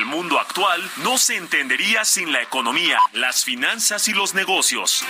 El 0.00 0.06
mundo 0.06 0.40
actual 0.40 0.80
no 1.02 1.18
se 1.18 1.36
entendería 1.36 2.06
sin 2.06 2.32
la 2.32 2.40
economía, 2.40 2.98
las 3.12 3.44
finanzas 3.44 4.08
y 4.08 4.14
los 4.14 4.32
negocios. 4.32 5.04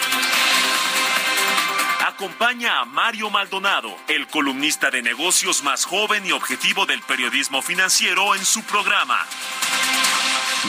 Acompaña 2.04 2.80
a 2.80 2.84
Mario 2.86 3.30
Maldonado, 3.30 3.96
el 4.08 4.26
columnista 4.26 4.90
de 4.90 5.00
negocios 5.00 5.62
más 5.62 5.84
joven 5.84 6.26
y 6.26 6.32
objetivo 6.32 6.86
del 6.86 7.02
periodismo 7.02 7.62
financiero 7.62 8.34
en 8.34 8.44
su 8.44 8.64
programa. 8.64 9.24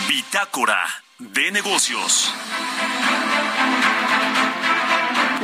Bitácora 0.07 0.85
de 1.17 1.51
negocios. 1.51 2.31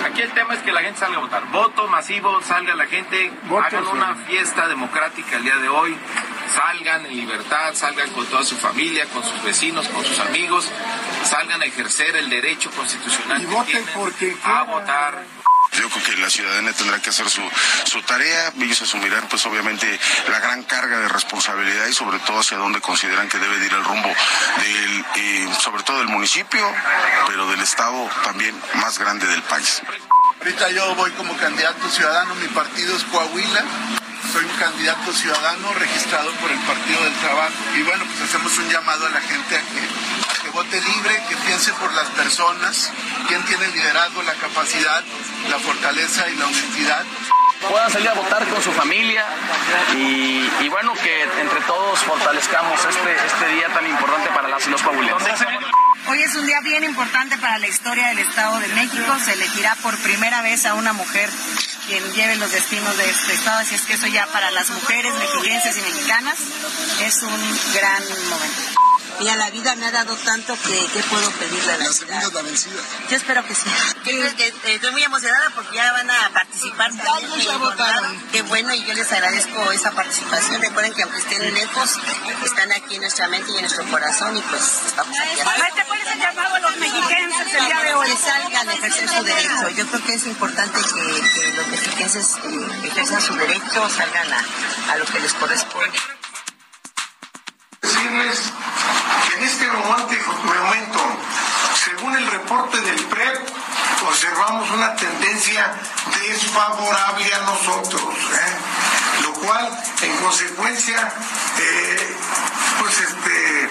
Aquí 0.06 0.22
el 0.22 0.32
tema 0.34 0.54
es 0.54 0.62
que 0.62 0.72
la 0.72 0.82
gente 0.82 1.00
salga 1.00 1.18
a 1.18 1.22
votar. 1.22 1.48
Voto 1.48 1.88
masivo, 1.88 2.44
salga 2.44 2.76
la 2.76 2.86
gente, 2.86 3.32
hagan 3.50 3.88
una 3.88 4.16
fiesta 4.28 4.68
democrática 4.68 5.38
el 5.38 5.44
día 5.44 5.58
de 5.58 5.68
hoy, 5.68 5.98
salgan 6.54 7.06
en 7.06 7.16
libertad, 7.16 7.74
salgan 7.74 8.10
con 8.12 8.26
toda 8.28 8.44
su 8.44 8.58
familia, 8.58 9.06
con 9.08 9.24
sus 9.24 9.42
vecinos, 9.44 9.88
con 9.88 10.04
sus 10.04 10.20
amigos, 10.20 10.66
salgan 11.24 11.62
a 11.62 11.66
ejercer 11.66 12.16
el 12.16 12.30
derecho 12.30 12.72
constitucional 12.72 13.42
y 13.42 13.46
que 13.46 13.52
voten 13.54 13.66
tienen 13.66 13.90
porque 13.94 14.36
a 14.44 14.64
votar. 14.64 15.26
Yo 15.74 15.90
creo 15.90 16.04
que 16.04 16.16
la 16.18 16.30
ciudadanía 16.30 16.74
tendrá 16.74 17.00
que 17.00 17.10
hacer 17.10 17.30
su, 17.30 17.42
su 17.84 18.02
tarea, 18.02 18.52
ellos 18.60 18.82
asumirán 18.82 19.28
pues 19.30 19.46
obviamente 19.46 20.00
la 20.30 20.40
gran 20.40 20.64
carga 20.64 20.98
de 21.00 21.08
responsabilidad 21.08 21.86
y 21.88 21.94
sobre 21.94 22.20
todo 22.20 22.40
hacia 22.40 22.58
dónde 22.58 22.82
consideran 22.82 23.30
que 23.30 23.38
debe 23.38 23.60
de 23.60 23.66
ir 23.66 23.74
el 23.74 23.84
rumbo 23.84 24.08
del, 24.08 25.06
eh, 25.16 25.50
sobre 25.60 25.84
todo 25.84 26.00
del 26.00 26.08
municipio, 26.08 26.66
pero 27.28 27.48
del 27.50 27.62
estado 27.62 28.10
también 28.24 28.60
más 28.76 28.98
grande 28.98 29.28
del 29.28 29.44
país. 29.44 29.82
Ahorita 30.40 30.70
yo 30.72 30.96
voy 30.96 31.12
como 31.12 31.36
candidato 31.38 31.88
ciudadano, 31.90 32.34
mi 32.36 32.48
partido 32.48 32.96
es 32.96 33.04
Coahuila, 33.04 33.64
soy 34.32 34.44
un 34.44 34.58
candidato 34.58 35.14
ciudadano 35.14 35.74
registrado 35.74 36.32
por 36.34 36.52
el 36.52 36.60
Partido 36.60 37.04
del 37.04 37.14
Trabajo 37.16 37.54
y 37.78 37.84
bueno, 37.84 38.04
pues 38.06 38.30
hacemos 38.30 38.58
un 38.58 38.70
llamado 38.70 39.06
a 39.06 39.10
la 39.10 39.22
gente 39.22 39.56
a 39.56 39.62
que, 39.62 39.80
a 39.80 40.44
que 40.44 40.50
vote 40.50 40.82
libre, 40.82 41.24
que 41.30 41.36
piense 41.38 41.72
por 41.74 41.94
las 41.94 42.08
personas, 42.10 42.92
quién 43.28 43.42
tiene 43.46 43.66
el 43.66 43.74
liderazgo, 43.74 44.22
la 44.24 44.34
capacidad, 44.34 45.04
la 45.50 45.60
fortaleza 45.60 46.30
y 46.30 46.36
la 46.36 46.46
honestidad. 46.46 47.06
puedan 47.70 47.92
salir 47.92 48.10
a 48.10 48.14
votar 48.14 48.46
con 48.48 48.62
su 48.62 48.72
familia 48.72 49.26
y, 49.96 50.50
y 50.60 50.70
bueno, 50.70 50.94
que 50.94 51.24
entre 51.24 51.62
todos 51.62 52.00
fortalezcamos 52.00 52.80
este, 52.86 53.16
este 53.16 53.48
día 53.56 53.68
tan 53.74 53.88
importante 53.88 54.30
para 54.30 54.50
las 54.50 54.68
y 54.68 54.72
los 54.72 54.82
coahuilenses. 54.82 55.40
Hoy 56.10 56.22
es 56.22 56.36
un 56.36 56.46
día 56.46 56.62
bien 56.62 56.84
importante 56.84 57.38
para 57.38 57.58
la 57.60 57.68
historia 57.68 58.08
del 58.08 58.20
Estado 58.20 58.60
de 58.60 58.68
México. 58.70 59.14
Se 59.24 59.34
elegirá 59.34 59.76
por 59.84 59.98
primera 59.98 60.42
vez 60.42 60.66
a 60.66 60.74
una 60.74 60.94
mujer 60.94 61.30
quien 61.88 62.04
lleve 62.14 62.36
los 62.36 62.52
destinos 62.52 62.98
de 62.98 63.10
este 63.10 63.34
Estado. 63.34 63.60
Así 63.60 63.76
es 63.76 63.86
que 63.86 63.94
eso 63.94 64.08
ya 64.08 64.28
para 64.28 64.52
las 64.52 64.70
mujeres 64.70 65.14
mexiquenses 65.16 65.78
y 65.78 65.82
mexicanas 65.82 66.38
es 67.02 67.24
un 67.24 67.60
gran 67.74 68.04
momento. 68.30 68.97
Y 69.20 69.28
a 69.30 69.36
la 69.36 69.50
vida 69.50 69.76
me 69.76 69.86
ha 69.88 69.92
dado 69.92 70.16
tanto 70.18 70.56
que, 70.62 70.86
que 70.94 71.04
puedo 71.10 71.30
pedirle 71.32 71.74
a 71.74 71.78
la, 71.78 71.84
La 71.86 71.90
vida. 71.90 71.94
segunda 71.94 72.28
es 72.28 72.34
la 72.34 72.42
vencida. 72.44 72.82
Yo 73.10 73.18
espero 73.18 73.44
que 73.46 73.56
sí. 73.56 73.64
Yo 74.06 74.36
que, 74.38 74.48
eh, 74.48 74.54
estoy 74.76 74.92
muy 74.92 75.04
emocionada 75.04 75.50
porque 75.56 75.76
ya 75.76 75.92
van 75.92 76.10
a 76.10 76.30
participar 76.30 76.92
también. 76.96 77.32
ellos 77.34 77.46
ya 77.46 77.58
votaron. 77.58 78.30
Qué 78.32 78.42
bueno 78.44 78.74
y 78.76 78.84
yo 78.86 78.94
les 78.94 79.12
agradezco 79.12 79.72
esa 79.72 79.92
participación. 79.92 80.62
Recuerden 80.62 80.94
que 80.94 81.02
aunque 81.02 81.18
estén 81.18 81.54
lejos, 81.54 81.98
están 82.46 82.72
aquí 82.74 82.96
en 82.96 83.02
nuestra 83.02 83.28
mente 83.28 83.52
y 83.52 83.56
en 83.56 83.62
nuestro 83.62 83.86
corazón 83.90 84.38
y 84.38 84.42
pues 84.44 84.62
estamos 84.86 85.18
aquí. 85.20 85.42
Maestra, 85.44 85.86
¿cuál 85.86 86.00
es 86.02 86.08
el 86.14 86.20
llamado 86.20 86.56
a 86.56 86.60
los 86.60 86.78
mexiquenses 86.78 87.54
el 87.56 87.66
día 87.66 87.80
de 87.84 87.94
hoy? 87.96 88.08
Que 88.10 88.18
salgan 88.18 88.70
a 88.70 88.74
ejercer 88.74 89.10
su 89.10 89.24
derecho. 89.24 89.70
Yo 89.70 89.88
creo 89.88 90.04
que 90.06 90.14
es 90.14 90.26
importante 90.28 90.80
que, 90.80 91.42
que 91.42 91.52
los 91.54 91.68
mexiquenses 91.68 92.36
eh, 92.44 92.88
ejerzan 92.88 93.22
su 93.22 93.34
derecho, 93.36 93.90
salgan 93.90 94.32
a, 94.32 94.46
a 94.94 94.98
lo 94.98 95.06
que 95.06 95.20
les 95.22 95.34
corresponde. 95.34 95.98
Decirles 97.82 98.40
que 98.40 99.07
en 99.38 99.44
este 99.44 99.68
momento, 99.68 101.00
según 101.76 102.16
el 102.16 102.26
reporte 102.32 102.82
del 102.82 103.06
PREP, 103.06 103.48
observamos 104.08 104.70
una 104.72 104.96
tendencia 104.96 105.74
desfavorable 106.28 107.34
a 107.36 107.40
nosotros, 107.42 108.02
¿eh? 108.04 109.22
lo 109.24 109.34
cual, 109.34 109.84
en 110.02 110.18
consecuencia, 110.18 111.14
eh, 111.60 112.16
pues 112.80 113.00
este, 113.00 113.70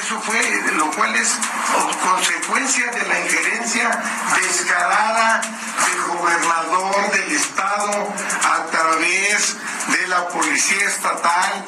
eso 0.00 0.20
fue, 0.20 0.72
lo 0.74 0.90
cual 0.90 1.14
es 1.14 1.36
consecuencia 2.02 2.90
de 2.90 3.06
la 3.06 3.20
injerencia 3.20 4.02
descarada 4.34 5.40
del 5.40 6.16
gobernador 6.16 7.12
del 7.12 7.32
estado 7.32 8.12
a 8.44 8.66
través 8.70 9.56
de 9.88 10.08
la 10.08 10.28
policía 10.28 10.88
estatal, 10.88 11.64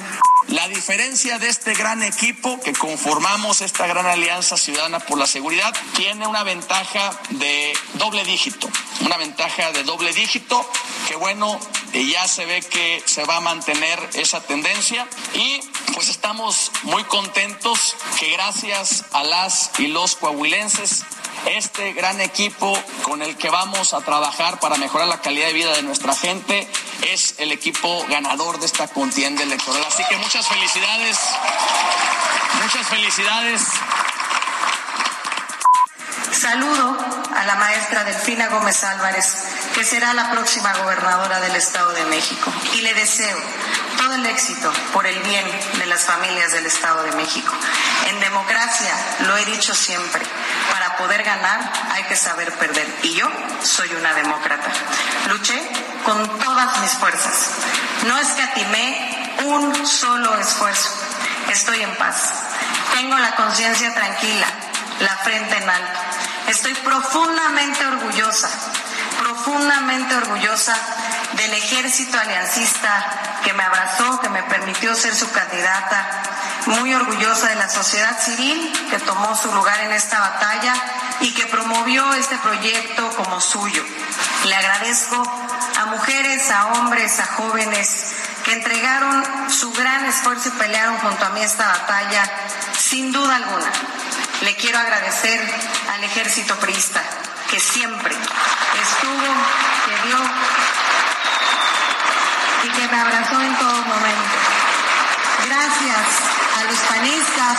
La 0.48 0.68
diferencia 0.68 1.38
de 1.38 1.48
este 1.48 1.74
gran 1.74 2.02
equipo 2.02 2.60
que 2.60 2.72
conformamos 2.72 3.60
esta 3.60 3.86
gran 3.86 4.06
alianza 4.06 4.56
ciudadana 4.56 5.00
por 5.00 5.18
la 5.18 5.26
seguridad 5.26 5.74
tiene 5.96 6.26
una 6.26 6.44
ventaja 6.44 7.18
de 7.30 7.72
doble 7.94 8.24
dígito, 8.24 8.68
una 9.00 9.16
ventaja 9.16 9.72
de 9.72 9.84
doble 9.84 10.12
dígito 10.12 10.64
que 11.08 11.16
bueno, 11.16 11.58
eh, 11.92 12.06
ya 12.06 12.26
se 12.28 12.44
ve 12.46 12.60
que 12.60 13.02
se 13.04 13.24
va 13.24 13.36
a 13.36 13.40
mantener 13.40 13.98
esa 14.14 14.40
tendencia 14.40 15.06
y 15.34 15.60
pues 15.94 16.08
estamos 16.08 16.70
muy 16.82 17.04
contentos 17.04 17.96
que 18.18 18.30
gracias 18.32 19.04
a 19.12 19.22
las 19.22 19.70
y 19.78 19.88
los 19.88 20.16
coahuilenses 20.16 21.04
este 21.46 21.92
gran 21.92 22.20
equipo 22.20 22.76
con 23.02 23.22
el 23.22 23.36
que 23.36 23.50
vamos 23.50 23.94
a 23.94 24.00
trabajar 24.00 24.60
para 24.60 24.76
mejorar 24.76 25.08
la 25.08 25.20
calidad 25.20 25.46
de 25.46 25.52
vida 25.52 25.72
de 25.72 25.82
nuestra 25.82 26.14
gente 26.14 26.68
es 27.02 27.34
el 27.38 27.52
equipo 27.52 28.04
ganador 28.08 28.58
de 28.58 28.66
esta 28.66 28.88
contienda 28.88 29.42
electoral. 29.42 29.84
Así 29.86 30.02
que 30.08 30.16
muchas 30.16 30.46
felicidades, 30.46 31.18
muchas 32.62 32.86
felicidades. 32.88 33.62
Saludo 36.32 36.98
a 37.36 37.44
la 37.44 37.54
maestra 37.56 38.04
Delfina 38.04 38.48
Gómez 38.48 38.82
Álvarez, 38.84 39.44
que 39.74 39.84
será 39.84 40.12
la 40.14 40.30
próxima 40.30 40.76
gobernadora 40.78 41.40
del 41.40 41.56
Estado 41.56 41.92
de 41.92 42.04
México, 42.06 42.52
y 42.74 42.80
le 42.82 42.94
deseo 42.94 43.38
todo 43.96 44.14
el 44.14 44.26
éxito 44.26 44.72
por 44.92 45.06
el 45.06 45.18
bien 45.20 45.44
de 45.78 45.86
las 45.86 46.04
familias 46.04 46.52
del 46.52 46.66
Estado 46.66 47.02
de 47.04 47.12
México. 47.12 47.52
En 48.08 48.20
democracia, 48.20 48.94
lo 49.20 49.36
he 49.36 49.44
dicho 49.46 49.74
siempre, 49.74 50.22
para 50.70 50.96
poder 50.96 51.22
ganar 51.22 51.72
hay 51.92 52.04
que 52.04 52.16
saber 52.16 52.52
perder, 52.54 52.86
y 53.02 53.14
yo 53.14 53.26
soy 53.62 53.92
una 53.94 54.12
demócrata. 54.14 54.68
Luché 55.28 55.60
con 56.04 56.38
todas 56.38 56.78
mis 56.80 56.92
fuerzas. 56.92 57.50
No 58.06 58.18
escatimé 58.18 59.34
un 59.46 59.86
solo 59.86 60.38
esfuerzo. 60.38 60.90
Estoy 61.50 61.80
en 61.82 61.94
paz. 61.96 62.16
Tengo 62.94 63.18
la 63.18 63.34
conciencia 63.34 63.92
tranquila, 63.94 64.46
la 65.00 65.16
frente 65.18 65.56
en 65.56 65.68
alto. 65.68 66.00
Estoy 66.48 66.74
profundamente 66.74 67.86
orgullosa, 67.86 68.50
profundamente 69.18 70.14
orgullosa 70.14 70.76
del 71.36 71.54
ejército 71.54 72.18
aliancista 72.18 73.40
que 73.44 73.52
me 73.52 73.62
abrazó, 73.62 74.20
que 74.20 74.28
me 74.28 74.42
permitió 74.44 74.94
ser 74.94 75.14
su 75.14 75.30
candidata, 75.30 76.06
muy 76.66 76.94
orgullosa 76.94 77.48
de 77.48 77.56
la 77.56 77.68
sociedad 77.68 78.18
civil 78.20 78.72
que 78.90 78.98
tomó 78.98 79.36
su 79.36 79.52
lugar 79.52 79.80
en 79.80 79.92
esta 79.92 80.18
batalla 80.20 80.74
y 81.20 81.32
que 81.32 81.46
promovió 81.46 82.14
este 82.14 82.36
proyecto 82.38 83.08
como 83.16 83.40
suyo. 83.40 83.84
Le 84.44 84.54
agradezco 84.54 85.22
a 85.80 85.86
mujeres, 85.86 86.50
a 86.50 86.66
hombres, 86.66 87.18
a 87.20 87.26
jóvenes 87.26 88.14
que 88.44 88.52
entregaron 88.52 89.50
su 89.50 89.72
gran 89.72 90.04
esfuerzo 90.06 90.48
y 90.48 90.52
pelearon 90.52 90.98
junto 90.98 91.24
a 91.24 91.30
mí 91.30 91.42
esta 91.42 91.66
batalla, 91.66 92.30
sin 92.78 93.12
duda 93.12 93.36
alguna. 93.36 93.70
Le 94.42 94.54
quiero 94.56 94.78
agradecer 94.78 95.40
al 95.94 96.04
ejército 96.04 96.56
priista 96.58 97.02
que 97.50 97.58
siempre 97.60 98.14
estuvo, 98.14 99.34
que 99.86 100.08
dio 100.08 100.18
me 102.94 103.00
abrazó 103.00 103.40
en 103.40 103.58
todo 103.58 103.82
momento. 103.82 104.34
Gracias 105.46 106.06
a 106.58 106.64
los 106.64 106.78
panistas, 106.78 107.58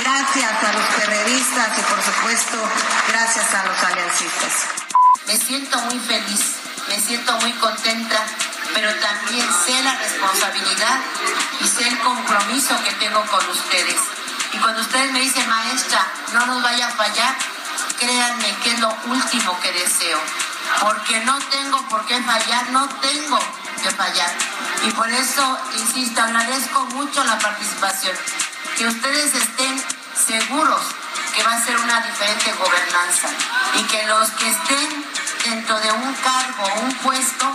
gracias 0.00 0.64
a 0.64 0.72
los 0.74 0.86
periodistas 1.00 1.78
y 1.78 1.82
por 1.82 2.02
supuesto 2.02 2.58
gracias 3.08 3.54
a 3.54 3.64
los 3.64 3.82
aliancistas. 3.82 4.52
Me 5.26 5.36
siento 5.38 5.78
muy 5.82 5.98
feliz, 6.00 6.56
me 6.88 7.00
siento 7.00 7.38
muy 7.38 7.52
contenta 7.54 8.18
la 9.82 9.94
responsabilidad 9.96 10.98
y 11.60 11.66
sé 11.66 11.88
el 11.88 11.98
compromiso 12.00 12.76
que 12.84 12.92
tengo 12.94 13.24
con 13.26 13.48
ustedes. 13.48 13.96
Y 14.52 14.58
cuando 14.58 14.82
ustedes 14.82 15.10
me 15.12 15.20
dicen, 15.20 15.48
maestra, 15.48 16.06
no 16.34 16.44
nos 16.46 16.62
vaya 16.62 16.88
a 16.88 16.90
fallar, 16.90 17.34
créanme 17.98 18.54
que 18.62 18.72
es 18.72 18.80
lo 18.80 18.94
último 19.06 19.58
que 19.60 19.72
deseo. 19.72 20.18
Porque 20.80 21.20
no 21.20 21.38
tengo 21.38 21.88
por 21.88 22.04
qué 22.04 22.20
fallar, 22.22 22.70
no 22.70 22.86
tengo 23.00 23.38
que 23.82 23.90
fallar. 23.90 24.32
Y 24.84 24.90
por 24.92 25.08
eso, 25.10 25.58
insisto, 25.76 26.22
agradezco 26.22 26.86
mucho 26.86 27.24
la 27.24 27.38
participación. 27.38 28.16
Que 28.76 28.86
ustedes 28.86 29.34
estén 29.34 29.82
seguros 30.26 30.82
que 31.34 31.42
va 31.42 31.52
a 31.52 31.64
ser 31.64 31.76
una 31.76 32.00
diferente 32.00 32.52
gobernanza 32.52 33.28
y 33.78 33.82
que 33.84 34.06
los 34.06 34.30
que 34.30 34.50
estén 34.50 35.04
dentro 35.44 35.78
de 35.78 35.92
un 35.92 36.14
cargo 36.14 36.64
o 36.64 36.80
un 36.80 36.94
puesto 36.96 37.46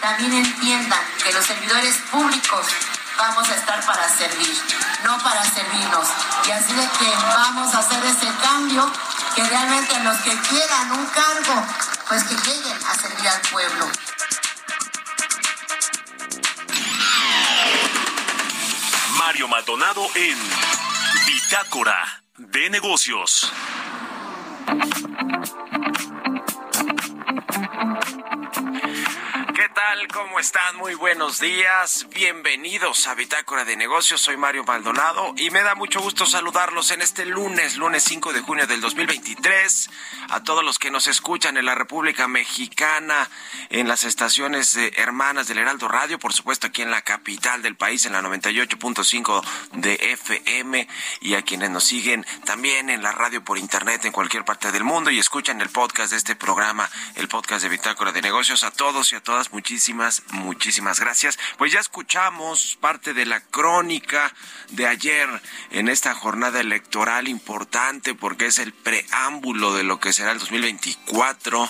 también 0.00 0.32
entiendan 0.32 1.00
que 1.22 1.32
los 1.32 1.44
servidores 1.44 1.96
públicos 2.10 2.66
vamos 3.16 3.48
a 3.48 3.54
estar 3.54 3.84
para 3.84 4.08
servir, 4.08 4.56
no 5.04 5.18
para 5.18 5.44
servirnos. 5.44 6.08
Y 6.46 6.50
así 6.52 6.72
de 6.72 6.88
que 6.98 7.16
vamos 7.34 7.74
a 7.74 7.78
hacer 7.78 8.04
ese 8.04 8.28
cambio, 8.42 8.90
que 9.34 9.44
realmente 9.44 9.98
los 10.00 10.16
que 10.18 10.36
quieran 10.40 10.92
un 10.92 11.06
cargo, 11.06 11.66
pues 12.08 12.24
que 12.24 12.34
lleguen 12.34 12.78
a 12.86 12.94
servir 12.94 13.28
al 13.28 13.40
pueblo. 13.40 13.88
Mario 19.26 19.48
Maldonado 19.48 20.02
en 20.16 20.38
Bitácora 21.26 22.22
de 22.36 22.68
Negocios. 22.68 23.50
¿Qué 29.74 29.80
tal? 29.80 30.06
¿Cómo 30.08 30.38
están? 30.38 30.76
Muy 30.76 30.94
buenos 30.94 31.40
días. 31.40 32.06
Bienvenidos 32.14 33.08
a 33.08 33.14
Bitácora 33.16 33.64
de 33.64 33.76
Negocios. 33.76 34.20
Soy 34.20 34.36
Mario 34.36 34.62
Maldonado 34.62 35.34
y 35.36 35.50
me 35.50 35.62
da 35.62 35.74
mucho 35.74 36.00
gusto 36.00 36.26
saludarlos 36.26 36.92
en 36.92 37.02
este 37.02 37.26
lunes, 37.26 37.76
lunes 37.76 38.04
5 38.04 38.32
de 38.32 38.40
junio 38.40 38.68
del 38.68 38.80
2023. 38.80 39.90
A 40.30 40.44
todos 40.44 40.62
los 40.62 40.78
que 40.78 40.92
nos 40.92 41.08
escuchan 41.08 41.56
en 41.56 41.64
la 41.64 41.74
República 41.74 42.28
Mexicana, 42.28 43.28
en 43.68 43.88
las 43.88 44.04
estaciones 44.04 44.76
hermanas 44.76 45.48
del 45.48 45.58
Heraldo 45.58 45.88
Radio, 45.88 46.20
por 46.20 46.32
supuesto 46.32 46.68
aquí 46.68 46.82
en 46.82 46.92
la 46.92 47.02
capital 47.02 47.60
del 47.62 47.76
país, 47.76 48.06
en 48.06 48.12
la 48.12 48.22
98.5 48.22 49.44
de 49.72 49.94
FM, 49.94 50.86
y 51.20 51.34
a 51.34 51.42
quienes 51.42 51.70
nos 51.70 51.82
siguen 51.82 52.24
también 52.44 52.90
en 52.90 53.02
la 53.02 53.10
radio 53.10 53.42
por 53.42 53.58
internet 53.58 54.04
en 54.04 54.12
cualquier 54.12 54.44
parte 54.44 54.70
del 54.70 54.84
mundo 54.84 55.10
y 55.10 55.18
escuchan 55.18 55.60
el 55.60 55.70
podcast 55.70 56.12
de 56.12 56.18
este 56.18 56.36
programa, 56.36 56.88
el 57.16 57.26
podcast 57.26 57.64
de 57.64 57.70
Bitácora 57.70 58.12
de 58.12 58.22
Negocios. 58.22 58.62
A 58.62 58.70
todos 58.70 59.12
y 59.12 59.16
a 59.16 59.20
todas, 59.20 59.50
muchísimas, 59.64 60.22
muchísimas 60.32 61.00
gracias. 61.00 61.38
Pues 61.56 61.72
ya 61.72 61.80
escuchamos 61.80 62.76
parte 62.82 63.14
de 63.14 63.24
la 63.24 63.40
crónica 63.40 64.30
de 64.72 64.86
ayer 64.86 65.26
en 65.70 65.88
esta 65.88 66.14
jornada 66.14 66.60
electoral 66.60 67.28
importante 67.28 68.14
porque 68.14 68.44
es 68.44 68.58
el 68.58 68.74
preámbulo 68.74 69.72
de 69.72 69.82
lo 69.82 70.00
que 70.00 70.12
será 70.12 70.32
el 70.32 70.38
2024, 70.38 71.66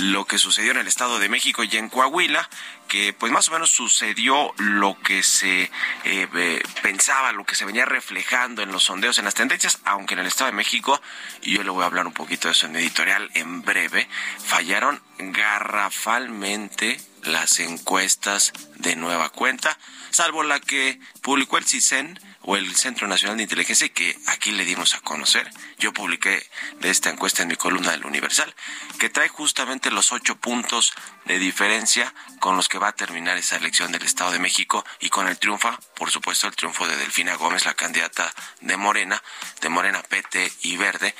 lo 0.00 0.24
que 0.24 0.38
sucedió 0.38 0.72
en 0.72 0.78
el 0.78 0.88
Estado 0.88 1.20
de 1.20 1.28
México 1.28 1.62
y 1.62 1.76
en 1.76 1.88
Coahuila 1.88 2.50
que 2.88 3.12
pues 3.12 3.30
más 3.30 3.48
o 3.48 3.52
menos 3.52 3.70
sucedió 3.70 4.52
lo 4.56 4.98
que 5.00 5.22
se 5.22 5.70
eh, 6.04 6.62
pensaba, 6.82 7.32
lo 7.32 7.44
que 7.44 7.54
se 7.54 7.64
venía 7.64 7.84
reflejando 7.84 8.62
en 8.62 8.72
los 8.72 8.84
sondeos, 8.84 9.18
en 9.18 9.26
las 9.26 9.34
tendencias, 9.34 9.78
aunque 9.84 10.14
en 10.14 10.20
el 10.20 10.26
Estado 10.26 10.50
de 10.50 10.56
México, 10.56 11.00
y 11.42 11.52
yo 11.52 11.62
le 11.62 11.70
voy 11.70 11.82
a 11.82 11.86
hablar 11.86 12.06
un 12.06 12.14
poquito 12.14 12.48
de 12.48 12.52
eso 12.52 12.66
en 12.66 12.76
editorial 12.76 13.30
en 13.34 13.62
breve, 13.62 14.08
fallaron 14.44 15.00
garrafalmente 15.18 17.00
las 17.22 17.60
encuestas 17.60 18.52
de 18.76 18.96
nueva 18.96 19.28
cuenta, 19.30 19.78
salvo 20.10 20.42
la 20.42 20.60
que 20.60 21.00
publicó 21.22 21.58
el 21.58 21.66
CISEN 21.66 22.18
o 22.42 22.56
el 22.56 22.74
Centro 22.76 23.06
Nacional 23.08 23.36
de 23.36 23.42
Inteligencia 23.42 23.88
que 23.88 24.16
aquí 24.26 24.52
le 24.52 24.64
dimos 24.64 24.94
a 24.94 25.00
conocer. 25.00 25.50
Yo 25.78 25.92
publiqué 25.92 26.48
de 26.80 26.90
esta 26.90 27.10
encuesta 27.10 27.42
en 27.42 27.48
mi 27.48 27.56
columna 27.56 27.90
del 27.90 28.06
Universal, 28.06 28.54
que 28.98 29.10
trae 29.10 29.28
justamente 29.28 29.90
los 29.90 30.12
ocho 30.12 30.36
puntos 30.36 30.94
de 31.26 31.38
diferencia 31.38 32.14
con 32.40 32.56
los 32.56 32.68
que 32.68 32.78
va 32.78 32.88
a 32.88 32.92
terminar 32.92 33.36
esa 33.36 33.56
elección 33.56 33.92
del 33.92 34.02
Estado 34.02 34.32
de 34.32 34.38
México 34.38 34.84
y 35.00 35.10
con 35.10 35.28
el 35.28 35.38
triunfo, 35.38 35.76
por 35.94 36.10
supuesto, 36.10 36.46
el 36.46 36.56
triunfo 36.56 36.86
de 36.86 36.96
Delfina 36.96 37.34
Gómez, 37.34 37.66
la 37.66 37.74
candidata 37.74 38.32
de 38.60 38.76
Morena, 38.76 39.22
de 39.60 39.68
Morena 39.68 40.02
PT 40.02 40.50
y 40.62 40.76
Verde. 40.76 41.14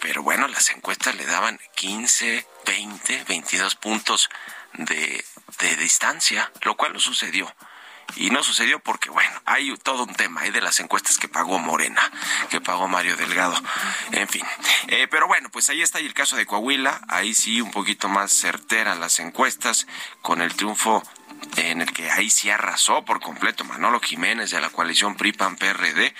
Pero 0.00 0.22
bueno, 0.22 0.48
las 0.48 0.70
encuestas 0.70 1.14
le 1.14 1.26
daban 1.26 1.60
15, 1.76 2.46
20, 2.66 3.24
22 3.24 3.74
puntos 3.74 4.30
de, 4.74 5.24
de 5.58 5.76
distancia, 5.76 6.50
lo 6.62 6.76
cual 6.76 6.92
no 6.94 7.00
sucedió 7.00 7.54
y 8.16 8.30
no 8.30 8.42
sucedió 8.42 8.80
porque, 8.80 9.10
bueno, 9.10 9.30
hay 9.44 9.74
todo 9.78 10.04
un 10.04 10.14
tema 10.14 10.42
ahí 10.42 10.50
de 10.50 10.60
las 10.60 10.80
encuestas 10.80 11.18
que 11.18 11.28
pagó 11.28 11.58
Morena, 11.58 12.02
que 12.50 12.60
pagó 12.60 12.88
Mario 12.88 13.16
Delgado, 13.16 13.60
en 14.12 14.28
fin. 14.28 14.44
Eh, 14.88 15.06
pero 15.10 15.26
bueno, 15.26 15.48
pues 15.50 15.68
ahí 15.70 15.82
está 15.82 15.98
el 15.98 16.14
caso 16.14 16.36
de 16.36 16.46
Coahuila, 16.46 17.00
ahí 17.08 17.34
sí 17.34 17.60
un 17.60 17.70
poquito 17.70 18.08
más 18.08 18.32
certera 18.32 18.94
las 18.94 19.18
encuestas, 19.20 19.86
con 20.22 20.40
el 20.40 20.54
triunfo 20.54 21.02
en 21.56 21.80
el 21.80 21.92
que 21.92 22.10
ahí 22.10 22.30
sí 22.30 22.50
arrasó 22.50 23.04
por 23.04 23.20
completo 23.20 23.64
Manolo 23.64 24.00
Jiménez 24.00 24.50
de 24.50 24.60
la 24.60 24.70
coalición 24.70 25.16
PRI-PAN-PRD, 25.16 26.14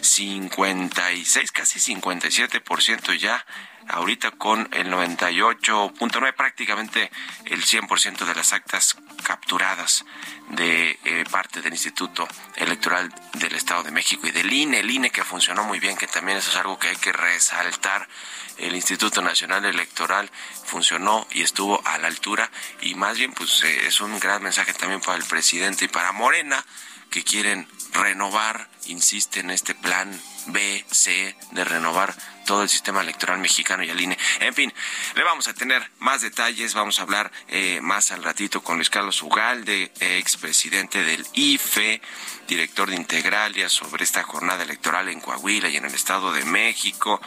56, 0.00 1.52
casi 1.52 1.94
57% 1.94 3.14
ya 3.18 3.44
ahorita 3.88 4.32
con 4.32 4.68
el 4.72 4.90
98.9, 4.92 6.34
prácticamente 6.34 7.10
el 7.46 7.62
100% 7.64 8.24
de 8.24 8.34
las 8.34 8.52
actas 8.52 8.96
capturadas 9.22 10.04
de 10.50 10.98
eh, 11.04 11.24
parte 11.30 11.60
del 11.60 11.72
Instituto 11.72 12.26
Electoral 12.56 13.12
del 13.34 13.54
Estado 13.54 13.82
de 13.82 13.90
México 13.90 14.26
y 14.26 14.30
del 14.30 14.52
INE, 14.52 14.80
el 14.80 14.90
INE 14.90 15.10
que 15.10 15.24
funcionó 15.24 15.64
muy 15.64 15.80
bien, 15.80 15.96
que 15.96 16.06
también 16.06 16.38
eso 16.38 16.50
es 16.50 16.56
algo 16.56 16.78
que 16.78 16.88
hay 16.88 16.96
que 16.96 17.12
resaltar. 17.12 18.08
El 18.56 18.74
Instituto 18.74 19.22
Nacional 19.22 19.64
Electoral 19.64 20.30
funcionó 20.64 21.26
y 21.30 21.42
estuvo 21.42 21.80
a 21.86 21.98
la 21.98 22.08
altura 22.08 22.50
y 22.80 22.94
más 22.94 23.16
bien 23.16 23.32
pues 23.32 23.62
eh, 23.62 23.86
es 23.86 24.00
un 24.00 24.18
gran 24.18 24.42
mensaje 24.42 24.72
también 24.72 25.00
para 25.00 25.16
el 25.16 25.24
presidente 25.24 25.84
y 25.84 25.88
para 25.88 26.12
Morena 26.12 26.64
que 27.10 27.24
quieren 27.24 27.68
renovar, 27.92 28.68
insiste 28.86 29.40
en 29.40 29.50
este 29.50 29.74
plan 29.74 30.20
B, 30.46 30.84
C, 30.90 31.36
de 31.52 31.64
renovar 31.64 32.14
todo 32.48 32.62
el 32.62 32.70
sistema 32.70 33.02
electoral 33.02 33.38
mexicano 33.40 33.84
y 33.84 33.90
al 33.90 34.00
INE. 34.00 34.16
En 34.40 34.54
fin, 34.54 34.72
le 35.14 35.22
vamos 35.22 35.48
a 35.48 35.52
tener 35.52 35.86
más 35.98 36.22
detalles, 36.22 36.72
vamos 36.72 36.98
a 36.98 37.02
hablar 37.02 37.30
eh, 37.48 37.78
más 37.82 38.10
al 38.10 38.24
ratito 38.24 38.62
con 38.62 38.76
Luis 38.76 38.88
Carlos 38.88 39.22
Ugalde, 39.22 39.92
expresidente 40.00 41.04
del 41.04 41.26
IFE, 41.34 42.00
director 42.46 42.88
de 42.88 42.96
Integralia, 42.96 43.68
sobre 43.68 44.02
esta 44.02 44.22
jornada 44.22 44.62
electoral 44.62 45.10
en 45.10 45.20
Coahuila 45.20 45.68
y 45.68 45.76
en 45.76 45.84
el 45.84 45.94
Estado 45.94 46.32
de 46.32 46.46
México. 46.46 47.20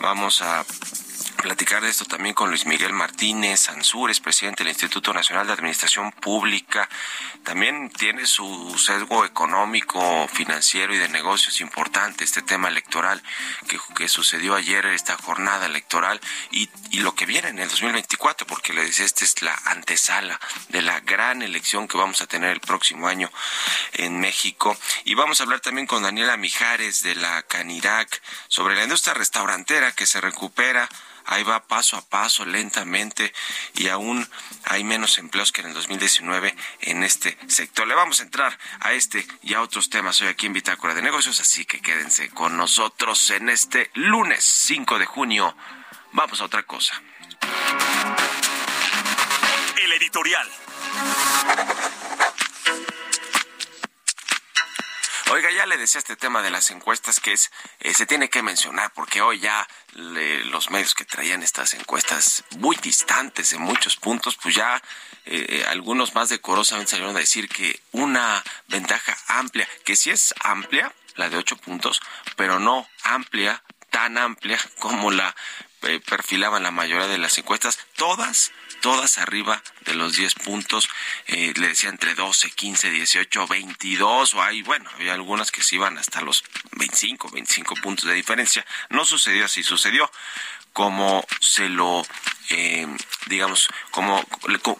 Vamos 0.00 0.42
a 0.42 0.66
platicar 1.42 1.82
de 1.82 1.88
esto 1.88 2.04
también 2.04 2.34
con 2.34 2.50
Luis 2.50 2.66
Miguel 2.66 2.92
Martínez 2.92 3.68
Ansúrez, 3.68 4.20
presidente 4.20 4.64
del 4.64 4.72
Instituto 4.72 5.12
Nacional 5.14 5.46
de 5.46 5.52
Administración 5.52 6.10
Pública. 6.12 6.88
También 7.44 7.90
tiene 7.90 8.26
su 8.26 8.76
sesgo 8.78 9.24
económico, 9.24 10.28
financiero 10.28 10.94
y 10.94 10.98
de 10.98 11.08
negocios 11.08 11.60
importante 11.60 12.24
este 12.24 12.42
tema 12.42 12.68
electoral 12.68 13.22
que, 13.68 13.78
que 13.94 14.08
sucedió 14.08 14.54
ayer, 14.54 14.84
esta 14.86 15.16
jornada 15.16 15.66
electoral 15.66 16.20
y, 16.50 16.68
y, 16.90 16.98
lo 17.00 17.14
que 17.14 17.26
viene 17.26 17.48
en 17.48 17.58
el 17.58 17.68
2024, 17.68 18.46
porque 18.46 18.72
le 18.72 18.84
dice, 18.84 19.04
esta 19.04 19.24
es 19.24 19.40
la 19.40 19.54
antesala 19.66 20.38
de 20.68 20.82
la 20.82 21.00
gran 21.00 21.42
elección 21.42 21.86
que 21.86 21.98
vamos 21.98 22.20
a 22.20 22.26
tener 22.26 22.50
el 22.50 22.60
próximo 22.60 23.06
año 23.06 23.30
en 23.92 24.18
México. 24.18 24.76
Y 25.04 25.14
vamos 25.14 25.40
a 25.40 25.44
hablar 25.44 25.60
también 25.60 25.86
con 25.86 26.02
Daniela 26.02 26.36
Mijares 26.36 27.02
de 27.02 27.14
la 27.14 27.42
Canirac 27.44 28.20
sobre 28.48 28.74
la 28.74 28.82
industria 28.82 29.14
restaurantera 29.14 29.92
que 29.92 30.06
se 30.06 30.20
recupera 30.20 30.88
ahí 31.28 31.42
va 31.42 31.66
paso 31.66 31.96
a 31.96 32.02
paso, 32.02 32.44
lentamente, 32.44 33.32
y 33.74 33.88
aún 33.88 34.26
hay 34.64 34.82
menos 34.82 35.18
empleos 35.18 35.52
que 35.52 35.60
en 35.60 35.68
el 35.68 35.74
2019 35.74 36.54
en 36.80 37.04
este 37.04 37.38
sector. 37.46 37.86
Le 37.86 37.94
vamos 37.94 38.20
a 38.20 38.22
entrar 38.22 38.58
a 38.80 38.92
este 38.92 39.26
y 39.42 39.54
a 39.54 39.60
otros 39.60 39.90
temas 39.90 40.20
hoy 40.22 40.28
aquí 40.28 40.46
en 40.46 40.54
Bitácora 40.54 40.94
de 40.94 41.02
Negocios, 41.02 41.38
así 41.40 41.66
que 41.66 41.80
quédense 41.80 42.30
con 42.30 42.56
nosotros 42.56 43.30
en 43.30 43.50
este 43.50 43.90
lunes 43.94 44.42
5 44.42 44.98
de 44.98 45.06
junio. 45.06 45.54
Vamos 46.12 46.40
a 46.40 46.44
otra 46.44 46.62
cosa. 46.62 47.00
El 49.76 49.92
editorial. 49.92 50.48
Le 55.68 55.76
decía 55.76 55.98
este 55.98 56.16
tema 56.16 56.42
de 56.42 56.50
las 56.50 56.70
encuestas 56.70 57.20
que 57.20 57.32
es 57.32 57.50
eh, 57.80 57.94
se 57.94 58.06
tiene 58.06 58.28
que 58.28 58.42
mencionar 58.42 58.92
porque 58.94 59.20
hoy 59.20 59.38
ya 59.38 59.68
los 59.94 60.70
medios 60.70 60.94
que 60.94 61.04
traían 61.04 61.42
estas 61.42 61.74
encuestas 61.74 62.44
muy 62.58 62.76
distantes 62.76 63.52
en 63.52 63.62
muchos 63.62 63.96
puntos, 63.96 64.36
pues 64.36 64.54
ya 64.54 64.82
eh, 65.26 65.64
algunos 65.68 66.14
más 66.14 66.28
decorosamente 66.28 66.92
salieron 66.92 67.16
a 67.16 67.20
decir 67.20 67.48
que 67.48 67.80
una 67.92 68.42
ventaja 68.68 69.16
amplia, 69.28 69.68
que 69.84 69.96
sí 69.96 70.10
es 70.10 70.34
amplia, 70.42 70.92
la 71.16 71.28
de 71.28 71.36
ocho 71.36 71.56
puntos, 71.56 72.00
pero 72.36 72.58
no 72.58 72.88
amplia 73.02 73.62
tan 73.90 74.18
amplia 74.18 74.58
como 74.78 75.10
la 75.10 75.34
eh, 75.82 76.00
perfilaban 76.00 76.62
la 76.62 76.70
mayoría 76.70 77.06
de 77.06 77.18
las 77.18 77.38
encuestas, 77.38 77.78
todas, 77.96 78.52
todas 78.80 79.18
arriba 79.18 79.62
de 79.84 79.94
los 79.94 80.16
10 80.16 80.34
puntos, 80.34 80.88
eh, 81.26 81.52
le 81.56 81.68
decía 81.68 81.88
entre 81.88 82.14
12, 82.14 82.50
15, 82.50 82.90
18, 82.90 83.46
22, 83.46 84.34
o 84.34 84.42
hay, 84.42 84.62
bueno, 84.62 84.90
había 84.94 85.14
algunas 85.14 85.50
que 85.50 85.62
se 85.62 85.76
iban 85.76 85.98
hasta 85.98 86.20
los 86.20 86.44
25, 86.72 87.30
25 87.30 87.74
puntos 87.76 88.06
de 88.06 88.14
diferencia. 88.14 88.66
No 88.90 89.04
sucedió 89.04 89.44
así, 89.44 89.62
sucedió 89.62 90.10
como 90.72 91.24
se 91.40 91.68
lo 91.68 92.04
eh, 92.50 92.86
digamos, 93.28 93.68
como 93.90 94.24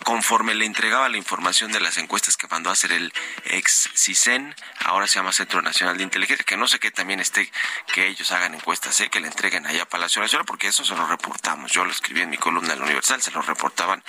conforme 0.05 0.55
le 0.55 0.65
entregaba 0.65 1.09
la 1.09 1.19
información 1.19 1.71
de 1.71 1.81
las 1.81 1.99
encuestas 1.99 2.37
que 2.37 2.49
mandó 2.49 2.71
a 2.71 2.73
hacer 2.73 2.93
el 2.93 3.13
ex 3.45 3.91
CISEN, 3.95 4.55
ahora 4.85 5.07
se 5.07 5.17
llama 5.17 5.33
Centro 5.33 5.61
Nacional 5.61 5.99
de 5.99 6.05
Inteligencia, 6.05 6.45
que 6.45 6.57
no 6.57 6.67
sé 6.67 6.79
que 6.79 6.91
también 6.91 7.21
esté, 7.21 7.51
que 7.93 8.09
ellos 8.09 8.31
hagan 8.33 8.55
encuestas, 8.55 8.99
¿eh? 9.01 9.11
que 9.11 9.21
le 9.21 9.29
entreguen 9.29 9.67
allá 9.67 9.83
a 9.83 9.89
Palacio 9.89 10.23
Nacional, 10.23 10.47
porque 10.47 10.69
eso 10.69 10.85
se 10.85 10.95
lo 10.97 11.07
reportamos. 11.07 11.71
Yo 11.73 11.85
lo 11.85 11.91
escribí 11.91 12.23
en 12.23 12.31
mi 12.31 12.39
columna 12.39 12.75
la 12.75 12.85
Universal, 12.85 13.21
se 13.21 13.31
lo 13.31 13.43
reportaban 13.43 14.03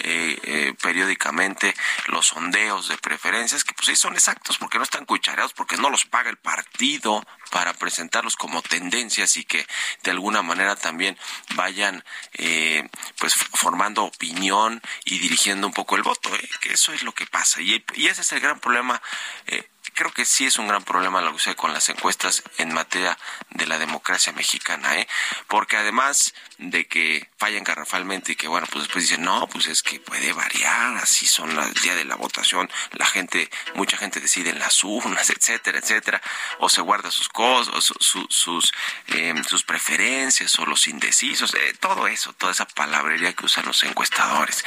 eh, 0.00 0.38
eh, 0.42 0.74
periódicamente 0.82 1.74
los 2.08 2.26
sondeos 2.26 2.88
de 2.88 2.98
preferencias, 2.98 3.62
que 3.62 3.74
pues 3.74 3.86
sí 3.86 3.96
son 3.96 4.14
exactos, 4.14 4.58
porque 4.58 4.78
no 4.78 4.84
están 4.84 5.04
cuchareados, 5.04 5.52
porque 5.52 5.76
no 5.76 5.90
los 5.90 6.06
paga 6.06 6.30
el 6.30 6.38
partido 6.38 7.24
para 7.50 7.72
presentarlos 7.72 8.36
como 8.36 8.62
tendencias 8.62 9.36
y 9.36 9.44
que 9.44 9.64
de 10.02 10.10
alguna 10.10 10.42
manera 10.42 10.74
también 10.74 11.15
vayan 11.54 12.04
eh, 12.34 12.88
pues 13.18 13.34
formando 13.34 14.04
opinión 14.04 14.80
y 15.04 15.18
dirigiendo 15.18 15.66
un 15.66 15.72
poco 15.72 15.96
el 15.96 16.02
voto, 16.02 16.34
¿eh? 16.34 16.48
que 16.60 16.72
eso 16.72 16.92
es 16.92 17.02
lo 17.02 17.12
que 17.12 17.26
pasa. 17.26 17.60
Y, 17.60 17.84
y 17.94 18.06
ese 18.06 18.22
es 18.22 18.32
el 18.32 18.40
gran 18.40 18.60
problema 18.60 19.00
eh, 19.46 19.68
creo 19.96 20.12
que 20.12 20.26
sí 20.26 20.44
es 20.44 20.58
un 20.58 20.68
gran 20.68 20.84
problema 20.84 21.22
lo 21.22 21.34
que 21.34 21.56
con 21.56 21.72
las 21.72 21.88
encuestas 21.88 22.42
en 22.58 22.72
materia 22.74 23.18
de 23.50 23.66
la 23.66 23.78
democracia 23.78 24.32
mexicana, 24.32 24.94
¿eh? 24.96 25.08
Porque 25.48 25.76
además 25.76 26.34
de 26.58 26.86
que 26.86 27.28
fallan 27.38 27.64
garrafalmente 27.64 28.32
y 28.32 28.36
que, 28.36 28.48
bueno, 28.48 28.66
pues 28.70 28.84
después 28.84 29.08
dicen, 29.08 29.24
no, 29.24 29.46
pues 29.48 29.66
es 29.66 29.82
que 29.82 29.98
puede 30.00 30.32
variar, 30.32 30.96
así 30.98 31.26
son 31.26 31.54
los 31.54 31.74
días 31.82 31.96
de 31.96 32.04
la 32.04 32.16
votación, 32.16 32.70
la 32.92 33.06
gente, 33.06 33.50
mucha 33.74 33.96
gente 33.96 34.20
decide 34.20 34.50
en 34.50 34.58
las 34.58 34.84
urnas, 34.84 35.30
etcétera, 35.30 35.78
etcétera, 35.78 36.20
o 36.58 36.68
se 36.68 36.82
guarda 36.82 37.10
sus 37.10 37.28
cosas, 37.28 37.92
sus, 38.00 38.72
eh, 39.08 39.34
sus 39.48 39.62
preferencias, 39.64 40.58
o 40.58 40.66
los 40.66 40.86
indecisos, 40.88 41.54
eh, 41.54 41.74
todo 41.80 42.06
eso, 42.06 42.32
toda 42.34 42.52
esa 42.52 42.66
palabrería 42.66 43.32
que 43.32 43.46
usan 43.46 43.66
los 43.66 43.82
encuestadores 43.82 44.64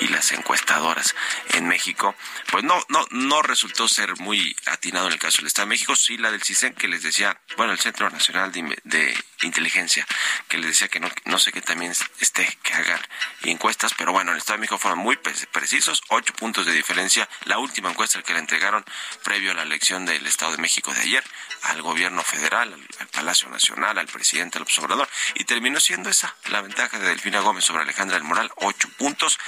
y 0.00 0.08
las 0.08 0.32
encuestadoras 0.32 1.14
en 1.50 1.66
México, 1.66 2.14
pues 2.50 2.64
no, 2.64 2.78
no, 2.88 3.06
no 3.10 3.42
resultó 3.42 3.88
ser 3.88 4.16
muy 4.20 4.56
atinado 4.66 5.06
en 5.06 5.14
el 5.14 5.18
caso 5.18 5.38
del 5.38 5.46
Estado 5.46 5.66
de 5.66 5.70
México, 5.70 5.96
sí 5.96 6.16
la 6.16 6.30
del 6.30 6.42
CISEN 6.42 6.74
que 6.74 6.88
les 6.88 7.02
decía, 7.02 7.40
bueno, 7.56 7.72
el 7.72 7.78
Centro 7.78 8.10
Nacional 8.10 8.52
de, 8.52 9.24
Inteligencia, 9.42 10.06
que 10.48 10.56
les 10.56 10.68
decía 10.68 10.88
que 10.88 10.98
no, 10.98 11.10
no 11.26 11.38
sé 11.38 11.52
qué 11.52 11.60
también 11.60 11.92
esté 12.20 12.58
que 12.62 12.72
hagan 12.72 13.00
encuestas, 13.42 13.92
pero 13.96 14.12
bueno, 14.12 14.30
en 14.30 14.36
el 14.36 14.38
Estado 14.38 14.56
de 14.56 14.60
México 14.62 14.78
fueron 14.78 14.98
muy 14.98 15.16
precisos, 15.16 16.02
ocho 16.08 16.32
puntos 16.34 16.66
de 16.66 16.72
diferencia, 16.72 17.28
la 17.44 17.58
última 17.58 17.90
encuesta 17.90 18.22
que 18.22 18.32
le 18.32 18.38
entregaron 18.38 18.84
previo 19.22 19.52
a 19.52 19.54
la 19.54 19.62
elección 19.62 20.06
del 20.06 20.26
Estado 20.26 20.52
de 20.52 20.58
México 20.58 20.92
de 20.92 21.00
ayer, 21.00 21.24
al 21.62 21.82
gobierno 21.82 22.22
federal, 22.22 22.72
al, 22.72 23.06
Palacio 23.08 23.48
Nacional, 23.48 23.98
al 23.98 24.06
presidente 24.06 24.58
López 24.58 24.78
Obrador, 24.78 25.08
y 25.34 25.44
terminó 25.44 25.80
siendo 25.80 26.10
esa 26.10 26.34
la 26.50 26.60
ventaja 26.60 26.98
de 26.98 27.08
Delfina 27.08 27.40
Gómez 27.40 27.64
sobre 27.64 27.82
Alejandra 27.82 28.16
del 28.16 28.24
Moral, 28.24 28.50
ocho 28.56 28.88
puntos, 28.96 29.38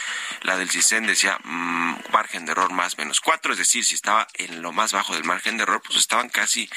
la 0.43 0.57
del 0.57 0.71
CISEN 0.71 1.07
decía 1.07 1.39
mm, 1.45 1.97
margen 2.13 2.47
de 2.47 2.53
error 2.53 2.73
más 2.73 2.99
menos 2.99 3.21
cuatro, 3.21 3.53
es 3.53 3.59
decir, 3.59 3.85
si 3.85 3.95
estaba 3.95 4.27
en 4.35 4.63
lo 4.63 4.73
más 4.73 4.93
bajo 4.93 5.08
del 5.15 5.25
margen 5.25 5.57
de 5.57 5.65
error, 5.65 5.83
pues 5.85 5.99
estaban 5.99 6.29
casi, 6.29 6.69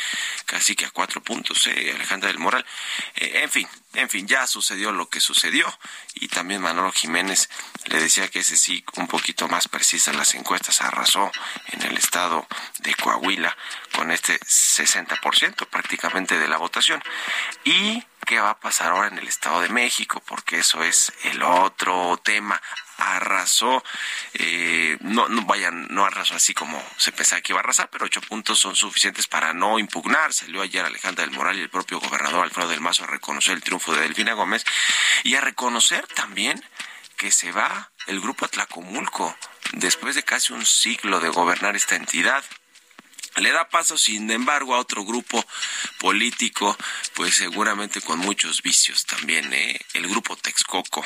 casi 0.46 0.76
que 0.76 0.86
a 0.86 0.92
cuatro 0.92 1.22
puntos, 1.22 1.68
eh, 1.68 1.92
Alejandra 1.96 2.30
del 2.30 2.40
Moral. 2.40 2.66
Eh, 3.16 3.42
en 3.44 3.50
fin, 3.50 3.68
en 3.94 4.10
fin, 4.10 4.28
ya 4.28 4.48
sucedió 4.48 4.92
lo 4.92 5.10
que 5.10 5.20
sucedió 5.20 5.66
y 6.16 6.28
también 6.28 6.62
Manolo 6.62 6.92
Jiménez 6.92 7.50
le 7.86 8.00
decía 8.00 8.30
que 8.30 8.40
ese 8.40 8.58
sí, 8.58 8.84
un 8.96 9.08
poquito 9.08 9.48
más 9.48 9.68
precisa 9.68 10.14
las 10.14 10.34
encuestas, 10.36 10.82
arrasó 10.82 11.32
en 11.68 11.82
el 11.84 11.98
estado 11.98 12.48
de 12.80 12.94
Coahuila 12.96 13.56
con 13.96 14.12
este 14.12 14.40
60% 14.40 15.68
prácticamente 15.68 16.40
de 16.40 16.48
la 16.48 16.58
votación. 16.58 17.04
Y 17.64 18.04
qué 18.26 18.40
va 18.40 18.52
a 18.52 18.60
pasar 18.60 18.92
ahora 18.92 19.08
en 19.08 19.18
el 19.18 19.28
Estado 19.28 19.62
de 19.62 19.70
México, 19.70 20.22
porque 20.26 20.60
eso 20.60 20.84
es 20.84 21.12
el 21.24 21.42
otro 21.44 22.20
tema 22.24 22.62
arrasó, 23.02 23.84
eh, 24.34 24.98
no, 25.02 25.28
no 25.28 25.44
vayan, 25.44 25.88
no 25.90 26.06
arrasó 26.06 26.36
así 26.36 26.54
como 26.54 26.82
se 26.98 27.12
pensaba 27.12 27.42
que 27.42 27.52
iba 27.52 27.60
a 27.60 27.64
arrasar, 27.64 27.90
pero 27.90 28.06
ocho 28.06 28.22
puntos 28.22 28.60
son 28.60 28.76
suficientes 28.76 29.28
para 29.28 29.54
no 29.54 29.80
impugnar. 29.80 30.34
Salió 30.34 30.62
ayer 30.62 30.86
Alejandra 30.86 31.26
del 31.26 31.36
Moral 31.36 31.58
y 31.58 31.62
el 31.62 31.70
propio 31.70 32.00
gobernador 32.00 32.44
Alfredo 32.44 32.70
del 32.70 32.82
Mazo 32.82 33.04
a 33.04 33.08
reconocer 33.08 33.56
el 33.56 33.64
triunfo 33.64 33.94
de 33.94 34.02
Delfina 34.02 34.34
Gómez 34.34 34.64
y 35.24 35.36
a 35.36 35.42
reconocer 35.42 36.06
también 36.08 36.64
que 37.18 37.32
se 37.32 37.52
va 37.52 37.92
el 38.08 38.20
grupo 38.20 38.46
Atlacomulco 38.46 39.36
después 39.74 40.16
de 40.16 40.24
casi 40.24 40.54
un 40.54 40.66
siglo 40.66 41.20
de 41.20 41.30
gobernar 41.30 41.76
esta 41.76 41.96
entidad 41.96 42.44
le 43.38 43.52
da 43.52 43.70
paso, 43.70 43.98
sin 43.98 44.30
embargo, 44.30 44.76
a 44.76 44.80
otro 44.80 45.06
grupo 45.06 45.44
político, 46.00 46.78
pues 47.14 47.36
seguramente 47.36 48.02
con 48.02 48.20
muchos 48.20 48.62
vicios 48.62 49.06
también, 49.06 49.54
¿eh? 49.54 49.80
el 49.94 50.08
grupo 50.08 50.36
Texcoco 50.36 51.04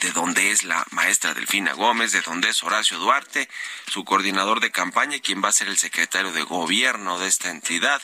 de 0.00 0.10
donde 0.12 0.50
es 0.50 0.64
la 0.64 0.84
maestra 0.90 1.34
Delfina 1.34 1.72
Gómez, 1.72 2.12
de 2.12 2.20
donde 2.20 2.50
es 2.50 2.62
Horacio 2.62 2.98
Duarte, 2.98 3.48
su 3.86 4.04
coordinador 4.04 4.60
de 4.60 4.70
campaña, 4.70 5.18
quien 5.20 5.42
va 5.42 5.48
a 5.48 5.52
ser 5.52 5.68
el 5.68 5.78
secretario 5.78 6.32
de 6.32 6.42
gobierno 6.42 7.18
de 7.18 7.28
esta 7.28 7.50
entidad 7.50 8.02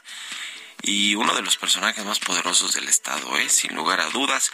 y 0.83 1.15
uno 1.15 1.35
de 1.35 1.43
los 1.43 1.57
personajes 1.57 2.05
más 2.05 2.19
poderosos 2.19 2.75
del 2.75 2.89
Estado, 2.89 3.37
¿eh? 3.37 3.49
sin 3.49 3.75
lugar 3.75 4.01
a 4.01 4.11
dudas. 4.11 4.51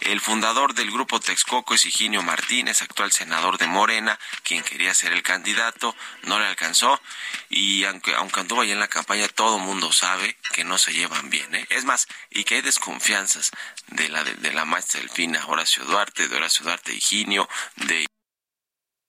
El 0.00 0.20
fundador 0.20 0.74
del 0.74 0.90
grupo 0.90 1.20
Texcoco 1.20 1.74
es 1.74 1.86
Higinio 1.86 2.22
Martínez, 2.22 2.82
actual 2.82 3.12
senador 3.12 3.58
de 3.58 3.66
Morena, 3.66 4.18
quien 4.42 4.62
quería 4.62 4.94
ser 4.94 5.12
el 5.12 5.22
candidato, 5.22 5.94
no 6.22 6.38
le 6.38 6.46
alcanzó 6.46 7.00
y 7.48 7.84
aunque, 7.84 8.14
aunque 8.14 8.40
anduvo 8.40 8.60
ahí 8.62 8.72
en 8.72 8.80
la 8.80 8.88
campaña, 8.88 9.28
todo 9.28 9.58
mundo 9.58 9.92
sabe 9.92 10.36
que 10.52 10.64
no 10.64 10.78
se 10.78 10.92
llevan 10.92 11.30
bien. 11.30 11.54
¿eh? 11.54 11.66
Es 11.70 11.84
más, 11.84 12.06
y 12.30 12.44
que 12.44 12.56
hay 12.56 12.62
desconfianzas 12.62 13.50
de 13.88 14.08
la, 14.08 14.22
de, 14.24 14.52
la 14.52 14.64
maestra 14.64 15.00
Delfina 15.00 15.46
Horacio 15.46 15.84
Duarte, 15.84 16.28
de 16.28 16.36
Horacio 16.36 16.64
Duarte 16.64 16.92
Higinio, 16.92 17.48
de 17.76 18.06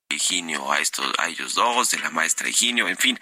Higinio 0.09 0.71
a, 0.71 0.79
estos, 0.79 1.13
a 1.17 1.27
ellos 1.27 1.55
dos, 1.55 1.91
de 1.91 1.99
la 1.99 2.09
maestra 2.09 2.49
Higinio, 2.49 2.87
en 2.87 2.97
fin, 2.97 3.19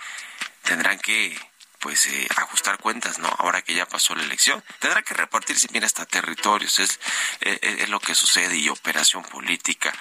tendrán 0.63 0.99
que 0.99 1.37
pues 1.79 2.07
eh, 2.07 2.27
ajustar 2.35 2.77
cuentas, 2.77 3.19
¿no? 3.19 3.27
Ahora 3.37 3.61
que 3.61 3.73
ya 3.73 3.87
pasó 3.87 4.15
la 4.15 4.23
elección, 4.23 4.63
tendrá 4.79 5.01
que 5.01 5.13
repartirse 5.13 5.67
bien 5.71 5.83
hasta 5.83 6.05
territorios, 6.05 6.79
es, 6.79 6.99
eh, 7.41 7.59
eh, 7.61 7.77
es, 7.81 7.89
lo 7.89 7.99
que 7.99 8.15
sucede 8.15 8.57
y 8.57 8.69
operación 8.69 9.23
política. 9.23 9.93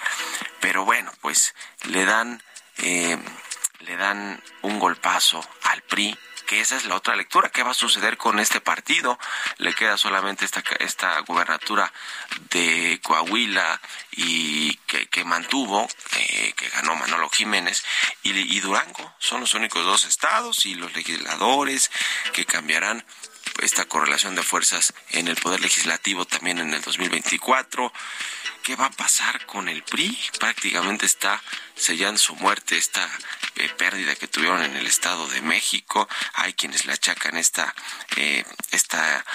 Pero 0.59 0.85
bueno, 0.85 1.11
pues 1.21 1.55
le 1.83 2.05
dan, 2.05 2.43
le 2.77 3.95
dan 3.97 4.41
un 4.61 4.79
golpazo 4.79 5.47
al 5.63 5.81
PRI, 5.83 6.17
que 6.49 6.61
esa 6.61 6.77
es 6.77 6.85
la 6.85 6.95
otra 6.95 7.15
lectura. 7.15 7.51
¿Qué 7.51 7.61
va 7.61 7.71
a 7.71 7.75
suceder 7.75 8.17
con 8.17 8.39
este 8.39 8.59
partido? 8.59 9.19
Le 9.59 9.71
queda 9.75 9.97
solamente 9.97 10.45
esta, 10.45 10.63
esta 10.79 11.19
gubernatura 11.19 11.93
de 12.49 12.99
Coahuila 13.03 13.79
y 14.13 14.73
que, 14.87 15.23
mantuvo, 15.25 15.87
eh, 16.17 16.53
que 16.57 16.69
ganó 16.69 16.95
Manolo 16.95 17.29
Jiménez, 17.29 17.83
y 18.23 18.59
Durango. 18.61 19.13
Son 19.19 19.41
los 19.41 19.53
únicos 19.53 19.85
dos 19.85 20.05
estados 20.05 20.65
y 20.65 20.73
los 20.73 20.91
legisladores 20.95 21.91
que 22.33 22.45
cambiarán 22.45 23.05
esta 23.61 23.85
correlación 23.85 24.33
de 24.33 24.41
fuerzas 24.41 24.95
en 25.11 25.27
el 25.27 25.35
poder 25.35 25.61
legislativo 25.61 26.25
también 26.25 26.57
en 26.57 26.73
el 26.73 26.81
2024. 26.81 27.93
¿Qué 28.63 28.75
va 28.75 28.85
a 28.85 28.91
pasar 28.91 29.45
con 29.45 29.67
el 29.67 29.83
PRI? 29.83 30.17
Prácticamente 30.39 31.05
está 31.05 31.41
sellando 31.75 32.19
su 32.19 32.35
muerte 32.35 32.77
esta 32.77 33.09
eh, 33.55 33.69
pérdida 33.77 34.15
que 34.15 34.27
tuvieron 34.27 34.61
en 34.63 34.75
el 34.75 34.85
Estado 34.85 35.27
de 35.27 35.41
México. 35.41 36.07
Hay 36.33 36.53
quienes 36.53 36.85
le 36.85 36.93
achacan 36.93 37.37
esta, 37.37 37.73
eh, 38.15 38.45
esta 38.71 39.25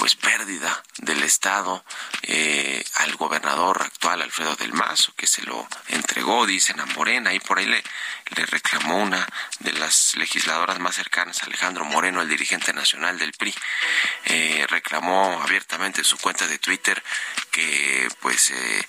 pues 0.00 0.14
pérdida 0.14 0.82
del 0.96 1.22
Estado 1.22 1.84
eh, 2.22 2.82
al 2.94 3.16
gobernador 3.16 3.82
actual 3.82 4.22
Alfredo 4.22 4.56
del 4.56 4.72
Mazo, 4.72 5.12
que 5.14 5.26
se 5.26 5.42
lo 5.42 5.68
entregó, 5.88 6.46
dicen 6.46 6.80
a 6.80 6.86
Morena, 6.86 7.34
y 7.34 7.38
por 7.38 7.58
ahí 7.58 7.66
le, 7.66 7.84
le 8.34 8.46
reclamó 8.46 8.96
una 8.96 9.28
de 9.58 9.74
las 9.74 10.16
legisladoras 10.16 10.78
más 10.78 10.94
cercanas, 10.94 11.42
Alejandro 11.42 11.84
Moreno, 11.84 12.22
el 12.22 12.30
dirigente 12.30 12.72
nacional 12.72 13.18
del 13.18 13.34
PRI, 13.34 13.54
eh, 14.24 14.66
reclamó 14.70 15.38
abiertamente 15.42 16.00
en 16.00 16.06
su 16.06 16.16
cuenta 16.16 16.46
de 16.46 16.58
Twitter 16.58 17.02
que 17.50 18.08
pues 18.20 18.52
eh, 18.52 18.86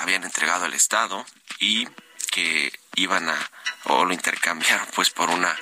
habían 0.00 0.24
entregado 0.24 0.64
al 0.64 0.72
Estado 0.72 1.26
y 1.58 1.86
que 2.30 2.72
iban 2.94 3.28
a, 3.28 3.50
o 3.84 4.06
lo 4.06 4.14
intercambiaron 4.14 4.88
pues 4.94 5.10
por 5.10 5.28
una 5.28 5.54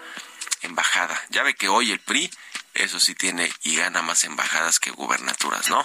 embajada. 0.63 1.21
Ya 1.31 1.43
ve 1.43 1.55
que 1.55 1.69
hoy 1.69 1.91
el 1.91 1.99
PRI 1.99 2.31
eso 2.75 3.01
sí 3.01 3.15
tiene 3.15 3.53
y 3.63 3.77
gana 3.77 4.03
más 4.03 4.25
embajadas 4.25 4.79
que 4.79 4.91
gubernaturas, 4.91 5.69
¿no? 5.69 5.85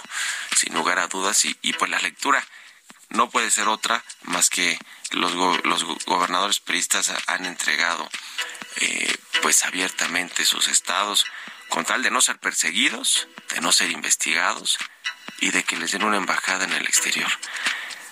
Sin 0.56 0.74
lugar 0.74 0.98
a 0.98 1.08
dudas, 1.08 1.44
y, 1.44 1.56
y 1.62 1.72
pues 1.74 1.90
la 1.90 1.98
lectura 1.98 2.44
no 3.10 3.30
puede 3.30 3.50
ser 3.50 3.68
otra 3.68 4.04
más 4.22 4.50
que 4.50 4.78
los, 5.10 5.34
los 5.34 5.84
gobernadores 6.06 6.60
peristas 6.60 7.12
han 7.26 7.46
entregado 7.46 8.08
eh, 8.76 9.16
pues 9.42 9.64
abiertamente 9.64 10.44
sus 10.44 10.68
estados 10.68 11.24
con 11.68 11.84
tal 11.84 12.02
de 12.02 12.10
no 12.10 12.20
ser 12.20 12.38
perseguidos, 12.38 13.28
de 13.50 13.60
no 13.60 13.72
ser 13.72 13.90
investigados, 13.90 14.78
y 15.40 15.50
de 15.50 15.64
que 15.64 15.76
les 15.76 15.92
den 15.92 16.04
una 16.04 16.16
embajada 16.16 16.64
en 16.64 16.72
el 16.72 16.86
exterior 16.86 17.30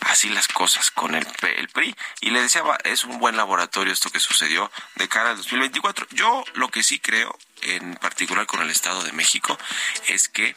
así 0.04 0.28
las 0.28 0.48
cosas 0.48 0.90
con 0.90 1.14
el, 1.14 1.26
el, 1.56 1.68
PRI. 1.68 1.94
Y 2.20 2.30
le 2.30 2.42
deseaba, 2.42 2.78
es 2.84 3.04
un 3.04 3.18
buen 3.18 3.36
laboratorio 3.36 3.92
esto 3.92 4.10
que 4.10 4.20
sucedió 4.20 4.70
de 4.96 5.08
cara 5.08 5.30
al 5.30 5.36
2024. 5.36 6.06
Yo 6.10 6.44
lo 6.54 6.68
que 6.68 6.82
sí 6.82 6.98
creo, 6.98 7.36
en 7.62 7.94
particular 7.96 8.46
con 8.46 8.62
el 8.62 8.70
Estado 8.70 9.02
de 9.02 9.12
México, 9.12 9.58
es 10.06 10.28
que 10.28 10.56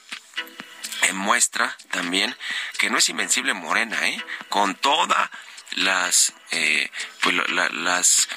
muestra 1.14 1.76
también 1.92 2.36
que 2.78 2.90
no 2.90 2.98
es 2.98 3.10
invencible 3.10 3.54
Morena, 3.54 4.08
¿eh? 4.08 4.24
Con 4.50 4.76
todas 4.76 5.30
las, 5.72 6.34
eh, 6.52 6.90
pues, 7.22 7.36
las 7.50 8.30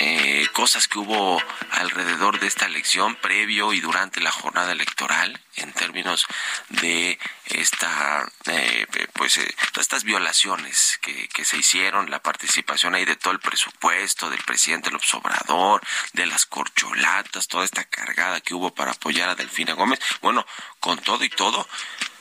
eh, 0.00 0.48
cosas 0.52 0.88
que 0.88 0.98
hubo 0.98 1.40
alrededor 1.70 2.40
de 2.40 2.46
esta 2.46 2.66
elección, 2.66 3.14
previo 3.16 3.72
y 3.72 3.80
durante 3.80 4.20
la 4.20 4.32
jornada 4.32 4.72
electoral, 4.72 5.38
en 5.56 5.72
términos 5.72 6.26
de 6.70 7.18
esta, 7.46 8.26
eh, 8.46 8.86
pues, 9.12 9.36
eh, 9.36 9.54
estas 9.78 10.04
violaciones 10.04 10.98
que, 11.02 11.28
que, 11.28 11.44
se 11.44 11.58
hicieron, 11.58 12.10
la 12.10 12.22
participación 12.22 12.94
ahí 12.94 13.04
de 13.04 13.16
todo 13.16 13.32
el 13.32 13.40
presupuesto, 13.40 14.30
del 14.30 14.42
presidente 14.42 14.90
López 14.90 15.12
Obrador, 15.14 15.82
de 16.14 16.26
las 16.26 16.46
corcholatas, 16.46 17.48
toda 17.48 17.64
esta 17.64 17.84
cargada 17.84 18.40
que 18.40 18.54
hubo 18.54 18.74
para 18.74 18.92
apoyar 18.92 19.28
a 19.28 19.34
Delfina 19.34 19.74
Gómez, 19.74 20.00
bueno, 20.22 20.46
con 20.80 20.98
todo 20.98 21.22
y 21.24 21.30
todo, 21.30 21.68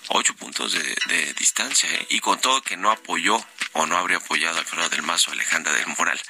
ocho 0.09 0.35
puntos 0.35 0.73
de, 0.73 1.33
distancia, 1.33 1.89
¿eh? 1.91 2.07
y 2.09 2.19
con 2.19 2.39
todo 2.39 2.61
que 2.61 2.77
no 2.77 2.91
apoyó 2.91 3.43
o 3.73 3.85
no 3.85 3.97
habría 3.97 4.17
apoyado 4.17 4.57
a 4.57 4.59
Alfredo 4.59 4.89
del 4.89 5.03
Mazo, 5.03 5.31
Alejandra 5.31 5.73
del 5.73 5.87
Moral 5.97 6.21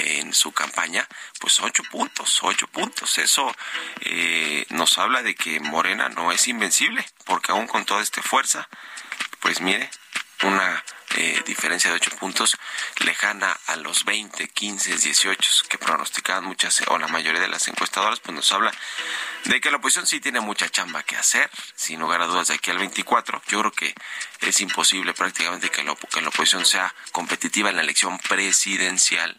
en 0.00 0.34
su 0.34 0.52
campaña, 0.52 1.08
pues 1.40 1.60
ocho 1.60 1.82
puntos, 1.84 2.40
ocho 2.42 2.66
puntos. 2.68 3.18
Eso 3.18 3.54
eh, 4.00 4.66
nos 4.70 4.98
habla 4.98 5.22
de 5.22 5.34
que 5.34 5.60
Morena 5.60 6.08
no 6.08 6.32
es 6.32 6.48
invencible, 6.48 7.04
porque 7.24 7.52
aún 7.52 7.66
con 7.66 7.84
toda 7.84 8.02
esta 8.02 8.22
fuerza, 8.22 8.68
pues 9.40 9.60
mire, 9.60 9.90
una 10.42 10.84
eh, 11.16 11.42
diferencia 11.44 11.90
de 11.90 11.96
8 11.96 12.16
puntos 12.18 12.56
lejana 12.98 13.58
a 13.66 13.76
los 13.76 14.04
20, 14.04 14.48
15, 14.48 14.96
18 14.96 15.50
que 15.68 15.78
pronosticaban 15.78 16.44
muchas 16.44 16.82
o 16.88 16.98
la 16.98 17.08
mayoría 17.08 17.40
de 17.40 17.48
las 17.48 17.68
encuestadoras, 17.68 18.20
pues 18.20 18.34
nos 18.34 18.50
habla 18.52 18.72
de 19.44 19.60
que 19.60 19.70
la 19.70 19.76
oposición 19.76 20.06
sí 20.06 20.20
tiene 20.20 20.40
mucha 20.40 20.68
chamba 20.68 21.02
que 21.02 21.16
hacer, 21.16 21.50
sin 21.74 22.00
lugar 22.00 22.22
a 22.22 22.26
dudas 22.26 22.48
de 22.48 22.54
aquí 22.54 22.70
al 22.70 22.78
24. 22.78 23.42
Yo 23.48 23.60
creo 23.60 23.72
que 23.72 23.94
es 24.40 24.60
imposible 24.60 25.12
prácticamente 25.12 25.70
que 25.70 25.84
la, 25.84 25.94
que 25.94 26.22
la 26.22 26.28
oposición 26.28 26.64
sea 26.64 26.94
competitiva 27.12 27.70
en 27.70 27.76
la 27.76 27.82
elección 27.82 28.18
presidencial 28.18 29.38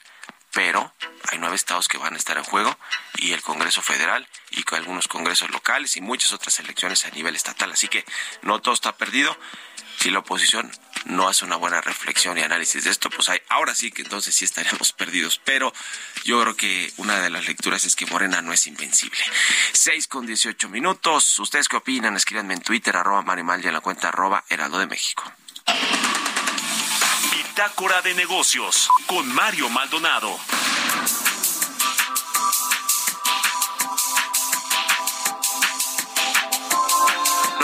pero 0.53 0.93
hay 1.29 1.39
nueve 1.39 1.55
estados 1.55 1.87
que 1.87 1.97
van 1.97 2.13
a 2.13 2.17
estar 2.17 2.37
en 2.37 2.43
juego 2.43 2.77
y 3.17 3.33
el 3.33 3.41
Congreso 3.41 3.81
Federal 3.81 4.27
y 4.51 4.63
con 4.63 4.77
algunos 4.77 5.07
congresos 5.07 5.49
locales 5.49 5.97
y 5.97 6.01
muchas 6.01 6.31
otras 6.31 6.59
elecciones 6.59 7.05
a 7.05 7.09
nivel 7.09 7.35
estatal. 7.35 7.71
Así 7.71 7.87
que 7.87 8.05
no 8.43 8.61
todo 8.61 8.73
está 8.73 8.95
perdido. 8.95 9.35
Si 9.99 10.09
la 10.11 10.19
oposición 10.19 10.71
no 11.05 11.27
hace 11.27 11.45
una 11.45 11.55
buena 11.55 11.81
reflexión 11.81 12.37
y 12.37 12.41
análisis 12.41 12.83
de 12.83 12.91
esto, 12.91 13.09
pues 13.09 13.29
hay, 13.29 13.39
ahora 13.49 13.75
sí 13.75 13.91
que 13.91 14.01
entonces 14.01 14.35
sí 14.35 14.45
estaríamos 14.45 14.93
perdidos. 14.97 15.39
Pero 15.43 15.73
yo 16.23 16.41
creo 16.41 16.55
que 16.55 16.91
una 16.97 17.19
de 17.19 17.29
las 17.29 17.45
lecturas 17.45 17.85
es 17.85 17.95
que 17.95 18.05
Morena 18.05 18.41
no 18.41 18.53
es 18.53 18.67
invencible. 18.67 19.19
Seis 19.71 20.07
con 20.07 20.25
dieciocho 20.25 20.69
minutos. 20.69 21.39
¿Ustedes 21.39 21.67
qué 21.67 21.77
opinan? 21.77 22.15
Escríbanme 22.15 22.53
en 22.53 22.61
Twitter, 22.61 22.95
arroba 22.95 23.21
Marimal 23.21 23.63
y 23.63 23.67
en 23.67 23.73
la 23.73 23.81
cuenta 23.81 24.09
arroba 24.09 24.43
Heraldo 24.49 24.79
de 24.79 24.87
México. 24.87 25.23
Bitácora 27.31 28.01
de 28.01 28.13
negocios 28.13 28.89
con 29.07 29.27
Mario 29.33 29.69
Maldonado. 29.69 30.39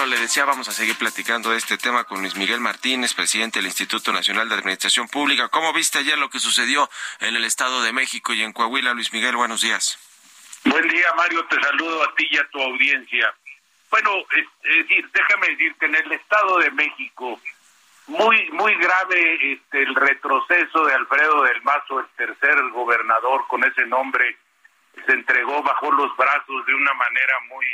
Le 0.10 0.20
decía, 0.20 0.44
vamos 0.44 0.68
a 0.68 0.72
seguir 0.72 0.98
platicando 0.98 1.52
de 1.52 1.58
este 1.58 1.78
tema 1.78 2.04
con 2.04 2.22
Luis 2.22 2.36
Miguel 2.36 2.60
Martínez, 2.60 3.14
presidente 3.14 3.60
del 3.60 3.68
Instituto 3.68 4.12
Nacional 4.12 4.50
de 4.50 4.56
Administración 4.56 5.08
Pública. 5.08 5.50
¿Cómo 5.50 5.72
viste 5.72 6.00
ayer 6.00 6.18
lo 6.18 6.30
que 6.30 6.40
sucedió 6.40 6.90
en 7.20 7.36
el 7.36 7.46
Estado 7.46 7.84
de 7.84 7.94
México 7.94 8.34
y 8.34 8.42
en 8.42 8.52
Coahuila? 8.52 8.94
Luis 8.94 9.14
Miguel, 9.14 9.36
buenos 9.36 9.62
días. 9.62 10.00
Buen 10.66 10.88
día, 10.88 11.08
Mario. 11.16 11.46
Te 11.46 11.62
saludo 11.62 12.04
a 12.04 12.16
ti 12.16 12.28
y 12.32 12.38
a 12.38 12.50
tu 12.50 12.60
audiencia. 12.60 13.34
Bueno, 13.92 14.12
es, 14.36 14.48
decir, 14.88 15.10
déjame 15.14 15.50
decirte, 15.50 15.86
en 15.86 15.96
el 15.96 16.12
Estado 16.12 16.58
de 16.58 16.72
México, 16.72 17.40
muy 18.08 18.50
muy 18.50 18.76
grave 18.76 19.54
este, 19.54 19.84
el 19.84 19.94
retroceso 19.94 20.86
de 20.86 20.94
Alfredo 20.94 21.44
del 21.44 21.62
Mazo, 21.62 22.00
el 22.00 22.08
tercer 22.18 22.58
gobernador 22.70 23.46
con 23.48 23.64
ese 23.64 23.86
nombre, 23.86 24.38
se 25.06 25.12
entregó 25.12 25.62
bajo 25.62 25.92
los 25.92 26.16
brazos 26.18 26.66
de 26.66 26.74
una 26.74 26.94
manera 26.94 27.40
muy 27.50 27.66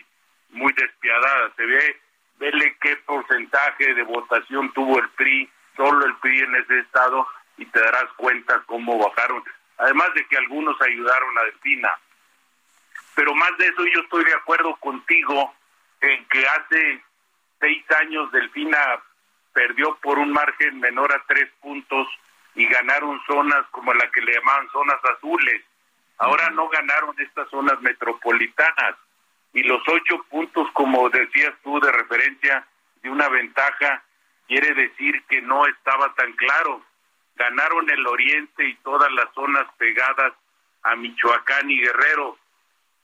muy 0.50 0.74
despiadada. 0.74 1.52
Se 1.56 1.66
ve 1.66 2.05
vele 2.38 2.76
qué 2.82 2.96
porcentaje 2.98 3.94
de 3.94 4.04
votación 4.04 4.72
tuvo 4.74 5.00
el 5.00 5.10
PRI, 5.10 5.50
solo 5.76 6.06
el 6.06 6.16
PRI 6.18 6.40
en 6.40 6.56
ese 6.56 6.80
estado, 6.80 7.28
y 7.58 7.66
te 7.66 7.80
darás 7.80 8.12
cuenta 8.18 8.62
cómo 8.66 8.98
bajaron. 8.98 9.44
Además 9.78 10.14
de 10.14 10.26
que 10.28 10.38
algunos 10.38 10.80
ayudaron 10.82 11.38
a 11.38 11.44
Delfina. 11.44 11.92
Pero 13.16 13.34
más 13.34 13.58
de 13.58 13.68
eso 13.68 13.86
yo 13.86 14.02
estoy 14.02 14.24
de 14.26 14.34
acuerdo 14.34 14.76
contigo 14.78 15.54
en 16.02 16.26
que 16.28 16.46
hace 16.48 17.04
seis 17.60 17.84
años 18.02 18.32
Delfina 18.32 18.78
perdió 19.54 19.96
por 20.02 20.20
un 20.20 20.32
margen 20.34 20.80
menor 20.80 21.14
a 21.14 21.24
tres 21.28 21.50
puntos 21.62 22.08
y 22.56 22.66
ganaron 22.68 23.22
zonas 23.26 23.66
como 23.72 23.94
la 23.94 24.10
que 24.12 24.22
le 24.22 24.34
llamaban 24.34 24.70
zonas 24.72 25.00
azules. 25.18 25.62
Ahora 26.18 26.50
no 26.52 26.68
ganaron 26.70 27.16
estas 27.20 27.50
zonas 27.50 27.80
metropolitanas 27.82 28.96
y 29.56 29.64
los 29.64 29.82
ocho 29.88 30.22
puntos, 30.30 30.70
como 30.74 31.10
decías 31.10 31.54
tú, 31.64 31.80
de 31.80 31.90
referencia 31.90 32.68
de 33.02 33.10
una 33.10 33.30
ventaja, 33.30 34.04
quiere 34.48 34.74
decir 34.74 35.24
que 35.30 35.42
no 35.42 35.66
estaba 35.66 36.14
tan 36.16 36.34
claro. 36.34 36.82
Ganaron 37.38 37.90
el 37.90 38.06
oriente 38.06 38.68
y 38.68 38.76
todas 38.84 39.10
las 39.14 39.34
zonas 39.34 39.66
pegadas 39.78 40.34
a 40.84 40.96
Michoacán 40.98 41.72
y 41.72 41.80
Guerrero, 41.80 42.38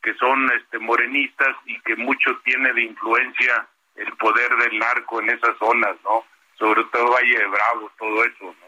que 0.04 0.14
son 0.16 0.52
este, 0.52 0.78
morenistas 0.78 1.56
y 1.66 1.80
que 1.82 1.96
mucho 1.96 2.38
tiene 2.44 2.74
de 2.74 2.84
influencia 2.84 3.66
el 3.96 4.12
poder 4.18 4.54
del 4.58 4.78
narco 4.78 5.22
en 5.22 5.30
esas 5.30 5.58
zonas, 5.58 5.96
¿no? 6.04 6.26
Sobre 6.60 6.84
todo 6.86 7.14
Valle 7.14 7.38
de 7.38 7.48
Bravo, 7.48 7.92
todo 7.98 8.26
eso, 8.26 8.44
¿no? 8.44 8.68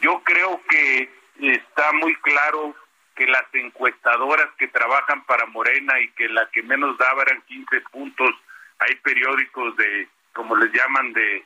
Yo 0.00 0.22
creo 0.24 0.62
que 0.68 1.10
está 1.40 1.92
muy 1.92 2.14
claro 2.16 2.74
que 3.16 3.26
las 3.26 3.44
encuestadoras 3.54 4.48
que 4.58 4.68
trabajan 4.68 5.24
para 5.24 5.46
Morena 5.46 5.98
y 6.00 6.08
que 6.10 6.28
la 6.28 6.48
que 6.50 6.62
menos 6.62 6.96
daba 6.98 7.22
eran 7.22 7.42
15 7.42 7.80
puntos, 7.92 8.30
hay 8.78 8.94
periódicos 8.96 9.74
de, 9.76 10.08
como 10.34 10.54
les 10.54 10.70
llaman, 10.72 11.12
de, 11.14 11.44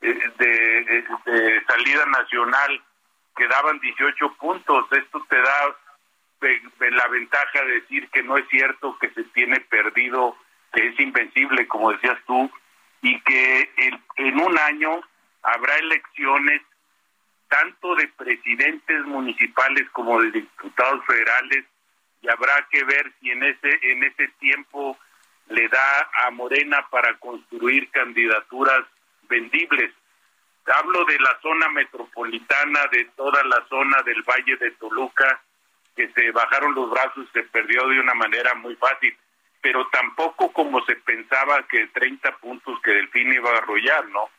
de, 0.00 1.04
salida 1.68 2.06
nacional 2.06 2.82
que 3.36 3.46
daban 3.46 3.78
18 3.78 4.34
puntos. 4.34 4.86
Esto 4.92 5.24
te 5.28 5.36
da 5.36 5.76
la 6.90 7.08
ventaja 7.08 7.62
de 7.62 7.80
decir 7.80 8.08
que 8.08 8.22
no 8.22 8.36
es 8.38 8.48
cierto 8.48 8.98
que 8.98 9.10
se 9.10 9.22
tiene 9.24 9.60
perdido, 9.60 10.36
que 10.72 10.88
es 10.88 10.98
invencible, 10.98 11.68
como 11.68 11.92
decías 11.92 12.18
tú, 12.26 12.50
y 13.02 13.20
que 13.20 13.70
en 14.16 14.40
un 14.40 14.58
año 14.58 15.00
habrá 15.42 15.76
elecciones 15.76 16.62
tanto 17.52 17.94
de 17.96 18.08
presidentes 18.08 19.04
municipales 19.04 19.86
como 19.92 20.22
de 20.22 20.30
diputados 20.30 21.04
federales 21.04 21.66
y 22.22 22.28
habrá 22.30 22.66
que 22.70 22.82
ver 22.84 23.12
si 23.20 23.30
en 23.30 23.42
ese 23.42 23.78
en 23.82 24.04
ese 24.04 24.28
tiempo 24.40 24.98
le 25.48 25.68
da 25.68 26.10
a 26.24 26.30
Morena 26.30 26.88
para 26.88 27.18
construir 27.18 27.90
candidaturas 27.90 28.86
vendibles. 29.28 29.92
Hablo 30.64 31.04
de 31.04 31.18
la 31.18 31.38
zona 31.42 31.68
metropolitana, 31.68 32.86
de 32.90 33.04
toda 33.16 33.44
la 33.44 33.62
zona 33.68 34.00
del 34.02 34.22
Valle 34.22 34.56
de 34.56 34.70
Toluca, 34.72 35.42
que 35.94 36.08
se 36.12 36.30
bajaron 36.30 36.74
los 36.74 36.88
brazos, 36.90 37.28
se 37.34 37.42
perdió 37.42 37.86
de 37.88 38.00
una 38.00 38.14
manera 38.14 38.54
muy 38.54 38.76
fácil, 38.76 39.14
pero 39.60 39.86
tampoco 39.88 40.50
como 40.52 40.82
se 40.86 40.96
pensaba 40.96 41.66
que 41.68 41.88
30 41.88 42.38
puntos 42.38 42.80
que 42.80 42.92
Delfín 42.92 43.30
iba 43.30 43.50
a 43.50 43.58
arrollar, 43.58 44.08
¿no? 44.08 44.30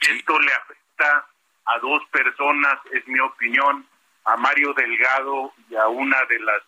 Esto 0.00 0.38
le 0.38 0.52
afecta 0.54 1.26
a 1.66 1.78
dos 1.78 2.02
personas, 2.10 2.78
es 2.92 3.06
mi 3.06 3.20
opinión, 3.20 3.86
a 4.24 4.36
Mario 4.36 4.72
Delgado 4.74 5.52
y 5.68 5.76
a 5.76 5.88
una 5.88 6.24
de 6.26 6.40
las 6.40 6.62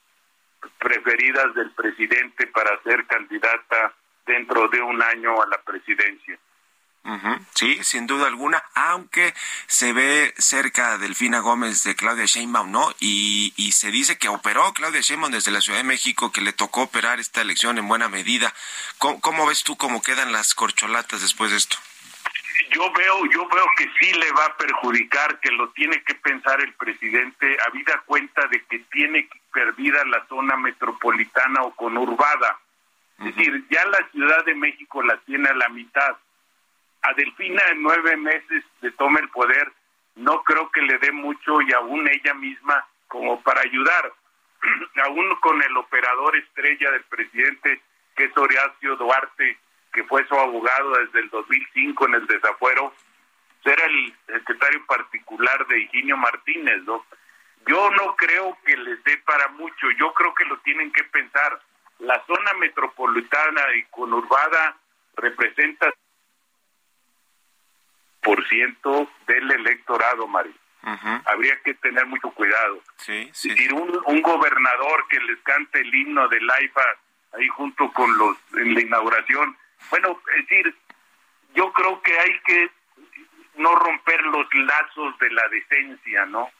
preferidas 0.78 1.54
del 1.54 1.70
presidente 1.72 2.46
para 2.48 2.80
ser 2.82 3.06
candidata 3.06 3.94
dentro 4.26 4.68
de 4.68 4.80
un 4.80 5.02
año 5.02 5.42
a 5.42 5.46
la 5.46 5.60
presidencia. 5.62 6.38
Sí, 7.54 7.82
sin 7.82 8.06
duda 8.06 8.28
alguna, 8.28 8.62
aunque 8.74 9.34
se 9.66 9.92
ve 9.92 10.32
cerca 10.38 10.98
Delfina 10.98 11.40
Gómez 11.40 11.82
de 11.82 11.96
Claudia 11.96 12.26
Sheinbaum, 12.26 12.70
¿no? 12.70 12.94
Y, 13.00 13.52
y 13.56 13.72
se 13.72 13.90
dice 13.90 14.18
que 14.18 14.28
operó 14.28 14.72
Claudia 14.72 15.00
Sheinbaum 15.00 15.32
desde 15.32 15.50
la 15.50 15.60
Ciudad 15.60 15.78
de 15.78 15.84
México, 15.84 16.30
que 16.30 16.40
le 16.40 16.52
tocó 16.52 16.82
operar 16.82 17.18
esta 17.18 17.40
elección 17.40 17.78
en 17.78 17.88
buena 17.88 18.08
medida. 18.08 18.54
¿Cómo, 18.98 19.20
cómo 19.20 19.46
ves 19.46 19.64
tú 19.64 19.76
cómo 19.76 20.00
quedan 20.00 20.30
las 20.30 20.54
corcholatas 20.54 21.22
después 21.22 21.50
de 21.50 21.56
esto? 21.56 21.76
Yo 22.70 22.92
veo, 22.92 23.26
yo 23.26 23.48
veo 23.48 23.66
que 23.76 23.88
sí 23.98 24.12
le 24.12 24.30
va 24.32 24.46
a 24.46 24.56
perjudicar, 24.56 25.38
que 25.40 25.50
lo 25.52 25.68
tiene 25.70 26.02
que 26.02 26.14
pensar 26.14 26.60
el 26.60 26.72
presidente, 26.74 27.56
habida 27.66 28.02
cuenta 28.06 28.46
de 28.48 28.64
que 28.64 28.78
tiene 28.90 29.28
perdida 29.52 30.04
la 30.06 30.26
zona 30.26 30.56
metropolitana 30.56 31.62
o 31.62 31.74
conurbada. 31.74 32.58
Es 33.18 33.36
decir, 33.36 33.64
ya 33.70 33.84
la 33.86 34.08
Ciudad 34.10 34.44
de 34.44 34.54
México 34.54 35.02
la 35.02 35.16
tiene 35.18 35.48
a 35.48 35.54
la 35.54 35.68
mitad. 35.68 36.16
a 37.02 37.12
Delfina 37.14 37.62
en 37.70 37.82
nueve 37.82 38.16
meses 38.16 38.64
de 38.80 38.90
tome 38.92 39.20
el 39.20 39.28
poder, 39.30 39.72
no 40.14 40.42
creo 40.44 40.70
que 40.70 40.82
le 40.82 40.98
dé 40.98 41.10
mucho 41.10 41.60
y 41.62 41.72
aún 41.72 42.08
ella 42.08 42.34
misma 42.34 42.86
como 43.08 43.40
para 43.42 43.60
ayudar, 43.60 44.12
aún 45.04 45.34
con 45.40 45.62
el 45.62 45.76
operador 45.76 46.36
estrella 46.36 46.90
del 46.92 47.04
presidente, 47.04 47.80
que 48.16 48.24
es 48.24 48.36
Horacio 48.36 48.96
Duarte, 48.96 49.58
que 49.92 50.04
fue 50.04 50.26
su 50.26 50.34
abogado 50.34 50.92
desde 50.98 51.20
el 51.20 51.30
2005 51.30 52.06
en 52.06 52.14
el 52.14 52.26
desafuero, 52.26 52.94
era 53.64 53.84
el 53.86 54.14
secretario 54.26 54.84
particular 54.86 55.66
de 55.68 55.80
Higinio 55.80 56.16
Martínez, 56.16 56.82
¿no? 56.84 57.04
Yo 57.66 57.90
no 57.92 58.16
creo 58.16 58.58
que 58.64 58.76
les 58.76 59.02
dé 59.04 59.18
para 59.18 59.48
mucho, 59.48 59.90
yo 59.98 60.12
creo 60.14 60.34
que 60.34 60.44
lo 60.46 60.58
tienen 60.58 60.90
que 60.90 61.04
pensar. 61.04 61.60
La 62.00 62.20
zona 62.26 62.54
metropolitana 62.54 63.62
y 63.76 63.84
conurbada 63.84 64.76
representa 65.14 65.92
por 68.20 68.46
ciento 68.48 69.08
del 69.26 69.50
electorado, 69.50 70.26
Mario. 70.26 70.54
Habría 71.26 71.56
que 71.62 71.74
tener 71.74 72.04
mucho 72.06 72.30
cuidado. 72.30 72.82
Sí, 72.96 73.30
sí. 73.32 73.50
decir, 73.50 73.72
un, 73.72 74.02
un, 74.04 74.20
gobernador 74.20 75.06
que 75.08 75.20
les 75.20 75.38
cante 75.42 75.80
el 75.80 75.94
himno 75.94 76.26
del 76.26 76.50
AIFA 76.50 76.82
ahí 77.34 77.46
junto 77.48 77.92
con 77.92 78.18
los 78.18 78.36
en 78.54 78.74
la 78.74 78.80
inauguración. 78.80 79.56
Bueno, 79.90 80.20
es 80.36 80.48
decir, 80.48 80.74
yo 81.54 81.72
creo 81.72 82.00
que 82.02 82.18
hay 82.18 82.40
que 82.40 82.70
no 83.56 83.74
romper 83.74 84.22
los 84.22 84.46
lazos 84.54 85.18
de 85.18 85.30
la 85.30 85.48
decencia, 85.48 86.26
¿no? 86.26 86.50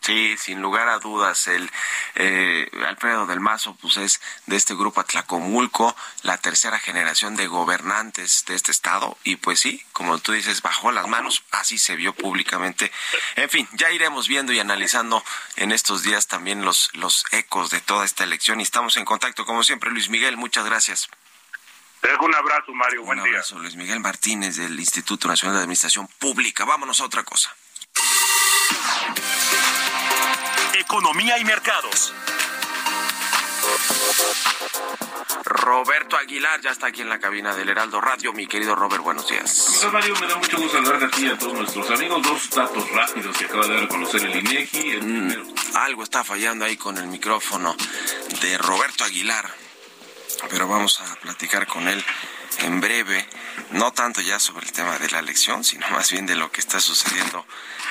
Sí, 0.00 0.36
sin 0.38 0.62
lugar 0.62 0.88
a 0.88 1.00
dudas, 1.00 1.48
el 1.48 1.68
eh, 2.14 2.70
Alfredo 2.86 3.26
del 3.26 3.40
Mazo 3.40 3.76
pues 3.76 3.96
es 3.96 4.20
de 4.46 4.56
este 4.56 4.74
grupo 4.74 5.00
Atlacomulco, 5.00 5.94
la 6.22 6.38
tercera 6.38 6.78
generación 6.78 7.36
de 7.36 7.46
gobernantes 7.46 8.44
de 8.46 8.54
este 8.54 8.70
estado 8.70 9.18
y 9.24 9.36
pues 9.36 9.60
sí, 9.60 9.82
como 9.92 10.18
tú 10.18 10.32
dices, 10.32 10.62
bajó 10.62 10.92
las 10.92 11.08
manos, 11.08 11.44
así 11.50 11.78
se 11.78 11.96
vio 11.96 12.14
públicamente. 12.14 12.90
En 13.36 13.50
fin, 13.50 13.68
ya 13.72 13.90
iremos 13.90 14.28
viendo 14.28 14.52
y 14.52 14.60
analizando 14.60 15.22
en 15.56 15.72
estos 15.72 16.02
días 16.04 16.26
también 16.28 16.64
los 16.64 16.90
los 16.94 17.24
ecos 17.32 17.70
de 17.70 17.80
toda 17.80 18.04
esta 18.04 18.24
elección 18.24 18.60
y 18.60 18.62
estamos 18.62 18.96
en 18.96 19.04
contacto 19.04 19.44
como 19.44 19.62
siempre, 19.64 19.90
Luis 19.90 20.08
Miguel, 20.08 20.36
muchas 20.36 20.64
gracias. 20.64 21.10
Te 22.00 22.08
dejo 22.08 22.24
un 22.24 22.34
abrazo, 22.34 22.72
Mario. 22.72 23.04
Buen 23.04 23.20
un 23.20 23.28
abrazo, 23.28 23.58
Luis 23.58 23.76
Miguel 23.76 24.00
Martínez 24.00 24.56
del 24.56 24.78
Instituto 24.78 25.28
Nacional 25.28 25.56
de 25.56 25.62
Administración 25.62 26.08
Pública. 26.18 26.64
Vámonos 26.64 27.00
a 27.00 27.04
otra 27.04 27.24
cosa. 27.24 27.54
Economía 30.74 31.38
y 31.38 31.44
mercados. 31.44 32.14
Roberto 35.44 36.16
Aguilar 36.16 36.60
ya 36.60 36.70
está 36.70 36.88
aquí 36.88 37.02
en 37.02 37.08
la 37.08 37.18
cabina 37.18 37.54
del 37.54 37.68
Heraldo 37.68 38.00
Radio. 38.00 38.32
Mi 38.32 38.46
querido 38.46 38.74
Robert, 38.74 39.02
buenos 39.02 39.28
días. 39.28 39.80
Hola 39.82 39.92
Mario, 39.92 40.14
me 40.20 40.26
da 40.26 40.36
mucho 40.36 40.56
gusto 40.58 40.72
saludarte 40.72 41.04
a 41.04 41.10
ti 41.10 41.26
y 41.26 41.28
a 41.28 41.38
todos 41.38 41.54
nuestros 41.54 41.90
amigos. 41.90 42.22
Dos 42.22 42.50
datos 42.50 42.90
rápidos 42.90 43.36
que 43.36 43.44
acaba 43.46 43.66
de 43.66 43.74
dar 43.74 43.84
a 43.84 43.88
conocer 43.88 44.22
el 44.22 44.36
INEGI. 44.36 44.90
El 44.90 45.02
mm, 45.02 45.54
algo 45.74 46.02
está 46.02 46.24
fallando 46.24 46.64
ahí 46.64 46.76
con 46.76 46.96
el 46.98 47.06
micrófono 47.06 47.76
de 48.40 48.58
Roberto 48.58 49.04
Aguilar, 49.04 49.50
pero 50.50 50.68
vamos 50.68 51.00
a 51.00 51.16
platicar 51.16 51.66
con 51.66 51.88
él 51.88 52.04
en 52.58 52.80
breve, 52.80 53.28
no 53.70 53.92
tanto 53.92 54.20
ya 54.20 54.38
sobre 54.38 54.66
el 54.66 54.72
tema 54.72 54.98
de 54.98 55.10
la 55.10 55.18
elección, 55.18 55.64
sino 55.64 55.88
más 55.90 56.10
bien 56.10 56.26
de 56.26 56.36
lo 56.36 56.50
que 56.50 56.60
está 56.60 56.80
sucediendo 56.80 57.46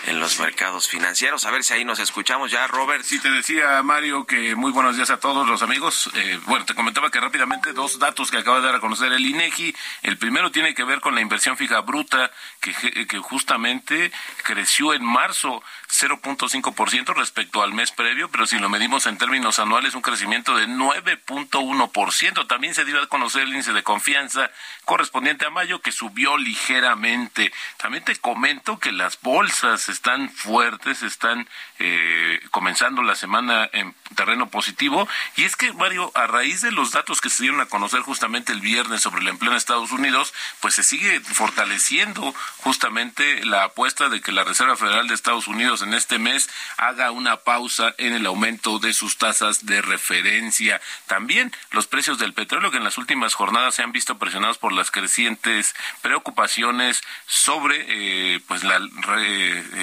en 0.06 0.20
los 0.20 0.40
mercados 0.40 0.88
financieros. 0.88 1.46
A 1.46 1.52
ver 1.52 1.64
si 1.64 1.74
ahí 1.74 1.84
nos 1.84 2.00
escuchamos 2.00 2.52
ya, 2.52 2.68
Robert. 2.68 3.04
Sí, 3.04 3.20
te 3.20 3.30
decía, 3.30 3.82
Mario, 3.84 4.26
que 4.26 4.56
muy 4.56 4.72
buenos 4.72 4.96
días 4.96 5.10
a 5.10 5.20
todos 5.20 5.48
los 5.48 5.62
amigos. 5.62 6.10
Eh, 6.14 6.40
bueno, 6.46 6.66
te 6.66 6.76
comentaba 6.76 7.10
que 7.10 7.20
rápidamente 7.20 7.74
dos 7.74 8.00
datos 8.00 8.32
que 8.32 8.38
acaba 8.38 8.60
de 8.60 8.66
dar 8.66 8.76
a 8.76 8.80
conocer 8.80 9.12
el 9.12 9.26
INEGI. 9.26 9.76
El 10.04 10.18
primero 10.18 10.52
tiene 10.52 10.74
que 10.74 10.84
ver 10.84 11.02
con 11.02 11.16
la 11.16 11.22
inversión 11.22 11.58
fija 11.58 11.82
bruta, 11.82 12.32
que, 12.60 13.08
que 13.08 13.20
justamente 13.20 14.12
creció 14.44 14.94
en 14.94 15.04
marzo 15.04 15.64
0.5% 15.90 17.16
respecto 17.16 17.62
al 17.62 17.74
mes 17.74 17.92
previo, 17.92 18.30
pero 18.30 18.46
si 18.46 18.60
lo 18.60 18.70
medimos 18.70 19.06
en 19.08 19.18
términos 19.18 19.60
anuales, 19.60 19.96
un 19.96 20.02
crecimiento 20.02 20.56
de 20.56 20.68
9.1%. 20.68 22.48
También 22.48 22.74
se 22.74 22.86
dio 22.86 23.02
a 23.02 23.08
conocer 23.08 23.44
el 23.44 23.50
índice 23.50 23.74
de 23.74 23.84
confianza 23.84 24.52
correspondiente 24.86 25.46
a 25.46 25.50
mayo, 25.50 25.82
que 25.82 25.92
subió 25.92 26.38
ligeramente. 26.38 27.52
También 27.78 28.04
te 28.04 28.16
comento 28.18 28.80
que 28.80 28.92
las 28.92 29.20
bolsas 29.22 29.90
están 29.98 30.30
fuertes, 30.30 31.02
están 31.02 31.48
eh, 31.80 32.40
comenzando 32.52 33.02
la 33.02 33.16
semana 33.16 33.68
en 33.74 33.96
terreno 34.16 34.48
positivo. 34.50 35.08
Y 35.36 35.44
es 35.44 35.56
que, 35.56 35.74
Mario, 35.74 36.12
a 36.14 36.28
raíz 36.28 36.62
de 36.62 36.72
los 36.72 36.92
datos 36.92 37.20
que 37.20 37.30
se 37.30 37.44
dieron 37.44 37.62
a 37.62 37.66
conocer 37.66 38.02
justamente 38.02 38.54
el 38.54 38.62
viernes 38.62 39.02
sobre 39.02 39.22
el 39.22 39.28
empleo 39.28 39.52
en 39.52 39.58
Estados 39.58 39.92
Unidos, 39.92 40.34
pues 40.60 40.76
se 40.76 40.84
sigue 40.84 41.20
fortaleciendo 41.20 42.34
justamente 42.58 43.44
la 43.46 43.66
apuesta 43.66 44.08
de 44.10 44.22
que 44.22 44.32
la 44.32 44.44
Reserva 44.44 44.78
Federal 44.78 45.08
de 45.08 45.16
Estados 45.16 45.48
Unidos 45.48 45.82
en 45.82 45.94
este 45.94 46.20
mes 46.20 46.48
haga 46.78 47.12
una 47.12 47.38
pausa 47.38 47.96
en 47.98 48.14
el 48.14 48.26
aumento 48.28 48.78
de 48.80 48.94
sus 48.94 49.18
tasas 49.18 49.66
de 49.66 49.82
referencia. 49.82 50.80
También 51.08 51.52
los 51.72 51.88
precios 51.88 52.20
del 52.20 52.34
petróleo 52.34 52.70
que 52.70 52.78
en 52.78 52.84
las 52.84 53.00
últimas 53.00 53.34
jornadas 53.34 53.76
se 53.76 53.84
han 53.84 53.92
visto 53.92 54.20
presionados 54.20 54.60
por 54.60 54.74
las 54.74 54.92
crecientes 54.92 55.76
preocupaciones 56.02 57.02
sobre 57.26 57.86
eh, 57.88 58.40
pues 58.48 58.64
la, 58.64 58.80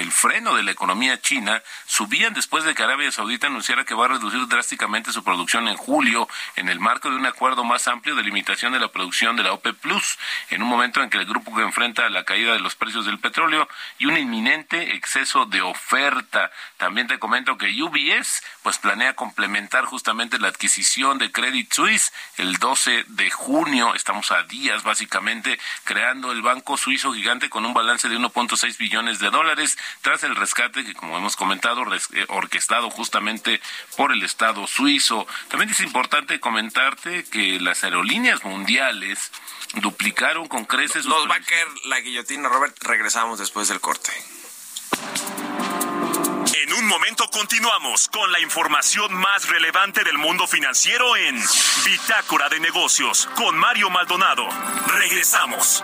el 0.01 0.11
freno 0.11 0.55
de 0.55 0.63
la 0.63 0.71
economía 0.71 1.19
china 1.19 1.61
subían 1.85 2.33
después 2.33 2.63
de 2.63 2.75
que 2.75 2.83
Arabia 2.83 3.11
Saudita 3.11 3.47
anunciara 3.47 3.85
que 3.85 3.93
va 3.93 4.05
a 4.05 4.09
reducir 4.09 4.47
drásticamente 4.47 5.11
su 5.11 5.23
producción 5.23 5.67
en 5.67 5.77
julio 5.77 6.27
en 6.55 6.69
el 6.69 6.79
marco 6.79 7.09
de 7.09 7.15
un 7.15 7.25
acuerdo 7.25 7.63
más 7.63 7.87
amplio 7.87 8.15
de 8.15 8.23
limitación 8.23 8.73
de 8.73 8.79
la 8.79 8.89
producción 8.89 9.35
de 9.35 9.43
la 9.43 9.53
OPEP 9.53 9.77
Plus, 9.77 10.17
en 10.49 10.61
un 10.61 10.69
momento 10.69 11.01
en 11.01 11.09
que 11.09 11.17
el 11.17 11.25
grupo 11.25 11.55
que 11.55 11.61
enfrenta 11.61 12.09
la 12.09 12.23
caída 12.23 12.53
de 12.53 12.59
los 12.59 12.75
precios 12.75 13.05
del 13.05 13.19
petróleo 13.19 13.67
y 13.97 14.05
un 14.05 14.17
inminente 14.17 14.95
exceso 14.95 15.45
de 15.45 15.61
oferta. 15.61 16.51
También 16.77 17.07
te 17.07 17.19
comento 17.19 17.57
que 17.57 17.81
UBS 17.81 18.41
pues 18.63 18.77
planea 18.77 19.15
complementar 19.15 19.85
justamente 19.85 20.39
la 20.39 20.49
adquisición 20.49 21.17
de 21.17 21.31
Credit 21.31 21.71
Suisse 21.71 22.11
el 22.37 22.57
12 22.57 23.05
de 23.07 23.29
junio, 23.29 23.95
estamos 23.95 24.31
a 24.31 24.43
días 24.43 24.83
básicamente 24.83 25.59
creando 25.83 26.31
el 26.31 26.41
banco 26.41 26.77
suizo 26.77 27.13
gigante 27.13 27.49
con 27.49 27.65
un 27.65 27.73
balance 27.73 28.09
de 28.09 28.17
1.6 28.17 28.77
billones 28.77 29.19
de 29.19 29.29
dólares 29.29 29.77
tras 30.01 30.23
el 30.23 30.35
rescate 30.35 30.85
que 30.85 30.93
como 30.93 31.17
hemos 31.17 31.35
comentado 31.35 31.83
eh, 31.93 32.25
orquestado 32.29 32.89
justamente 32.89 33.61
por 33.97 34.11
el 34.11 34.23
Estado 34.23 34.67
suizo. 34.67 35.27
También 35.49 35.69
es 35.69 35.79
importante 35.81 36.39
comentarte 36.39 37.23
que 37.25 37.59
las 37.59 37.83
aerolíneas 37.83 38.43
mundiales 38.43 39.31
duplicaron 39.75 40.47
con 40.47 40.65
creces. 40.65 41.05
Nos 41.05 41.29
va 41.29 41.35
a 41.35 41.41
caer 41.41 41.67
la 41.85 41.99
guillotina, 41.99 42.49
Robert. 42.49 42.75
Regresamos 42.83 43.39
después 43.39 43.67
del 43.67 43.79
corte. 43.79 44.11
En 46.65 46.73
un 46.73 46.87
momento 46.87 47.29
continuamos 47.29 48.07
con 48.09 48.31
la 48.31 48.39
información 48.39 49.13
más 49.13 49.47
relevante 49.49 50.03
del 50.03 50.17
mundo 50.17 50.47
financiero 50.47 51.15
en 51.15 51.39
Bitácora 51.85 52.49
de 52.49 52.59
Negocios 52.59 53.29
con 53.35 53.57
Mario 53.57 53.89
Maldonado. 53.89 54.47
Regresamos. 54.87 55.83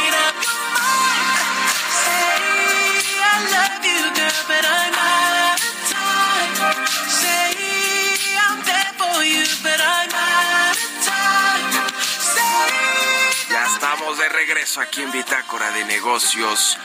Regreso 14.61 14.81
aquí 14.81 15.01
en 15.01 15.11
Bitácora 15.11 15.71
de 15.71 15.83
Negocios. 15.85 16.77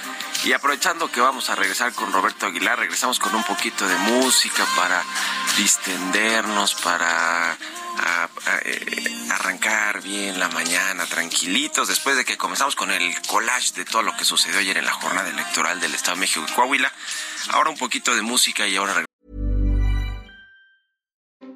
Y 0.46 0.54
aprovechando 0.54 1.12
que 1.12 1.20
vamos 1.20 1.50
a 1.50 1.54
regresar 1.54 1.92
con 1.92 2.10
Roberto 2.10 2.46
Aguilar, 2.46 2.78
regresamos 2.78 3.18
con 3.18 3.34
un 3.34 3.44
poquito 3.44 3.86
de 3.86 3.94
música 3.96 4.64
para 4.74 5.04
distendernos, 5.58 6.74
para 6.76 7.54
eh, 8.64 9.26
arrancar 9.30 10.00
bien 10.00 10.38
la 10.38 10.48
mañana, 10.48 11.04
tranquilitos, 11.04 11.88
después 11.88 12.16
de 12.16 12.24
que 12.24 12.38
comenzamos 12.38 12.76
con 12.76 12.90
el 12.90 13.14
collage 13.26 13.74
de 13.74 13.84
todo 13.84 14.00
lo 14.00 14.16
que 14.16 14.24
sucedió 14.24 14.58
ayer 14.58 14.78
en 14.78 14.86
la 14.86 14.92
jornada 14.92 15.28
electoral 15.28 15.78
del 15.78 15.94
Estado 15.94 16.14
de 16.14 16.20
México 16.20 16.46
y 16.48 16.52
Coahuila. 16.52 16.90
Ahora 17.50 17.68
un 17.68 17.76
poquito 17.76 18.14
de 18.14 18.22
música 18.22 18.66
y 18.66 18.76
ahora 18.76 19.05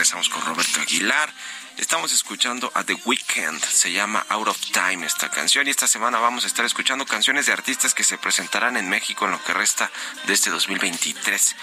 Empezamos 0.00 0.30
con 0.30 0.40
Roberto 0.46 0.80
Aguilar. 0.80 1.30
Estamos 1.76 2.10
escuchando 2.14 2.72
a 2.74 2.84
The 2.84 2.94
Weeknd. 3.04 3.62
Se 3.62 3.92
llama 3.92 4.24
Out 4.30 4.48
of 4.48 4.58
Time 4.72 5.04
esta 5.04 5.30
canción. 5.30 5.66
Y 5.66 5.70
esta 5.70 5.86
semana 5.86 6.18
vamos 6.18 6.44
a 6.44 6.46
estar 6.46 6.64
escuchando 6.64 7.04
canciones 7.04 7.44
de 7.44 7.52
artistas 7.52 7.92
que 7.92 8.02
se 8.02 8.16
presentarán 8.16 8.78
en 8.78 8.88
México 8.88 9.26
en 9.26 9.32
lo 9.32 9.44
que 9.44 9.52
resta 9.52 9.90
de 10.26 10.32
este 10.32 10.48
2023. 10.48 11.54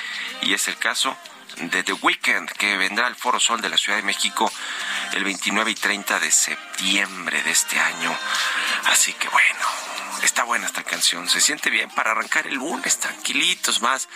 Y 0.43 0.53
es 0.53 0.67
el 0.67 0.77
caso 0.77 1.17
de 1.57 1.81
The 1.81 1.93
Weeknd, 1.93 2.51
que 2.51 2.77
vendrá 2.77 3.07
al 3.07 3.15
Foro 3.15 3.39
Sol 3.39 3.59
de 3.59 3.69
la 3.69 3.77
Ciudad 3.77 3.97
de 3.97 4.03
México 4.03 4.51
el 5.13 5.23
29 5.23 5.71
y 5.71 5.75
30 5.75 6.19
de 6.19 6.29
septiembre 6.29 7.41
de 7.41 7.49
este 7.49 7.79
año. 7.79 8.15
Así 8.85 9.13
que 9.13 9.29
bueno, 9.29 9.65
está 10.21 10.43
buena 10.43 10.67
esta 10.67 10.83
canción. 10.83 11.27
Se 11.27 11.41
siente 11.41 11.71
bien 11.71 11.89
para 11.89 12.11
arrancar 12.11 12.45
el 12.45 12.53
lunes, 12.53 12.99
tranquilitos 12.99 13.81
más. 13.81 14.07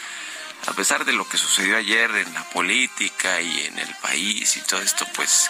A 0.68 0.74
pesar 0.74 1.06
de 1.06 1.14
lo 1.14 1.28
que 1.28 1.38
sucedió 1.38 1.78
ayer 1.78 2.10
en 2.12 2.34
la 2.34 2.44
política 2.50 3.42
y 3.42 3.62
en 3.66 3.80
el 3.80 3.94
país 3.96 4.56
y 4.58 4.62
todo 4.62 4.82
esto, 4.82 5.06
pues 5.16 5.50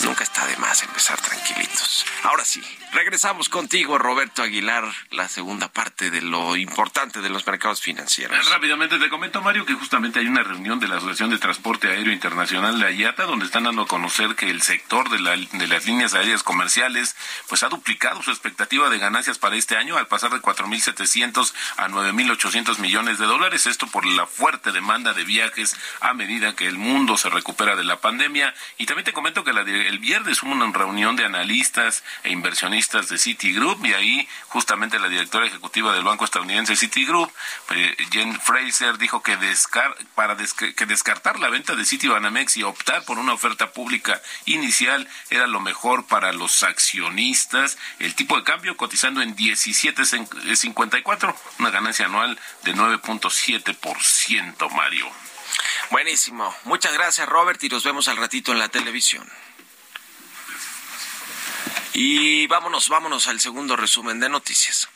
nunca 0.00 0.24
está 0.24 0.46
de 0.46 0.56
más 0.56 0.82
empezar 0.82 1.20
tranquilitos. 1.20 2.04
Ahora 2.22 2.44
sí, 2.44 2.62
regresamos 2.92 3.48
contigo, 3.48 3.98
Roberto 3.98 4.42
Aguilar, 4.42 4.84
la 5.10 5.26
segunda 5.28 5.68
parte 5.68 6.10
de 6.10 6.20
lo 6.20 6.56
importante 6.56 7.20
de 7.20 7.30
los 7.30 7.46
mercados 7.46 7.80
financieros. 7.80 8.50
Rápidamente 8.50 8.98
te 8.98 9.08
comento, 9.08 9.40
Mario, 9.40 9.64
que 9.64 9.72
justamente 9.74 10.20
hay 10.20 10.26
una 10.26 10.42
reunión 10.42 10.78
de 10.78 10.88
la 10.88 10.96
Asociación 10.96 11.30
de 11.30 11.38
Transporte 11.38 11.88
Aéreo 11.88 12.12
Internacional, 12.12 12.78
la 12.78 12.90
IATA, 12.90 13.24
donde 13.24 13.46
están 13.46 13.64
dando 13.64 13.82
a 13.82 13.86
conocer 13.86 14.34
que 14.34 14.50
el 14.50 14.60
sector 14.60 15.08
de, 15.08 15.20
la, 15.20 15.36
de 15.36 15.66
las 15.66 15.86
líneas 15.86 16.14
aéreas 16.14 16.42
comerciales 16.42 17.16
pues 17.48 17.62
ha 17.62 17.68
duplicado 17.68 18.22
su 18.22 18.30
expectativa 18.30 18.90
de 18.90 18.98
ganancias 18.98 19.38
para 19.38 19.56
este 19.56 19.76
año 19.76 19.96
al 19.96 20.06
pasar 20.06 20.30
de 20.30 20.40
4.700 20.40 21.54
a 21.78 21.88
9.800 21.88 22.78
millones 22.78 23.18
de 23.18 23.26
dólares. 23.26 23.66
Esto 23.66 23.86
por 23.86 24.04
la 24.04 24.26
fuerte 24.26 24.70
demanda 24.70 25.14
de 25.14 25.24
viajes 25.24 25.76
a 26.00 26.12
medida 26.12 26.54
que 26.54 26.66
el 26.66 26.76
mundo 26.76 27.16
se 27.16 27.30
recupera 27.30 27.74
de 27.74 27.84
la 27.84 28.00
pandemia. 28.00 28.54
Y 28.76 28.86
también 28.86 29.04
te 29.04 29.12
comento 29.14 29.44
que 29.44 29.54
la, 29.54 29.62
el 29.62 29.98
viernes 29.98 30.42
hubo 30.42 30.52
una 30.52 30.70
reunión 30.70 31.16
de 31.16 31.24
analistas 31.24 32.04
e 32.22 32.30
inversionistas 32.30 32.81
de 32.90 33.18
Citigroup 33.18 33.84
y 33.86 33.94
ahí 33.94 34.28
justamente 34.48 34.98
la 34.98 35.08
directora 35.08 35.46
ejecutiva 35.46 35.94
del 35.94 36.02
banco 36.04 36.24
estadounidense 36.24 36.74
Citigroup, 36.74 37.30
eh, 37.70 37.96
Jen 38.10 38.40
Fraser, 38.40 38.98
dijo 38.98 39.22
que, 39.22 39.36
descar 39.36 39.96
para 40.14 40.36
que 40.36 40.86
descartar 40.86 41.38
la 41.38 41.48
venta 41.48 41.76
de 41.76 41.84
Citibanamex 41.84 42.56
y 42.56 42.64
optar 42.64 43.04
por 43.04 43.18
una 43.18 43.32
oferta 43.34 43.72
pública 43.72 44.20
inicial 44.46 45.08
era 45.30 45.46
lo 45.46 45.60
mejor 45.60 46.06
para 46.06 46.32
los 46.32 46.64
accionistas. 46.64 47.78
El 47.98 48.14
tipo 48.14 48.36
de 48.36 48.44
cambio 48.44 48.76
cotizando 48.76 49.22
en 49.22 49.36
17.54, 49.36 51.34
una 51.60 51.70
ganancia 51.70 52.06
anual 52.06 52.38
de 52.64 52.74
9.7%. 52.74 54.70
Mario. 54.70 55.08
Buenísimo. 55.90 56.54
Muchas 56.64 56.94
gracias, 56.94 57.28
Robert, 57.28 57.62
y 57.62 57.68
nos 57.68 57.84
vemos 57.84 58.08
al 58.08 58.16
ratito 58.16 58.52
en 58.52 58.58
la 58.58 58.68
televisión. 58.68 59.28
Y 61.94 62.46
vámonos, 62.46 62.88
vámonos 62.88 63.26
al 63.28 63.40
segundo 63.40 63.76
resumen 63.76 64.18
de 64.20 64.28
noticias. 64.28 64.88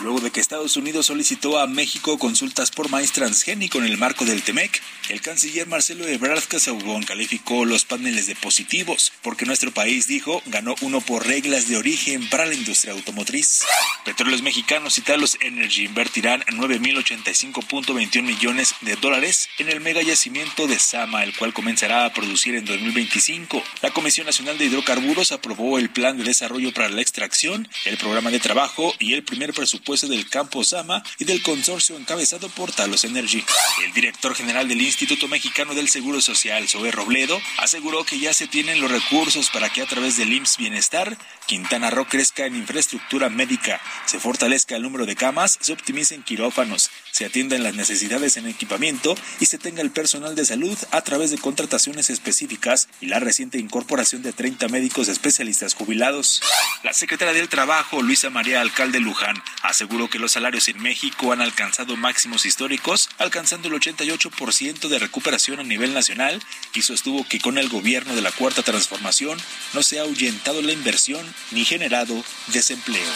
Luego 0.00 0.20
de 0.20 0.30
que 0.30 0.38
Estados 0.40 0.76
Unidos 0.76 1.06
solicitó 1.06 1.58
a 1.58 1.66
México 1.66 2.18
consultas 2.18 2.70
por 2.70 2.88
maíz 2.88 3.10
transgénico 3.10 3.78
en 3.78 3.84
el 3.84 3.98
marco 3.98 4.24
del 4.24 4.42
TEMEC, 4.42 4.80
el 5.08 5.20
canciller 5.20 5.66
Marcelo 5.66 6.06
Ebrard 6.06 6.44
Casaubon 6.44 7.02
calificó 7.02 7.64
los 7.64 7.84
paneles 7.84 8.28
de 8.28 8.36
positivos, 8.36 9.12
porque 9.22 9.44
nuestro 9.44 9.72
país, 9.72 10.06
dijo, 10.06 10.40
ganó 10.46 10.76
uno 10.82 11.00
por 11.00 11.26
reglas 11.26 11.66
de 11.66 11.78
origen 11.78 12.28
para 12.28 12.46
la 12.46 12.54
industria 12.54 12.92
automotriz. 12.92 13.64
Petróleos 14.04 14.42
Mexicanos 14.42 14.98
y 14.98 15.00
Talos 15.00 15.36
Energy 15.40 15.86
invertirán 15.86 16.42
9.085.21 16.42 18.22
millones 18.22 18.76
de 18.82 18.94
dólares 18.96 19.48
en 19.58 19.68
el 19.68 19.80
mega 19.80 20.02
yacimiento 20.02 20.68
de 20.68 20.78
Sama, 20.78 21.24
el 21.24 21.36
cual 21.36 21.52
comenzará 21.52 22.04
a 22.04 22.12
producir 22.12 22.54
en 22.54 22.66
2025. 22.66 23.64
La 23.82 23.90
Comisión 23.90 24.26
Nacional 24.26 24.58
de 24.58 24.66
Hidrocarburos 24.66 25.32
aprobó 25.32 25.76
el 25.78 25.90
plan 25.90 26.16
de 26.18 26.24
desarrollo 26.24 26.72
para 26.72 26.88
la 26.88 27.00
extracción, 27.00 27.68
el 27.84 27.96
programa 27.96 28.30
de 28.30 28.38
trabajo 28.38 28.94
y 29.00 29.14
el 29.14 29.24
primer 29.24 29.52
presupuesto 29.52 29.88
del 30.06 30.28
campo 30.28 30.62
Sama 30.62 31.02
y 31.18 31.24
del 31.24 31.42
consorcio 31.42 31.96
encabezado 31.96 32.48
por 32.50 32.70
Talos 32.72 33.04
Energy. 33.04 33.44
El 33.84 33.92
director 33.92 34.34
general 34.34 34.68
del 34.68 34.80
Instituto 34.80 35.26
Mexicano 35.26 35.74
del 35.74 35.88
Seguro 35.88 36.20
Social, 36.20 36.68
Zoe 36.68 36.92
Robledo, 36.92 37.40
aseguró 37.56 38.04
que 38.04 38.20
ya 38.20 38.32
se 38.32 38.46
tienen 38.46 38.80
los 38.80 38.90
recursos 38.90 39.50
para 39.50 39.70
que 39.70 39.82
a 39.82 39.86
través 39.86 40.16
del 40.16 40.32
IMSS 40.32 40.58
Bienestar, 40.58 41.18
Quintana 41.46 41.90
Roo 41.90 42.06
crezca 42.06 42.46
en 42.46 42.54
infraestructura 42.54 43.28
médica, 43.28 43.80
se 44.06 44.20
fortalezca 44.20 44.76
el 44.76 44.82
número 44.82 45.06
de 45.06 45.16
camas, 45.16 45.58
se 45.60 45.72
optimicen 45.72 46.22
quirófanos, 46.22 46.90
se 47.18 47.24
atiendan 47.24 47.64
las 47.64 47.74
necesidades 47.74 48.36
en 48.36 48.46
equipamiento 48.46 49.16
y 49.40 49.46
se 49.46 49.58
tenga 49.58 49.82
el 49.82 49.90
personal 49.90 50.36
de 50.36 50.44
salud 50.44 50.78
a 50.92 51.00
través 51.00 51.32
de 51.32 51.38
contrataciones 51.38 52.10
específicas 52.10 52.88
y 53.00 53.06
la 53.06 53.18
reciente 53.18 53.58
incorporación 53.58 54.22
de 54.22 54.32
30 54.32 54.68
médicos 54.68 55.08
especialistas 55.08 55.74
jubilados. 55.74 56.40
La 56.84 56.92
secretaria 56.92 57.34
del 57.34 57.48
Trabajo, 57.48 58.02
Luisa 58.02 58.30
María 58.30 58.60
Alcalde 58.60 59.00
Luján, 59.00 59.34
aseguró 59.64 60.08
que 60.08 60.20
los 60.20 60.30
salarios 60.30 60.68
en 60.68 60.80
México 60.80 61.32
han 61.32 61.40
alcanzado 61.40 61.96
máximos 61.96 62.46
históricos, 62.46 63.10
alcanzando 63.18 63.66
el 63.66 63.74
88% 63.74 64.86
de 64.86 64.98
recuperación 65.00 65.58
a 65.58 65.64
nivel 65.64 65.94
nacional 65.94 66.40
y 66.72 66.82
sostuvo 66.82 67.26
que 67.26 67.40
con 67.40 67.58
el 67.58 67.68
gobierno 67.68 68.14
de 68.14 68.22
la 68.22 68.30
Cuarta 68.30 68.62
Transformación 68.62 69.36
no 69.74 69.82
se 69.82 69.98
ha 69.98 70.02
ahuyentado 70.02 70.62
la 70.62 70.70
inversión 70.70 71.26
ni 71.50 71.64
generado 71.64 72.22
desempleo. 72.52 73.10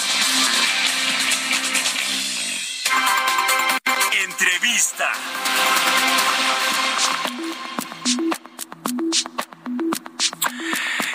Entrevista. 4.42 5.12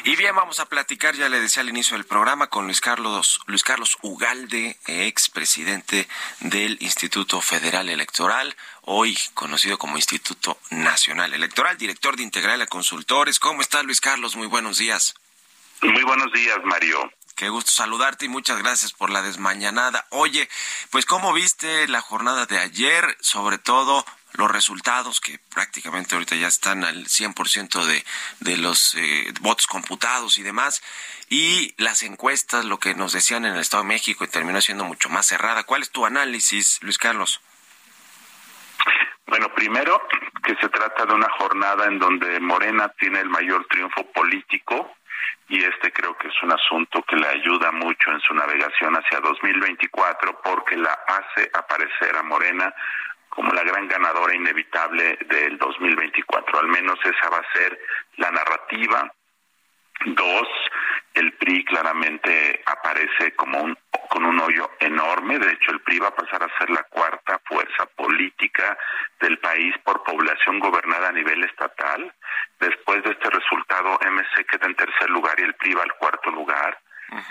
Y 0.05 0.15
bien, 0.15 0.33
vamos 0.33 0.61
a 0.61 0.65
platicar, 0.67 1.13
ya 1.13 1.27
le 1.27 1.41
decía 1.41 1.61
al 1.61 1.67
inicio 1.67 1.97
del 1.97 2.05
programa, 2.05 2.47
con 2.47 2.67
Luis 2.67 2.79
Carlos, 2.79 3.41
Luis 3.47 3.63
Carlos 3.63 3.97
Ugalde, 4.01 4.77
expresidente 4.87 6.07
del 6.39 6.77
Instituto 6.79 7.41
Federal 7.41 7.89
Electoral, 7.89 8.55
hoy 8.83 9.17
conocido 9.33 9.77
como 9.77 9.97
Instituto 9.97 10.57
Nacional 10.69 11.33
Electoral, 11.33 11.77
director 11.77 12.15
de 12.15 12.23
Integral 12.23 12.61
a 12.61 12.67
Consultores. 12.67 13.39
¿Cómo 13.39 13.59
está 13.59 13.83
Luis 13.83 13.99
Carlos? 13.99 14.37
Muy 14.37 14.47
buenos 14.47 14.77
días. 14.77 15.15
Muy 15.81 16.03
buenos 16.03 16.31
días, 16.31 16.59
Mario. 16.63 17.11
Qué 17.37 17.49
gusto 17.49 17.69
saludarte 17.69 18.25
y 18.25 18.29
muchas 18.29 18.57
gracias 18.57 18.93
por 18.93 19.11
la 19.11 19.21
desmañanada. 19.21 20.07
Oye, 20.09 20.49
pues 20.89 21.05
¿cómo 21.05 21.33
viste 21.33 21.87
la 21.87 22.01
jornada 22.01 22.47
de 22.47 22.57
ayer? 22.57 23.15
Sobre 23.19 23.59
todo 23.59 24.03
los 24.33 24.49
resultados 24.49 25.21
que 25.21 25.37
prácticamente 25.53 26.15
ahorita 26.15 26.35
ya 26.35 26.47
están 26.47 26.83
al 26.83 27.05
100% 27.05 27.85
de, 27.85 28.03
de 28.39 28.57
los 28.57 28.95
eh, 28.95 29.31
votos 29.41 29.67
computados 29.67 30.39
y 30.39 30.43
demás, 30.43 30.81
y 31.29 31.75
las 31.77 32.01
encuestas, 32.01 32.65
lo 32.65 32.79
que 32.79 32.95
nos 32.95 33.13
decían 33.13 33.45
en 33.45 33.53
el 33.53 33.59
Estado 33.59 33.83
de 33.83 33.89
México 33.89 34.23
y 34.23 34.29
terminó 34.29 34.59
siendo 34.59 34.83
mucho 34.85 35.07
más 35.09 35.27
cerrada. 35.27 35.63
¿Cuál 35.63 35.83
es 35.83 35.91
tu 35.91 36.07
análisis, 36.07 36.79
Luis 36.81 36.97
Carlos? 36.97 37.39
Bueno, 39.27 39.53
primero 39.53 40.01
que 40.43 40.55
se 40.55 40.69
trata 40.69 41.05
de 41.05 41.13
una 41.13 41.29
jornada 41.37 41.85
en 41.85 41.99
donde 41.99 42.39
Morena 42.39 42.91
tiene 42.97 43.19
el 43.19 43.29
mayor 43.29 43.63
triunfo 43.69 44.11
político 44.11 44.97
y 45.49 45.63
este 45.63 45.91
creo 45.91 46.17
que 46.17 46.27
es 46.27 46.43
un 46.43 46.51
asunto 46.51 47.01
que 47.03 47.15
le 47.15 47.27
ayuda 47.27 47.71
mucho 47.71 48.11
en 48.11 48.19
su 48.19 48.33
navegación 48.33 48.93
hacia 48.95 49.19
2024 49.21 50.41
porque 50.41 50.75
la 50.75 50.91
hace 51.07 51.49
aparecer 51.53 52.15
a 52.17 52.23
Morena 52.23 52.73
como 53.29 53.53
la 53.53 53.63
gran 53.63 53.87
ganadora 53.87 54.35
inevitable 54.35 55.17
del 55.29 55.57
2024. 55.57 56.59
Al 56.59 56.67
menos 56.67 56.97
esa 57.03 57.29
va 57.29 57.37
a 57.37 57.53
ser 57.53 57.79
la 58.17 58.31
narrativa. 58.31 59.13
Dos, 60.05 60.47
el 61.17 61.33
PRI 61.33 61.65
claramente 61.65 62.61
aparece 62.65 63.35
como 63.35 63.61
un 63.61 63.77
con 64.09 64.23
un 64.25 64.39
hoyo 64.39 64.71
enorme. 64.79 65.37
De 65.39 65.51
hecho, 65.51 65.71
el 65.71 65.81
PRI 65.81 65.99
va 65.99 66.07
a 66.09 66.15
pasar 66.15 66.41
a 66.43 66.57
ser 66.57 66.69
la 66.69 66.83
cuarta 66.83 67.39
fuerza 67.45 67.85
política 67.95 68.77
del 69.19 69.37
país 69.39 69.75
por 69.83 70.03
población 70.03 70.59
gobernada 70.59 71.09
a 71.09 71.11
nivel 71.11 71.43
estatal. 71.43 72.13
Después 72.59 73.03
de 73.03 73.11
este 73.11 73.29
resultado, 73.29 73.99
MC 73.99 74.45
queda 74.45 74.67
en 74.67 74.75
tercer 74.75 75.09
lugar 75.09 75.39
y 75.39 75.43
el 75.43 75.55
PRI 75.55 75.73
va 75.73 75.83
al 75.83 75.93
cuarto 75.95 76.31
lugar. 76.31 76.79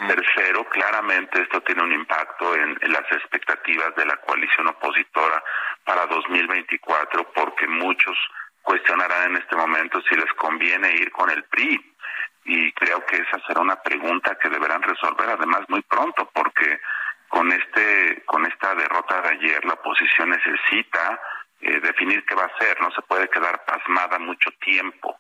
Tercero, 0.08 0.64
claramente 0.70 1.42
esto 1.42 1.60
tiene 1.60 1.82
un 1.82 1.92
impacto 1.92 2.54
en, 2.54 2.78
en, 2.80 2.92
las 2.92 3.12
expectativas 3.12 3.94
de 3.94 4.06
la 4.06 4.16
coalición 4.16 4.68
opositora 4.68 5.42
para 5.84 6.06
2024, 6.06 7.30
porque 7.34 7.66
muchos 7.66 8.16
cuestionarán 8.62 9.32
en 9.32 9.36
este 9.36 9.54
momento 9.54 10.00
si 10.08 10.14
les 10.16 10.32
conviene 10.32 10.92
ir 10.92 11.12
con 11.12 11.30
el 11.30 11.44
PRI. 11.44 11.94
Y 12.46 12.72
creo 12.72 13.04
que 13.06 13.16
esa 13.16 13.38
será 13.46 13.60
una 13.60 13.76
pregunta 13.82 14.36
que 14.40 14.48
deberán 14.48 14.82
resolver 14.82 15.28
además 15.28 15.62
muy 15.68 15.82
pronto, 15.82 16.30
porque 16.32 16.80
con 17.28 17.50
este 17.52 18.22
con 18.24 18.46
esta 18.46 18.74
derrota 18.74 19.20
de 19.22 19.28
ayer 19.30 19.64
la 19.64 19.74
oposición 19.74 20.30
necesita 20.30 21.20
eh, 21.60 21.80
definir 21.80 22.24
qué 22.24 22.34
va 22.34 22.44
a 22.44 22.54
hacer, 22.54 22.80
no 22.80 22.90
se 22.92 23.02
puede 23.02 23.28
quedar 23.28 23.64
pasmada 23.64 24.18
mucho 24.18 24.50
tiempo. 24.60 25.18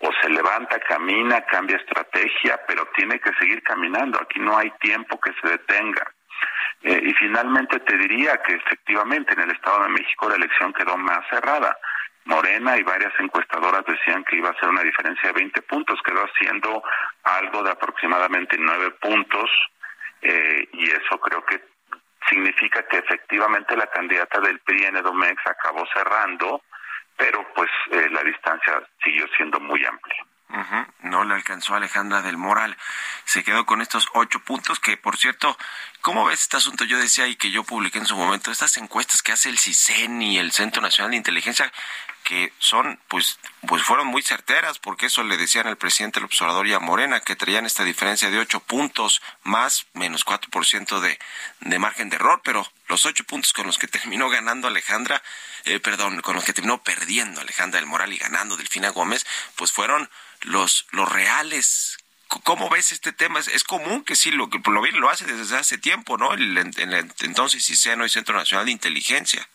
O 0.00 0.10
se 0.20 0.28
levanta, 0.28 0.78
camina, 0.80 1.40
cambia 1.46 1.76
estrategia, 1.76 2.60
pero 2.66 2.86
tiene 2.94 3.18
que 3.18 3.32
seguir 3.40 3.62
caminando. 3.62 4.20
Aquí 4.20 4.38
no 4.38 4.58
hay 4.58 4.70
tiempo 4.80 5.18
que 5.18 5.32
se 5.40 5.48
detenga. 5.48 6.12
Eh, 6.82 7.00
y 7.02 7.14
finalmente 7.14 7.80
te 7.80 7.96
diría 7.96 8.36
que 8.42 8.54
efectivamente 8.54 9.32
en 9.32 9.40
el 9.40 9.52
Estado 9.52 9.84
de 9.84 9.88
México 9.90 10.28
la 10.28 10.36
elección 10.36 10.72
quedó 10.74 10.96
más 10.98 11.26
cerrada. 11.30 11.78
Morena 12.26 12.76
y 12.76 12.82
varias 12.82 13.12
encuestadoras 13.18 13.84
decían 13.86 14.24
que 14.24 14.36
iba 14.36 14.50
a 14.50 14.58
ser 14.58 14.68
una 14.68 14.82
diferencia 14.82 15.28
de 15.28 15.40
20 15.40 15.62
puntos, 15.62 15.98
quedó 16.04 16.24
haciendo 16.24 16.82
algo 17.22 17.62
de 17.62 17.70
aproximadamente 17.70 18.56
9 18.58 18.90
puntos 19.00 19.50
eh, 20.22 20.68
y 20.72 20.90
eso 20.90 21.18
creo 21.20 21.44
que 21.44 21.62
significa 22.28 22.82
que 22.88 22.98
efectivamente 22.98 23.76
la 23.76 23.86
candidata 23.86 24.40
del 24.40 24.58
PRI 24.60 24.86
en 24.86 24.96
Edomex 24.96 25.40
acabó 25.46 25.86
cerrando, 25.92 26.62
pero 27.16 27.46
pues 27.54 27.70
eh, 27.92 28.08
la 28.10 28.22
distancia 28.22 28.82
siguió 29.02 29.26
siendo 29.36 29.60
muy 29.60 29.84
amplia. 29.84 30.24
No 31.00 31.24
le 31.24 31.34
alcanzó 31.34 31.74
Alejandra 31.74 32.22
del 32.22 32.36
Moral. 32.36 32.76
Se 33.24 33.42
quedó 33.42 33.66
con 33.66 33.80
estos 33.80 34.08
ocho 34.14 34.40
puntos 34.40 34.80
que, 34.80 34.96
por 34.96 35.16
cierto, 35.16 35.56
¿cómo 36.00 36.24
ves 36.24 36.40
este 36.40 36.56
asunto? 36.56 36.84
Yo 36.84 36.98
decía 36.98 37.26
y 37.26 37.36
que 37.36 37.50
yo 37.50 37.64
publiqué 37.64 37.98
en 37.98 38.06
su 38.06 38.16
momento, 38.16 38.50
estas 38.50 38.76
encuestas 38.76 39.22
que 39.22 39.32
hace 39.32 39.48
el 39.48 39.58
CISEN 39.58 40.22
y 40.22 40.38
el 40.38 40.52
Centro 40.52 40.80
Nacional 40.82 41.10
de 41.10 41.16
Inteligencia, 41.18 41.72
que 42.26 42.52
son, 42.58 42.98
pues, 43.06 43.38
pues 43.68 43.84
fueron 43.84 44.08
muy 44.08 44.20
certeras, 44.20 44.80
porque 44.80 45.06
eso 45.06 45.22
le 45.22 45.36
decían 45.36 45.68
al 45.68 45.76
presidente 45.76 46.18
el 46.18 46.24
observador 46.24 46.66
y 46.66 46.76
Morena, 46.80 47.20
que 47.20 47.36
traían 47.36 47.66
esta 47.66 47.84
diferencia 47.84 48.30
de 48.30 48.40
ocho 48.40 48.58
puntos 48.58 49.22
más, 49.44 49.86
menos 49.92 50.24
cuatro 50.24 50.50
por 50.50 50.66
ciento 50.66 51.00
de, 51.00 51.20
de 51.60 51.78
margen 51.78 52.10
de 52.10 52.16
error, 52.16 52.40
pero 52.42 52.66
los 52.88 53.06
ocho 53.06 53.22
puntos 53.22 53.52
con 53.52 53.68
los 53.68 53.78
que 53.78 53.86
terminó 53.86 54.28
ganando 54.28 54.66
Alejandra, 54.66 55.22
eh, 55.66 55.78
perdón, 55.78 56.20
con 56.20 56.34
los 56.34 56.42
que 56.42 56.52
terminó 56.52 56.82
perdiendo 56.82 57.40
Alejandra 57.40 57.78
del 57.78 57.88
Moral 57.88 58.12
y 58.12 58.18
ganando 58.18 58.56
Delfina 58.56 58.88
Gómez, 58.88 59.24
pues 59.54 59.70
fueron 59.70 60.10
los, 60.40 60.88
los 60.90 61.08
reales. 61.08 61.96
¿Cómo 62.26 62.68
ves 62.68 62.90
este 62.90 63.12
tema? 63.12 63.38
Es, 63.38 63.62
común 63.62 64.02
que 64.02 64.16
sí, 64.16 64.32
lo 64.32 64.50
que 64.50 64.60
lo, 64.68 64.84
lo 64.84 65.10
hace 65.10 65.26
desde 65.26 65.58
hace 65.58 65.78
tiempo, 65.78 66.18
¿no? 66.18 66.34
El, 66.34 66.58
el 66.58 67.12
entonces 67.20 67.64
CISENO 67.64 68.04
y 68.04 68.08
Centro 68.08 68.36
Nacional 68.36 68.66
de 68.66 68.72
Inteligencia. 68.72 69.48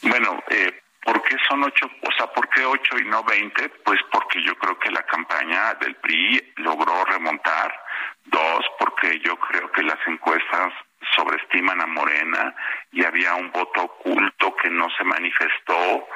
Bueno, 0.00 0.42
eh, 0.48 0.82
¿por 1.06 1.22
qué 1.22 1.36
son 1.48 1.62
ocho? 1.62 1.88
O 2.02 2.12
sea, 2.12 2.26
¿por 2.26 2.48
qué 2.50 2.66
ocho 2.66 2.98
y 2.98 3.04
no 3.04 3.22
veinte? 3.22 3.68
Pues 3.84 4.00
porque 4.10 4.42
yo 4.42 4.54
creo 4.58 4.78
que 4.78 4.90
la 4.90 5.02
campaña 5.04 5.74
del 5.74 5.94
PRI 5.96 6.52
logró 6.56 7.04
remontar. 7.04 7.72
Dos, 8.24 8.66
porque 8.78 9.20
yo 9.20 9.36
creo 9.36 9.70
que 9.70 9.84
las 9.84 9.98
encuestas 10.06 10.72
sobreestiman 11.14 11.80
a 11.80 11.86
Morena 11.86 12.54
y 12.90 13.04
había 13.04 13.34
un 13.34 13.52
voto 13.52 13.84
oculto 13.84 14.56
que 14.56 14.68
no 14.68 14.88
se 14.98 15.04
manifestó. 15.04 16.08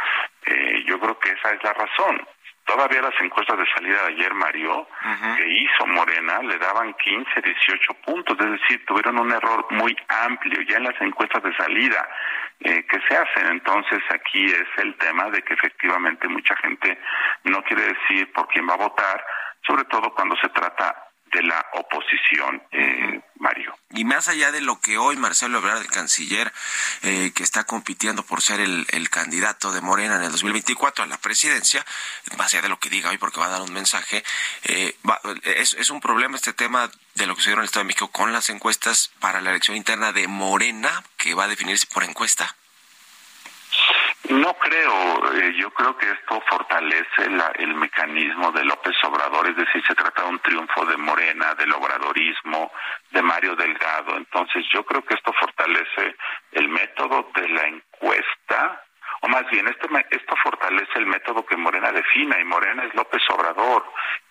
Eh, 0.47 0.85
yo 0.87 0.99
creo 0.99 1.19
que 1.19 1.31
esa 1.31 1.51
es 1.53 1.63
la 1.63 1.73
razón. 1.73 2.27
Todavía 2.71 3.03
las 3.03 3.21
encuestas 3.21 3.59
de 3.59 3.67
salida 3.75 4.01
de 4.03 4.15
ayer, 4.15 4.33
Mario, 4.33 4.87
que 5.37 5.45
hizo 5.45 5.87
Morena, 5.89 6.39
le 6.41 6.57
daban 6.57 6.95
15, 6.95 7.43
18 7.43 7.95
puntos, 7.95 8.37
es 8.39 8.61
decir, 8.61 8.87
tuvieron 8.87 9.19
un 9.19 9.33
error 9.33 9.67
muy 9.71 9.97
amplio 10.25 10.63
ya 10.63 10.77
en 10.77 10.85
las 10.85 11.01
encuestas 11.01 11.43
de 11.43 11.53
salida 11.57 12.09
eh, 12.61 12.87
que 12.87 13.01
se 13.09 13.17
hacen. 13.17 13.49
Entonces 13.51 13.99
aquí 14.11 14.45
es 14.45 14.69
el 14.85 14.95
tema 14.99 15.31
de 15.31 15.43
que 15.43 15.55
efectivamente 15.55 16.29
mucha 16.29 16.55
gente 16.59 16.97
no 17.43 17.61
quiere 17.65 17.93
decir 17.93 18.33
por 18.33 18.47
quién 18.47 18.69
va 18.69 18.75
a 18.75 18.87
votar, 18.89 19.27
sobre 19.67 19.83
todo 19.87 20.15
cuando 20.15 20.37
se 20.37 20.49
trata 20.51 21.10
de 21.33 21.43
la 21.43 21.65
oposición, 21.75 22.63
eh, 22.73 23.21
Mario. 23.37 23.77
Y 23.91 24.05
más 24.05 24.29
allá 24.29 24.53
de 24.53 24.61
lo 24.61 24.81
que 24.81 24.99
hoy 24.99 25.17
Marcelo 25.17 25.59
Ebrard, 25.59 25.81
el 25.81 25.89
canciller, 25.89 26.53
eh, 27.03 27.33
que 27.35 27.43
está 27.43 27.65
compitiendo 27.65 28.25
por 28.25 28.43
ser 28.43 28.61
el, 28.61 28.87
candidato 29.11 29.73
de 29.73 29.81
Morena 29.81 30.17
en 30.17 30.23
el 30.23 30.31
2024 30.31 31.05
a 31.05 31.07
la 31.07 31.19
presidencia, 31.19 31.85
más 32.37 32.53
allá 32.53 32.63
de 32.63 32.69
lo 32.69 32.79
que 32.79 32.91
diga 32.91 33.11
hoy, 33.11 33.19
porque 33.19 33.41
va 33.41 33.47
a 33.47 33.51
dar 33.51 33.63
un 33.63 33.73
mensaje, 33.73 34.23
eh, 34.65 34.97
es, 35.43 35.75
es 35.75 35.91
un 35.91 36.01
problema 36.01 36.37
este 36.37 36.53
tema 36.53 36.91
de 37.15 37.27
lo 37.27 37.35
que 37.35 37.41
sucedió 37.41 37.55
en 37.55 37.61
el 37.61 37.65
Estado 37.67 37.85
de 37.85 37.89
México 37.89 38.09
con 38.09 38.33
las 38.33 38.51
encuestas 38.51 39.11
para 39.19 39.41
la 39.41 39.51
elección 39.51 39.77
interna 39.77 40.13
de 40.13 40.29
Morena, 40.29 41.03
que 41.17 41.35
va 41.35 41.45
a 41.45 41.49
definirse 41.49 41.87
por 41.87 42.05
encuesta. 42.05 42.55
No 44.29 44.55
creo, 44.55 45.35
eh, 45.35 45.55
yo 45.57 45.71
creo 45.71 45.97
que 45.97 46.11
esto 46.11 46.41
fortalece 46.49 47.25
el 47.59 47.75
mecanismo 47.75 48.53
de 48.53 48.65
López 48.65 48.95
Obrador, 49.05 49.49
es 49.49 49.57
decir, 49.57 49.83
se 49.87 49.95
trata 49.95 50.23
de 50.23 50.29
un 50.29 50.39
triunfo 50.41 50.85
de 50.85 50.97
Morena, 50.99 51.55
del 51.55 51.73
obradorismo, 51.73 52.71
de 53.11 53.23
Mario 53.23 53.57
Delgado, 53.57 54.17
entonces 54.17 54.65
yo 54.73 54.85
creo 54.85 55.03
que 55.03 55.15
esto 55.15 55.33
fortalece 55.33 56.17
el 56.53 56.69
método 56.69 57.31
de 57.35 57.49
la 57.49 57.67
encuesta, 57.67 58.85
o 59.23 59.29
más 59.29 59.49
bien, 59.51 59.69
este, 59.69 59.89
esto 60.11 60.35
fortalece 60.43 60.99
el 60.99 61.07
método 61.07 61.45
que 61.45 61.57
Morena 61.57 61.93
defina, 61.93 62.41
y 62.41 62.45
Morena 62.45 62.85
es 62.85 62.95
López 62.95 63.23
Obrador. 63.31 63.85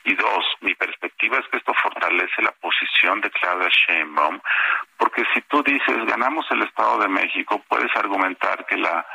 Y 0.04 0.16
dos, 0.16 0.46
mi 0.62 0.74
perspectiva 0.74 1.38
es 1.38 1.48
que 1.50 1.58
esto 1.58 1.74
fortalece 1.76 2.42
la 2.42 2.52
posición 2.54 3.22
de 3.22 3.30
Claudia 3.30 3.70
Sheinbaum, 3.70 4.40
porque 4.98 5.24
si 5.34 5.42
tú 5.42 5.62
dices, 5.62 6.06
ganamos 6.06 6.46
el 6.50 6.64
Estado 6.64 7.00
de 7.00 7.08
México, 7.08 7.64
puedes 7.68 7.96
argumentar 7.96 8.66
que 8.66 8.78
la 8.78 9.06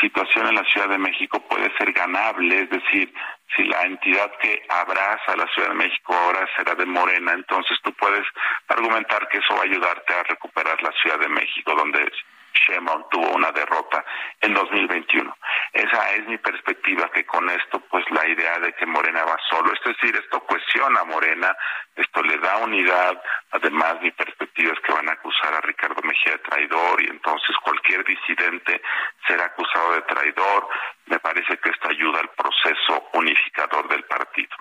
situación 0.00 0.48
en 0.48 0.54
la 0.54 0.64
Ciudad 0.64 0.88
de 0.88 0.98
México 0.98 1.40
puede 1.48 1.70
ser 1.76 1.92
ganable, 1.92 2.62
es 2.62 2.70
decir, 2.70 3.12
si 3.56 3.64
la 3.64 3.82
entidad 3.82 4.30
que 4.40 4.62
abraza 4.68 5.36
la 5.36 5.46
Ciudad 5.54 5.68
de 5.68 5.74
México 5.74 6.14
ahora 6.14 6.46
será 6.56 6.74
de 6.74 6.86
Morena, 6.86 7.32
entonces 7.32 7.78
tú 7.82 7.92
puedes 7.94 8.26
argumentar 8.68 9.28
que 9.28 9.38
eso 9.38 9.54
va 9.54 9.60
a 9.60 9.64
ayudarte 9.64 10.14
a 10.14 10.22
recuperar 10.24 10.82
la 10.82 10.92
Ciudad 11.00 11.18
de 11.18 11.28
México, 11.28 11.74
donde 11.74 12.10
Sheinbaum 12.56 13.04
tuvo 13.10 13.30
una 13.32 13.52
derrota 13.52 14.04
en 14.40 14.54
2021. 14.54 15.36
Esa 15.72 16.10
es 16.12 16.26
mi 16.26 16.38
perspectiva, 16.38 17.10
que 17.12 17.24
con 17.24 17.48
esto, 17.50 17.80
pues 17.90 18.04
la 18.10 18.26
idea 18.26 18.58
de 18.58 18.72
que 18.72 18.86
Morena 18.86 19.24
va 19.24 19.36
solo, 19.48 19.72
es 19.72 19.80
decir, 19.84 20.16
esto 20.16 20.40
cuestiona 20.40 21.00
a 21.00 21.04
Morena, 21.04 21.54
esto 21.94 22.22
le 22.22 22.38
da 22.38 22.58
unidad, 22.58 23.22
además 23.50 24.00
mi 24.00 24.10
perspectiva 24.10 24.72
es 24.72 24.80
que 24.80 24.92
van 24.92 25.08
a 25.08 25.12
acusar 25.12 25.54
a 25.54 25.60
Ricardo 25.60 26.00
Mejía 26.02 26.32
de 26.32 26.38
traidor 26.38 27.02
y 27.02 27.10
entonces 27.10 27.56
cualquier 27.62 28.04
disidente 28.04 28.80
será 29.26 29.46
acusado 29.46 29.92
de 29.94 30.02
traidor. 30.02 30.68
Me 31.06 31.18
parece 31.18 31.56
que 31.58 31.70
esto 31.70 31.88
ayuda 31.88 32.20
al 32.20 32.30
proceso 32.30 33.08
unificador 33.12 33.88
del 33.88 34.04
partido. 34.04 34.56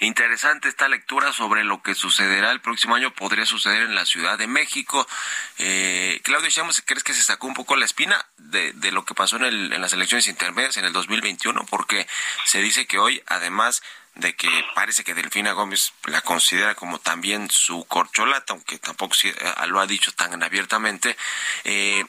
Interesante 0.00 0.68
esta 0.68 0.88
lectura 0.88 1.32
sobre 1.32 1.64
lo 1.64 1.82
que 1.82 1.94
sucederá 1.94 2.50
el 2.50 2.60
próximo 2.60 2.94
año, 2.94 3.12
podría 3.12 3.46
suceder 3.46 3.82
en 3.82 3.94
la 3.94 4.06
Ciudad 4.06 4.38
de 4.38 4.46
México. 4.46 5.06
Eh, 5.58 6.20
Claudio 6.22 6.50
¿crees 6.84 7.02
que 7.02 7.14
se 7.14 7.22
sacó 7.22 7.46
un 7.46 7.54
poco 7.54 7.76
la 7.76 7.84
espina 7.84 8.24
de, 8.36 8.72
de 8.72 8.92
lo 8.92 9.04
que 9.04 9.14
pasó 9.14 9.36
en, 9.36 9.44
el, 9.44 9.72
en 9.72 9.80
las 9.80 9.92
elecciones 9.92 10.28
intermedias 10.28 10.76
en 10.76 10.84
el 10.84 10.92
2021? 10.92 11.66
Porque 11.66 12.06
se 12.44 12.60
dice 12.60 12.86
que 12.86 12.98
hoy, 12.98 13.22
además 13.26 13.82
de 14.16 14.34
que 14.34 14.48
parece 14.74 15.04
que 15.04 15.14
Delfina 15.14 15.52
Gómez 15.52 15.92
la 16.04 16.22
considera 16.22 16.74
como 16.74 16.98
también 16.98 17.50
su 17.50 17.84
corcholata, 17.84 18.54
aunque 18.54 18.78
tampoco 18.78 19.14
eh, 19.22 19.34
lo 19.68 19.78
ha 19.78 19.86
dicho 19.86 20.12
tan 20.12 20.42
abiertamente, 20.42 21.16
eh, 21.64 22.04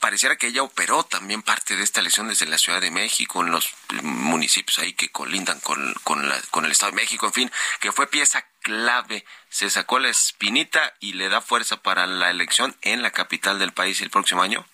pareciera 0.00 0.36
que 0.36 0.48
ella 0.48 0.62
operó 0.62 1.04
también 1.04 1.42
parte 1.42 1.76
de 1.76 1.82
esta 1.82 2.00
elección 2.00 2.28
desde 2.28 2.46
la 2.46 2.58
Ciudad 2.58 2.80
de 2.80 2.90
México, 2.90 3.42
en 3.42 3.50
los 3.50 3.74
municipios 4.02 4.78
ahí 4.78 4.92
que 4.92 5.10
colindan 5.10 5.60
con, 5.60 5.94
con, 6.04 6.28
la, 6.28 6.40
con 6.50 6.64
el 6.64 6.72
Estado 6.72 6.92
de 6.92 6.96
México, 6.96 7.26
en 7.26 7.32
fin, 7.32 7.52
que 7.80 7.92
fue 7.92 8.08
pieza 8.08 8.46
clave, 8.62 9.24
se 9.48 9.70
sacó 9.70 9.98
la 9.98 10.08
espinita 10.08 10.94
y 11.00 11.14
le 11.14 11.28
da 11.28 11.40
fuerza 11.40 11.82
para 11.82 12.06
la 12.06 12.30
elección 12.30 12.76
en 12.82 13.02
la 13.02 13.10
capital 13.10 13.58
del 13.58 13.72
país 13.72 14.00
el 14.00 14.10
próximo 14.10 14.42
año. 14.42 14.66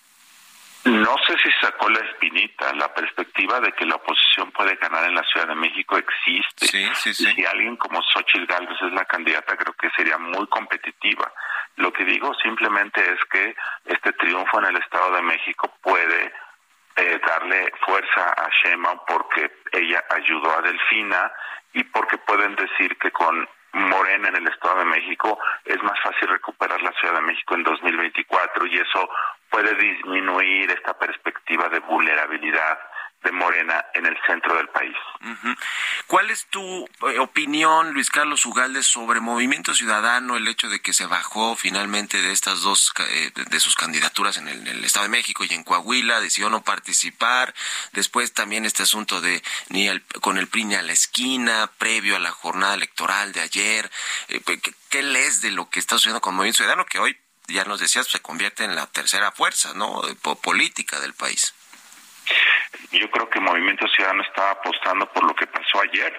No 0.87 1.15
sé 1.27 1.37
si 1.43 1.49
sacó 1.59 1.89
la 1.89 1.99
espinita, 1.99 2.73
la 2.73 2.93
perspectiva 2.93 3.59
de 3.59 3.71
que 3.73 3.85
la 3.85 3.95
oposición 3.95 4.51
puede 4.51 4.75
ganar 4.75 5.03
en 5.05 5.15
la 5.15 5.23
Ciudad 5.23 5.47
de 5.47 5.55
México 5.55 5.97
existe. 5.97 6.65
Sí, 6.65 6.87
sí, 6.95 7.13
sí. 7.13 7.25
Si 7.33 7.45
alguien 7.45 7.75
como 7.75 8.01
Xochitl 8.01 8.45
Gálvez 8.45 8.77
es 8.81 8.93
la 8.93 9.05
candidata, 9.05 9.57
creo 9.57 9.73
que 9.73 9.89
sería 9.91 10.17
muy 10.17 10.47
competitiva. 10.47 11.31
Lo 11.75 11.91
que 11.91 12.05
digo 12.05 12.33
simplemente 12.35 13.01
es 13.01 13.19
que 13.29 13.55
este 13.85 14.13
triunfo 14.13 14.59
en 14.59 14.65
el 14.65 14.77
Estado 14.77 15.15
de 15.15 15.21
México 15.21 15.73
puede 15.81 16.33
eh, 16.95 17.19
darle 17.25 17.71
fuerza 17.85 18.33
a 18.33 18.49
Shema 18.49 19.05
porque 19.05 19.51
ella 19.71 20.03
ayudó 20.09 20.57
a 20.57 20.61
Delfina 20.61 21.31
y 21.73 21.83
porque 21.83 22.17
pueden 22.17 22.55
decir 22.55 22.97
que 22.97 23.11
con 23.11 23.47
Morena 23.73 24.29
en 24.29 24.37
el 24.37 24.47
Estado 24.47 24.79
de 24.79 24.85
México 24.85 25.37
es 25.65 25.81
más 25.83 25.99
fácil 26.01 26.29
recuperar 26.29 26.81
la 26.81 26.91
Ciudad 26.93 27.15
de 27.15 27.21
México 27.21 27.53
en 27.53 27.63
2024 27.63 28.65
y 28.65 28.77
eso 28.77 29.09
puede 29.49 29.75
disminuir 29.75 30.71
esta 30.71 30.97
perspectiva 30.97 31.69
de 31.69 31.79
vulnerabilidad 31.79 32.77
de 33.23 33.31
Morena 33.31 33.83
en 33.93 34.05
el 34.05 34.15
centro 34.27 34.55
del 34.55 34.69
país. 34.69 34.95
¿Cuál 36.05 36.29
es 36.29 36.45
tu 36.47 36.87
eh, 37.09 37.19
opinión, 37.19 37.93
Luis 37.93 38.09
Carlos 38.09 38.45
Ugalde, 38.45 38.83
sobre 38.83 39.19
Movimiento 39.19 39.73
Ciudadano, 39.73 40.37
el 40.37 40.47
hecho 40.47 40.69
de 40.69 40.79
que 40.79 40.93
se 40.93 41.07
bajó 41.07 41.55
finalmente 41.55 42.21
de 42.21 42.31
estas 42.31 42.61
dos, 42.61 42.93
eh, 43.09 43.31
de 43.35 43.59
sus 43.59 43.75
candidaturas 43.75 44.37
en 44.37 44.47
el, 44.47 44.85
Estado 44.85 45.03
de 45.03 45.09
México 45.09 45.43
y 45.43 45.53
en 45.53 45.63
Coahuila, 45.63 46.21
decidió 46.21 46.49
no 46.49 46.61
participar, 46.61 47.53
después 47.91 48.33
también 48.33 48.65
este 48.65 48.83
asunto 48.83 49.19
de 49.19 49.43
ni 49.69 49.89
con 50.21 50.37
el 50.37 50.47
PRI 50.47 50.75
a 50.75 50.81
la 50.81 50.93
esquina, 50.93 51.69
previo 51.77 52.15
a 52.15 52.19
la 52.19 52.31
jornada 52.31 52.75
electoral 52.75 53.33
de 53.33 53.41
ayer, 53.41 53.91
eh, 54.29 54.41
¿qué, 54.45 54.59
¿qué 54.89 55.03
lees 55.03 55.41
de 55.41 55.51
lo 55.51 55.69
que 55.69 55.79
está 55.79 55.95
sucediendo 55.95 56.21
con 56.21 56.35
Movimiento 56.35 56.57
Ciudadano, 56.57 56.85
que 56.85 56.99
hoy, 56.99 57.17
ya 57.47 57.63
nos 57.63 57.79
decías, 57.79 58.07
se 58.07 58.21
convierte 58.21 58.63
en 58.63 58.75
la 58.75 58.87
tercera 58.87 59.31
fuerza, 59.31 59.73
¿no? 59.73 60.01
política 60.43 60.99
del 60.99 61.13
país. 61.13 61.53
Yo 62.91 63.09
creo 63.09 63.29
que 63.29 63.39
Movimiento 63.39 63.87
Ciudadano 63.87 64.23
estaba 64.23 64.51
apostando 64.51 65.11
por 65.11 65.23
lo 65.23 65.35
que 65.35 65.47
pasó 65.47 65.81
ayer, 65.81 66.13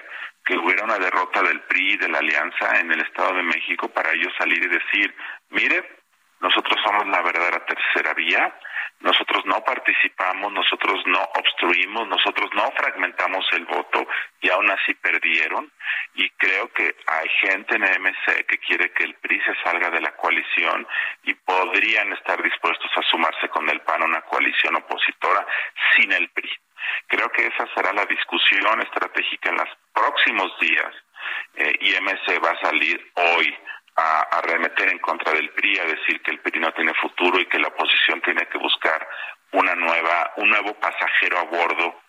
que 0.44 0.56
hubiera 0.56 0.84
una 0.84 0.98
derrota 0.98 1.42
del 1.42 1.60
PRI 1.62 1.92
y 1.92 1.96
de 1.98 2.08
la 2.08 2.18
Alianza 2.18 2.80
en 2.80 2.90
el 2.90 3.00
Estado 3.00 3.34
de 3.34 3.42
México 3.42 3.88
para 3.88 4.12
ellos 4.12 4.32
salir 4.38 4.62
y 4.62 4.68
decir, 4.68 5.14
mire, 5.50 5.98
nosotros 6.40 6.78
somos 6.84 7.06
la 7.08 7.20
verdadera 7.22 7.64
tercera 7.66 8.14
vía, 8.14 8.58
nosotros 9.00 9.44
no 9.46 9.62
participamos, 9.62 10.52
nosotros 10.52 11.00
no 11.06 11.20
obstruimos, 11.36 12.08
nosotros 12.08 12.50
no 12.52 12.70
fragmentamos 12.72 13.46
el 13.52 13.64
voto 13.64 14.06
y 14.40 14.50
aún 14.50 14.70
así 14.70 14.94
perdieron. 14.94 15.70
Y 16.14 16.28
creo 16.30 16.68
que 16.72 16.96
hay 17.06 17.28
gente 17.40 17.76
en 17.76 17.82
MC 17.82 18.46
que 18.46 18.58
quiere 18.58 18.92
que 18.92 19.04
el 19.04 19.14
PRI 19.14 19.40
se 19.42 19.54
salga 19.62 19.90
de 19.90 20.00
la 20.00 20.16
coalición 20.16 20.86
y 21.24 21.34
podrían 21.34 22.12
estar 22.12 22.42
dispuestos 22.42 22.90
a 22.96 23.02
sumarse 23.02 23.48
con 23.48 23.68
el 23.70 23.80
PAN 23.82 24.02
a 24.02 24.06
una 24.06 24.22
coalición 24.22 24.74
opositora 24.76 25.46
sin 25.96 26.12
el 26.12 26.28
PRI. 26.30 26.50
Creo 27.06 27.30
que 27.30 27.46
esa 27.46 27.66
será 27.74 27.92
la 27.92 28.06
discusión 28.06 28.80
estratégica 28.82 29.50
en 29.50 29.56
los 29.56 29.68
próximos 29.92 30.58
días 30.60 30.94
eh, 31.54 31.74
y 31.80 31.92
MC 32.00 32.42
va 32.44 32.50
a 32.50 32.60
salir 32.60 33.12
hoy 33.14 33.56
a, 33.98 34.20
a, 34.20 34.40
remeter 34.42 34.88
en 34.88 34.98
contra 34.98 35.32
del 35.32 35.50
PRI, 35.50 35.78
a 35.78 35.84
decir 35.84 36.22
que 36.22 36.30
el 36.30 36.38
PRI 36.40 36.60
no 36.60 36.72
tiene 36.72 36.94
futuro 36.94 37.40
y 37.40 37.46
que 37.46 37.58
la 37.58 37.68
oposición 37.68 38.20
tiene 38.22 38.46
que 38.46 38.58
buscar 38.58 39.06
una 39.52 39.74
nueva, 39.74 40.32
un 40.36 40.48
nuevo 40.48 40.74
pasajero 40.74 41.38
a 41.38 41.42
bordo 41.44 42.00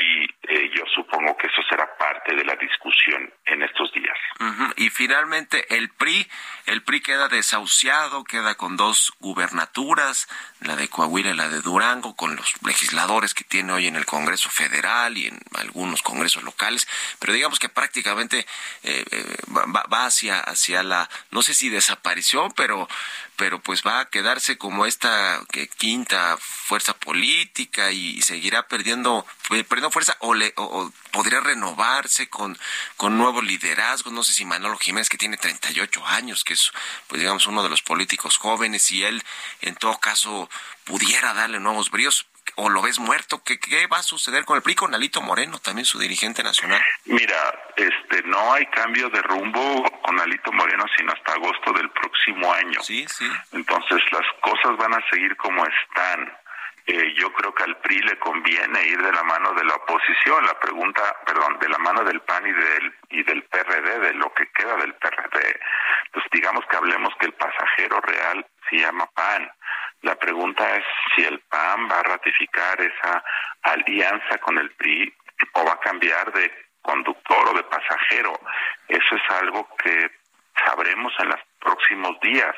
y 0.00 0.24
eh, 0.48 0.70
yo 0.74 0.84
supongo 0.94 1.36
que 1.36 1.46
eso 1.46 1.62
será 1.68 1.96
parte 1.96 2.34
de 2.34 2.44
la 2.44 2.54
discusión 2.56 3.32
en 3.46 3.62
estos 3.62 3.92
días. 3.92 4.16
Y 4.76 4.90
finalmente 4.90 5.76
el 5.76 5.88
PRI, 5.90 6.26
el 6.66 6.82
PRI 6.82 7.00
queda 7.00 7.28
desahuciado, 7.28 8.24
queda 8.24 8.54
con 8.54 8.76
dos 8.76 9.12
gubernaturas, 9.18 10.28
la 10.60 10.76
de 10.76 10.88
Coahuila 10.88 11.30
y 11.30 11.34
la 11.36 11.48
de 11.48 11.60
Durango, 11.60 12.14
con 12.14 12.36
los 12.36 12.54
legisladores 12.62 13.34
que 13.34 13.44
tiene 13.44 13.72
hoy 13.72 13.86
en 13.86 13.96
el 13.96 14.06
Congreso 14.06 14.50
Federal 14.50 15.16
y 15.16 15.26
en 15.26 15.38
algunos 15.54 16.02
congresos 16.02 16.42
locales, 16.42 16.86
pero 17.18 17.32
digamos 17.32 17.58
que 17.58 17.68
prácticamente 17.68 18.46
eh, 18.84 19.04
eh, 19.10 19.36
va, 19.50 20.06
hacia, 20.06 20.40
hacia 20.40 20.82
la, 20.82 21.08
no 21.30 21.42
sé 21.42 21.54
si 21.54 21.68
desaparición, 21.68 22.52
pero 22.56 22.88
pero 23.36 23.60
pues 23.60 23.84
va 23.86 24.00
a 24.00 24.10
quedarse 24.10 24.58
como 24.58 24.84
esta 24.84 25.40
quinta 25.76 26.36
fuerza 26.40 26.98
política 26.98 27.92
y 27.92 28.20
seguirá 28.20 28.66
perdiendo 28.66 29.24
perdiendo 29.48 29.87
fuerza 29.90 30.16
o, 30.20 30.34
le, 30.34 30.52
o, 30.56 30.90
podría 31.12 31.40
renovarse 31.40 32.28
con, 32.28 32.58
con 32.96 33.18
nuevo 33.18 33.42
liderazgo. 33.42 34.10
No 34.10 34.22
sé 34.22 34.32
si 34.32 34.44
Manolo 34.44 34.78
Jiménez, 34.78 35.08
que 35.08 35.18
tiene 35.18 35.36
38 35.36 36.06
años, 36.06 36.44
que 36.44 36.54
es, 36.54 36.72
pues 37.06 37.20
digamos, 37.20 37.46
uno 37.46 37.62
de 37.62 37.68
los 37.68 37.82
políticos 37.82 38.36
jóvenes, 38.36 38.90
y 38.90 39.04
él, 39.04 39.22
en 39.60 39.74
todo 39.76 39.98
caso, 39.98 40.48
pudiera 40.84 41.34
darle 41.34 41.60
nuevos 41.60 41.90
bríos 41.90 42.26
o 42.56 42.68
lo 42.68 42.82
ves 42.82 42.98
muerto? 42.98 43.42
¿Qué, 43.44 43.58
¿Qué, 43.58 43.86
va 43.86 43.98
a 43.98 44.02
suceder 44.02 44.44
con 44.44 44.56
el 44.56 44.62
PRI, 44.62 44.74
con 44.74 44.94
Alito 44.94 45.20
Moreno, 45.22 45.58
también 45.58 45.84
su 45.84 45.98
dirigente 45.98 46.42
nacional? 46.42 46.80
Mira, 47.04 47.54
este, 47.76 48.22
no 48.24 48.52
hay 48.52 48.66
cambio 48.66 49.08
de 49.10 49.22
rumbo 49.22 49.84
con 50.02 50.18
Alito 50.20 50.52
Moreno 50.52 50.84
sino 50.96 51.12
hasta 51.12 51.32
agosto 51.32 51.72
del 51.72 51.90
próximo 51.90 52.52
año. 52.52 52.82
Sí, 52.82 53.06
sí. 53.08 53.30
Entonces 53.52 54.00
las 54.12 54.24
cosas 54.40 54.76
van 54.76 54.94
a 54.94 55.10
seguir 55.10 55.36
como 55.36 55.64
están. 55.64 56.32
Eh, 56.90 57.12
yo 57.18 57.30
creo 57.34 57.54
que 57.54 57.64
al 57.64 57.76
PRI 57.76 57.98
le 58.00 58.18
conviene 58.18 58.82
ir 58.86 59.02
de 59.02 59.12
la 59.12 59.22
mano 59.22 59.52
de 59.52 59.62
la 59.62 59.74
oposición. 59.74 60.46
La 60.46 60.58
pregunta, 60.58 61.02
perdón, 61.26 61.58
de 61.58 61.68
la 61.68 61.76
mano 61.76 62.02
del 62.02 62.22
PAN 62.22 62.46
y 62.46 62.52
del 62.52 62.94
y 63.10 63.22
del 63.24 63.42
PRD, 63.42 63.98
de 63.98 64.14
lo 64.14 64.32
que 64.32 64.46
queda 64.52 64.74
del 64.76 64.94
PRD. 64.94 65.60
Pues 66.12 66.24
digamos 66.32 66.64
que 66.64 66.76
hablemos 66.78 67.12
que 67.20 67.26
el 67.26 67.34
pasajero 67.34 68.00
real 68.00 68.46
se 68.70 68.76
llama 68.78 69.04
PAN. 69.14 69.50
La 70.00 70.14
pregunta 70.14 70.76
es 70.76 70.84
si 71.14 71.24
el 71.24 71.40
PAN 71.40 71.90
va 71.90 72.00
a 72.00 72.04
ratificar 72.04 72.80
esa 72.80 73.22
alianza 73.64 74.38
con 74.38 74.56
el 74.56 74.70
PRI 74.70 75.12
o 75.52 75.64
va 75.66 75.72
a 75.74 75.80
cambiar 75.80 76.32
de 76.32 76.50
conductor 76.80 77.48
o 77.50 77.52
de 77.52 77.64
pasajero. 77.64 78.32
Eso 78.88 79.14
es 79.14 79.30
algo 79.42 79.68
que 79.76 80.10
sabremos 80.64 81.12
en 81.20 81.28
los 81.28 81.40
próximos 81.60 82.18
días. 82.20 82.54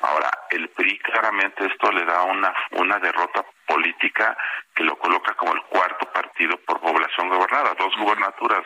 Ahora, 0.00 0.30
el 0.50 0.68
PRI 0.68 0.98
claramente 0.98 1.66
esto 1.66 1.90
le 1.90 2.04
da 2.04 2.22
una, 2.22 2.54
una 2.72 2.98
derrota 2.98 3.44
política 3.66 4.36
que 4.74 4.84
lo 4.84 4.96
coloca 4.98 5.34
como 5.34 5.54
el 5.54 5.62
cuarto 5.62 6.10
partido 6.12 6.56
por 6.58 6.80
población 6.80 7.28
gobernada, 7.28 7.74
dos 7.78 7.94
gubernaturas, 7.96 8.64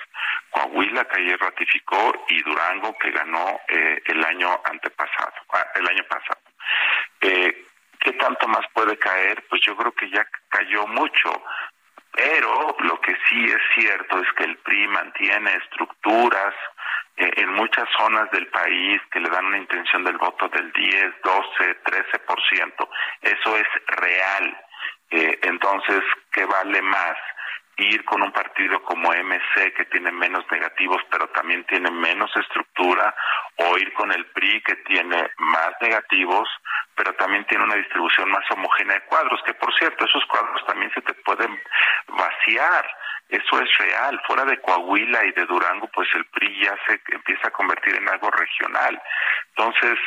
Coahuila 0.50 1.04
que 1.04 1.20
ayer 1.20 1.38
ratificó 1.38 2.12
y 2.28 2.42
Durango 2.42 2.96
que 2.98 3.10
ganó 3.10 3.60
eh, 3.68 4.02
el 4.06 4.24
año 4.24 4.60
antepasado, 4.64 5.32
ah, 5.52 5.66
el 5.76 5.88
año 5.88 6.04
pasado. 6.08 6.40
Eh, 7.20 7.66
¿Qué 8.00 8.12
tanto 8.12 8.48
más 8.48 8.66
puede 8.72 8.96
caer? 8.96 9.44
Pues 9.48 9.60
yo 9.62 9.76
creo 9.76 9.92
que 9.92 10.08
ya 10.10 10.26
cayó 10.48 10.86
mucho. 10.86 11.42
Pero 12.12 12.76
lo 12.80 13.00
que 13.00 13.16
sí 13.28 13.44
es 13.44 13.60
cierto 13.74 14.18
es 14.20 14.32
que 14.32 14.44
el 14.44 14.56
PRI 14.58 14.88
mantiene 14.88 15.54
estructuras 15.54 16.54
en 17.20 17.52
muchas 17.54 17.88
zonas 17.96 18.30
del 18.30 18.46
país 18.48 19.00
que 19.12 19.20
le 19.20 19.28
dan 19.28 19.46
una 19.46 19.58
intención 19.58 20.04
del 20.04 20.16
voto 20.16 20.48
del 20.48 20.72
10, 20.72 21.14
12, 21.22 21.82
13%. 21.84 22.88
Eso 23.22 23.56
es 23.56 23.66
real. 23.86 24.56
Eh, 25.10 25.38
entonces, 25.42 26.02
¿qué 26.32 26.44
vale 26.44 26.80
más? 26.82 27.16
ir 27.80 28.04
con 28.04 28.22
un 28.22 28.32
partido 28.32 28.82
como 28.82 29.10
MC 29.10 29.72
que 29.74 29.86
tiene 29.86 30.12
menos 30.12 30.44
negativos 30.50 31.00
pero 31.10 31.28
también 31.28 31.64
tiene 31.64 31.90
menos 31.90 32.30
estructura 32.36 33.14
o 33.56 33.78
ir 33.78 33.92
con 33.94 34.12
el 34.12 34.26
PRI 34.26 34.62
que 34.62 34.76
tiene 34.76 35.30
más 35.38 35.70
negativos 35.80 36.48
pero 36.96 37.14
también 37.14 37.44
tiene 37.46 37.64
una 37.64 37.76
distribución 37.76 38.30
más 38.30 38.44
homogénea 38.50 38.96
de 38.98 39.06
cuadros, 39.06 39.40
que 39.44 39.54
por 39.54 39.74
cierto, 39.78 40.04
esos 40.04 40.24
cuadros 40.26 40.64
también 40.66 40.92
se 40.92 41.00
te 41.02 41.14
pueden 41.14 41.60
vaciar, 42.08 42.86
eso 43.28 43.60
es 43.60 43.78
real, 43.78 44.20
fuera 44.26 44.44
de 44.44 44.60
Coahuila 44.60 45.24
y 45.24 45.32
de 45.32 45.46
Durango, 45.46 45.88
pues 45.94 46.08
el 46.14 46.24
PRI 46.26 46.64
ya 46.64 46.76
se 46.86 47.00
empieza 47.12 47.48
a 47.48 47.52
convertir 47.52 47.94
en 47.94 48.08
algo 48.08 48.30
regional. 48.30 49.00
Entonces, 49.56 49.98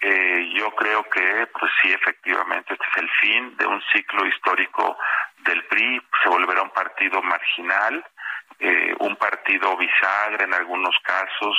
eh, 0.00 0.50
yo 0.54 0.70
creo 0.74 1.04
que, 1.04 1.46
pues 1.58 1.72
sí, 1.80 1.92
efectivamente, 1.92 2.74
este 2.74 2.84
es 2.92 3.02
el 3.02 3.10
fin 3.20 3.56
de 3.56 3.66
un 3.66 3.80
ciclo 3.92 4.26
histórico 4.26 4.98
del 5.38 5.64
PRI, 5.66 6.02
se 6.22 6.28
volverá 6.28 6.62
un 6.62 6.70
partido 6.70 7.22
marginal, 7.22 8.04
eh, 8.58 8.94
un 8.98 9.16
partido 9.16 9.76
bisagra 9.76 10.44
en 10.44 10.54
algunos 10.54 10.96
casos, 11.04 11.56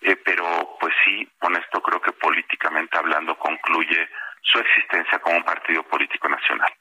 eh, 0.00 0.16
pero 0.24 0.76
pues 0.80 0.94
sí, 1.04 1.28
con 1.38 1.56
esto 1.56 1.82
creo 1.82 2.00
que 2.00 2.12
políticamente 2.12 2.96
hablando 2.96 3.36
concluye 3.38 4.08
su 4.42 4.58
existencia 4.58 5.18
como 5.18 5.36
un 5.36 5.44
partido 5.44 5.82
político 5.82 6.28
nacional. 6.28 6.72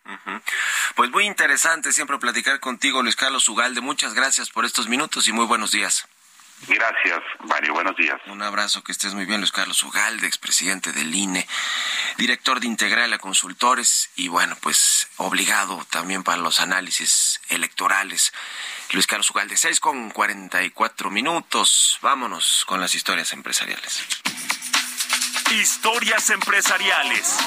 Pues 0.95 1.09
muy 1.11 1.25
interesante 1.25 1.91
siempre 1.91 2.17
platicar 2.17 2.59
contigo, 2.59 3.01
Luis 3.01 3.15
Carlos 3.15 3.47
Ugalde. 3.49 3.81
Muchas 3.81 4.13
gracias 4.13 4.49
por 4.49 4.65
estos 4.65 4.87
minutos 4.87 5.27
y 5.27 5.33
muy 5.33 5.45
buenos 5.45 5.71
días. 5.71 6.07
Gracias, 6.65 7.21
Mario. 7.47 7.73
Buenos 7.73 7.95
días. 7.95 8.19
Un 8.27 8.41
abrazo, 8.41 8.83
que 8.83 8.91
estés 8.91 9.13
muy 9.13 9.25
bien, 9.25 9.39
Luis 9.39 9.51
Carlos 9.51 9.83
Ugalde, 9.83 10.25
expresidente 10.25 10.91
del 10.91 11.13
INE, 11.13 11.47
director 12.17 12.59
de 12.59 12.67
Integral 12.67 13.13
a 13.13 13.19
Consultores 13.19 14.09
y, 14.15 14.27
bueno, 14.27 14.57
pues 14.61 15.07
obligado 15.17 15.85
también 15.91 16.23
para 16.23 16.37
los 16.37 16.59
análisis 16.59 17.39
electorales. 17.49 18.33
Luis 18.91 19.07
Carlos 19.07 19.29
Ugalde, 19.29 19.55
6 19.55 19.79
con 19.79 20.09
44 20.09 21.09
minutos. 21.11 21.99
Vámonos 22.01 22.63
con 22.65 22.81
las 22.81 22.95
historias 22.95 23.33
empresariales. 23.33 24.01
Historias 25.51 26.29
empresariales. 26.29 27.37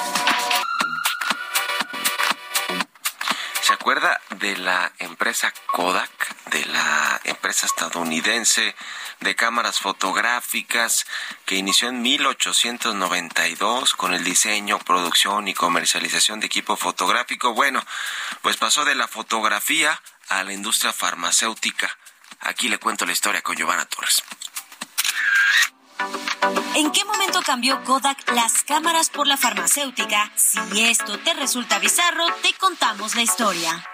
¿Se 3.62 3.72
acuerda 3.72 4.20
de 4.36 4.56
la 4.56 4.92
empresa 4.98 5.52
Kodak, 5.66 6.19
de 6.46 6.64
la 6.66 7.20
empresa 7.24 7.66
estadounidense 7.66 8.74
de 9.20 9.36
cámaras 9.36 9.78
fotográficas 9.78 11.06
que 11.44 11.56
inició 11.56 11.88
en 11.88 12.02
1892 12.02 13.94
con 13.94 14.14
el 14.14 14.24
diseño, 14.24 14.78
producción 14.78 15.48
y 15.48 15.54
comercialización 15.54 16.40
de 16.40 16.46
equipo 16.46 16.76
fotográfico? 16.76 17.54
Bueno, 17.54 17.84
pues 18.42 18.56
pasó 18.56 18.84
de 18.84 18.94
la 18.94 19.08
fotografía 19.08 20.00
a 20.28 20.42
la 20.42 20.52
industria 20.52 20.92
farmacéutica. 20.92 21.96
Aquí 22.40 22.68
le 22.68 22.78
cuento 22.78 23.04
la 23.04 23.12
historia 23.12 23.42
con 23.42 23.56
Giovanna 23.56 23.84
Torres. 23.84 24.22
¿En 26.74 26.90
qué 26.92 27.04
momento 27.04 27.42
cambió 27.42 27.84
Kodak 27.84 28.30
las 28.32 28.62
cámaras 28.62 29.10
por 29.10 29.26
la 29.26 29.36
farmacéutica? 29.36 30.32
Si 30.36 30.84
esto 30.84 31.18
te 31.18 31.34
resulta 31.34 31.78
bizarro, 31.78 32.26
te 32.42 32.54
contamos 32.54 33.14
la 33.14 33.22
historia. 33.22 33.84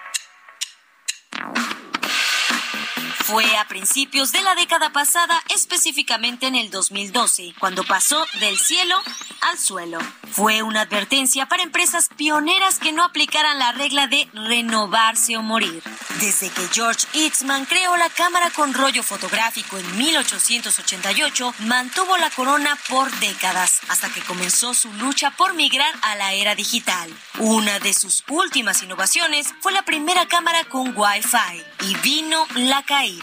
Fue 3.26 3.56
a 3.56 3.66
principios 3.66 4.30
de 4.30 4.40
la 4.40 4.54
década 4.54 4.92
pasada, 4.92 5.42
específicamente 5.52 6.46
en 6.46 6.54
el 6.54 6.70
2012, 6.70 7.54
cuando 7.58 7.82
pasó 7.82 8.24
del 8.38 8.56
cielo 8.56 8.94
al 9.40 9.58
suelo. 9.58 9.98
Fue 10.30 10.62
una 10.62 10.82
advertencia 10.82 11.46
para 11.46 11.64
empresas 11.64 12.08
pioneras 12.16 12.78
que 12.78 12.92
no 12.92 13.02
aplicaran 13.02 13.58
la 13.58 13.72
regla 13.72 14.06
de 14.06 14.28
renovarse 14.32 15.36
o 15.36 15.42
morir. 15.42 15.82
Desde 16.20 16.50
que 16.50 16.68
George 16.72 17.04
Eastman 17.14 17.64
creó 17.64 17.96
la 17.96 18.10
cámara 18.10 18.50
con 18.50 18.72
rollo 18.72 19.02
fotográfico 19.02 19.76
en 19.76 19.96
1888, 19.96 21.54
mantuvo 21.60 22.16
la 22.18 22.30
corona 22.30 22.78
por 22.88 23.10
décadas, 23.18 23.80
hasta 23.88 24.08
que 24.08 24.22
comenzó 24.22 24.72
su 24.72 24.92
lucha 24.94 25.32
por 25.32 25.54
migrar 25.54 25.92
a 26.02 26.14
la 26.14 26.32
era 26.32 26.54
digital. 26.54 27.12
Una 27.40 27.80
de 27.80 27.92
sus 27.92 28.22
últimas 28.28 28.82
innovaciones 28.84 29.52
fue 29.60 29.72
la 29.72 29.82
primera 29.82 30.26
cámara 30.26 30.64
con 30.64 30.96
Wi-Fi 30.96 31.88
y 31.88 31.96
vino 31.96 32.46
la 32.54 32.84
caída. 32.84 33.15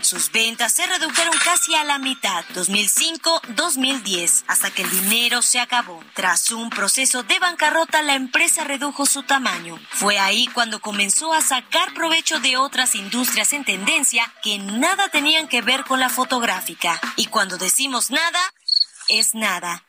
Sus 0.00 0.30
ventas 0.30 0.72
se 0.74 0.86
redujeron 0.86 1.34
casi 1.42 1.74
a 1.76 1.84
la 1.84 1.98
mitad, 1.98 2.44
2005-2010, 2.54 4.44
hasta 4.46 4.70
que 4.70 4.82
el 4.82 4.90
dinero 4.90 5.40
se 5.40 5.60
acabó. 5.60 6.04
Tras 6.12 6.52
un 6.52 6.68
proceso 6.68 7.22
de 7.22 7.38
bancarrota, 7.38 8.02
la 8.02 8.14
empresa 8.14 8.64
redujo 8.64 9.06
su 9.06 9.22
tamaño. 9.22 9.78
Fue 9.92 10.18
ahí 10.18 10.46
cuando 10.48 10.80
comenzó 10.80 11.32
a 11.32 11.40
sacar 11.40 11.94
provecho 11.94 12.38
de 12.40 12.58
otras 12.58 12.94
industrias 12.94 13.54
en 13.54 13.64
tendencia 13.64 14.30
que 14.42 14.58
nada 14.58 15.08
tenían 15.08 15.48
que 15.48 15.62
ver 15.62 15.84
con 15.84 16.00
la 16.00 16.10
fotográfica. 16.10 17.00
Y 17.16 17.26
cuando 17.26 17.56
decimos 17.56 18.10
nada, 18.10 18.40
es 19.08 19.34
nada. 19.34 19.84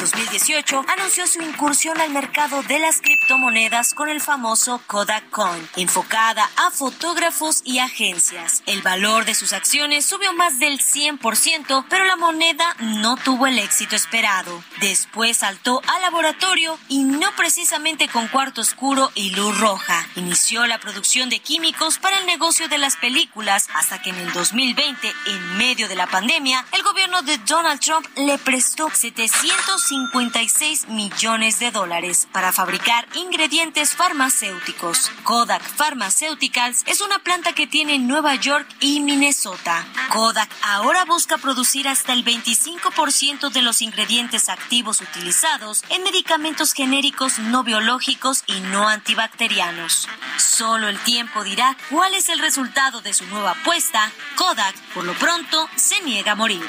En 0.00 0.06
2018 0.06 0.86
anunció 0.96 1.26
su 1.26 1.42
incursión 1.42 2.00
al 2.00 2.08
mercado 2.08 2.62
de 2.62 2.78
las 2.78 3.02
criptomonedas 3.02 3.92
con 3.92 4.08
el 4.08 4.22
famoso 4.22 4.80
Kodak 4.86 5.28
Coin, 5.28 5.68
enfocada 5.76 6.48
a 6.56 6.70
fotógrafos 6.70 7.60
y 7.66 7.80
agencias. 7.80 8.62
El 8.64 8.80
valor 8.80 9.26
de 9.26 9.34
sus 9.34 9.52
acciones 9.52 10.06
subió 10.06 10.32
más 10.32 10.58
del 10.58 10.78
100%, 10.78 11.84
pero 11.90 12.06
la 12.06 12.16
moneda 12.16 12.74
no 12.78 13.18
tuvo 13.18 13.46
el 13.46 13.58
éxito 13.58 13.94
esperado. 13.94 14.64
Después 14.80 15.36
saltó 15.36 15.82
al 15.86 16.00
laboratorio 16.00 16.78
y 16.88 17.04
no 17.04 17.28
precisamente 17.36 18.08
con 18.08 18.26
cuarto 18.28 18.62
oscuro 18.62 19.12
y 19.14 19.32
luz 19.32 19.58
roja. 19.60 20.08
Inició 20.16 20.66
la 20.66 20.80
producción 20.80 21.28
de 21.28 21.40
químicos 21.40 21.98
para 21.98 22.18
el 22.20 22.24
negocio 22.24 22.68
de 22.68 22.78
las 22.78 22.96
películas 22.96 23.68
hasta 23.74 24.00
que 24.00 24.08
en 24.08 24.16
el 24.16 24.32
2020, 24.32 25.12
en 25.26 25.58
medio 25.58 25.88
de 25.88 25.96
la 25.96 26.06
pandemia, 26.06 26.64
el 26.72 26.82
gobierno 26.84 27.20
de 27.20 27.36
Donald 27.36 27.80
Trump 27.80 28.06
le 28.16 28.38
prestó 28.38 28.88
700 28.90 29.89
56 29.90 30.86
millones 30.86 31.58
de 31.58 31.72
dólares 31.72 32.28
para 32.30 32.52
fabricar 32.52 33.08
ingredientes 33.16 33.96
farmacéuticos. 33.96 35.10
Kodak 35.24 35.64
Pharmaceuticals 35.64 36.84
es 36.86 37.00
una 37.00 37.18
planta 37.18 37.54
que 37.54 37.66
tiene 37.66 37.96
en 37.96 38.06
Nueva 38.06 38.36
York 38.36 38.68
y 38.78 39.00
Minnesota. 39.00 39.84
Kodak 40.12 40.48
ahora 40.62 41.04
busca 41.06 41.38
producir 41.38 41.88
hasta 41.88 42.12
el 42.12 42.24
25% 42.24 43.50
de 43.50 43.62
los 43.62 43.82
ingredientes 43.82 44.48
activos 44.48 45.00
utilizados 45.00 45.82
en 45.88 46.04
medicamentos 46.04 46.72
genéricos 46.72 47.40
no 47.40 47.64
biológicos 47.64 48.44
y 48.46 48.60
no 48.60 48.86
antibacterianos. 48.86 50.08
Solo 50.36 50.88
el 50.88 51.00
tiempo 51.00 51.42
dirá 51.42 51.76
cuál 51.90 52.14
es 52.14 52.28
el 52.28 52.38
resultado 52.38 53.00
de 53.00 53.12
su 53.12 53.26
nueva 53.26 53.56
apuesta. 53.60 54.12
Kodak, 54.36 54.76
por 54.94 55.02
lo 55.02 55.14
pronto, 55.14 55.68
se 55.74 56.00
niega 56.02 56.32
a 56.32 56.36
morir. 56.36 56.62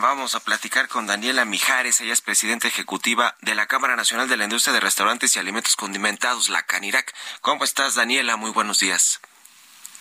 Vamos 0.00 0.34
a 0.34 0.40
platicar 0.40 0.88
con 0.88 1.06
Daniela 1.06 1.44
Mijares, 1.44 2.00
ella 2.00 2.12
es 2.12 2.20
presidenta 2.20 2.68
ejecutiva 2.68 3.36
de 3.40 3.54
la 3.54 3.66
Cámara 3.66 3.96
Nacional 3.96 4.28
de 4.28 4.36
la 4.36 4.44
Industria 4.44 4.72
de 4.72 4.80
Restaurantes 4.80 5.34
y 5.34 5.38
Alimentos 5.38 5.76
Condimentados, 5.76 6.48
la 6.48 6.62
CANIRAC. 6.62 7.14
¿Cómo 7.40 7.64
estás, 7.64 7.94
Daniela? 7.94 8.36
Muy 8.36 8.50
buenos 8.50 8.80
días. 8.80 9.20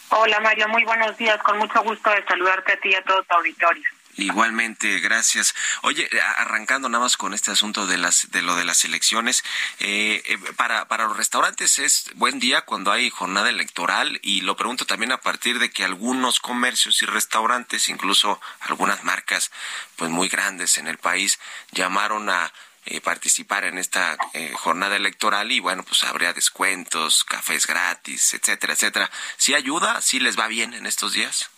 Hola, 0.09 0.39
Mario, 0.39 0.67
muy 0.69 0.83
buenos 0.85 1.17
días. 1.17 1.41
Con 1.43 1.57
mucho 1.57 1.81
gusto 1.83 2.09
de 2.11 2.23
saludarte 2.25 2.73
a 2.73 2.79
ti 2.79 2.89
y 2.89 2.95
a 2.95 3.03
todo 3.03 3.23
tu 3.23 3.35
auditorio. 3.35 3.83
Igualmente, 4.17 4.99
gracias. 4.99 5.53
Oye, 5.83 6.09
arrancando 6.37 6.89
nada 6.89 7.03
más 7.03 7.17
con 7.17 7.35
este 7.35 7.51
asunto 7.51 7.85
de 7.85 7.99
las 7.99 8.31
de 8.31 8.41
lo 8.41 8.55
de 8.55 8.65
las 8.65 8.83
elecciones, 8.83 9.43
eh, 9.79 10.23
eh, 10.25 10.39
para 10.55 10.87
para 10.87 11.05
los 11.05 11.15
restaurantes 11.15 11.77
es 11.77 12.09
buen 12.15 12.39
día 12.39 12.61
cuando 12.61 12.91
hay 12.91 13.11
jornada 13.11 13.49
electoral 13.49 14.19
y 14.23 14.41
lo 14.41 14.57
pregunto 14.57 14.85
también 14.85 15.11
a 15.11 15.21
partir 15.21 15.59
de 15.59 15.69
que 15.69 15.83
algunos 15.83 16.39
comercios 16.39 16.99
y 17.03 17.05
restaurantes, 17.05 17.89
incluso 17.89 18.41
algunas 18.61 19.03
marcas, 19.03 19.51
pues 19.95 20.09
muy 20.09 20.29
grandes 20.29 20.79
en 20.79 20.87
el 20.87 20.97
país, 20.97 21.37
llamaron 21.71 22.31
a 22.31 22.51
eh, 22.85 23.01
participar 23.01 23.65
en 23.65 23.77
esta 23.77 24.17
jornada 24.55 24.95
electoral 24.95 25.51
y 25.51 25.59
bueno, 25.59 25.83
pues 25.83 26.03
habría 26.03 26.33
descuentos, 26.33 27.23
cafés 27.23 27.67
gratis, 27.67 28.33
etcétera, 28.33 28.73
etcétera. 28.73 29.11
¿Sí 29.37 29.53
ayuda? 29.53 30.01
¿Sí 30.01 30.19
les 30.19 30.39
va 30.39 30.47
bien 30.47 30.73
en 30.73 30.87
estos 30.87 31.13
días? 31.13 31.51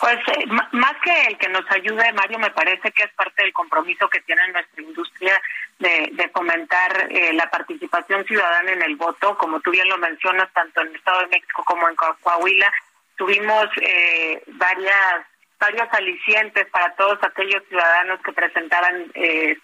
Pues 0.00 0.18
eh, 0.28 0.46
más 0.72 0.94
que 1.02 1.26
el 1.28 1.38
que 1.38 1.48
nos 1.48 1.64
ayude, 1.70 2.12
Mario, 2.12 2.38
me 2.38 2.50
parece 2.50 2.90
que 2.92 3.04
es 3.04 3.12
parte 3.12 3.42
del 3.42 3.52
compromiso 3.52 4.08
que 4.08 4.20
tiene 4.22 4.46
nuestra 4.48 4.82
industria 4.82 5.40
de, 5.78 6.30
fomentar 6.32 7.06
eh, 7.10 7.32
la 7.34 7.48
participación 7.50 8.24
ciudadana 8.24 8.72
en 8.72 8.82
el 8.82 8.96
voto, 8.96 9.38
como 9.38 9.60
tú 9.60 9.70
bien 9.70 9.88
lo 9.88 9.98
mencionas, 9.98 10.52
tanto 10.52 10.80
en 10.80 10.88
el 10.88 10.96
Estado 10.96 11.20
de 11.20 11.28
México 11.28 11.62
como 11.64 11.88
en 11.88 11.94
Coahuila. 11.94 12.72
Tuvimos 13.16 13.66
eh, 13.80 14.42
varias 14.46 15.26
varios 15.58 15.88
alicientes 15.92 16.66
para 16.66 16.94
todos 16.96 17.18
aquellos 17.22 17.62
ciudadanos 17.68 18.20
que 18.22 18.32
presentaran 18.32 19.10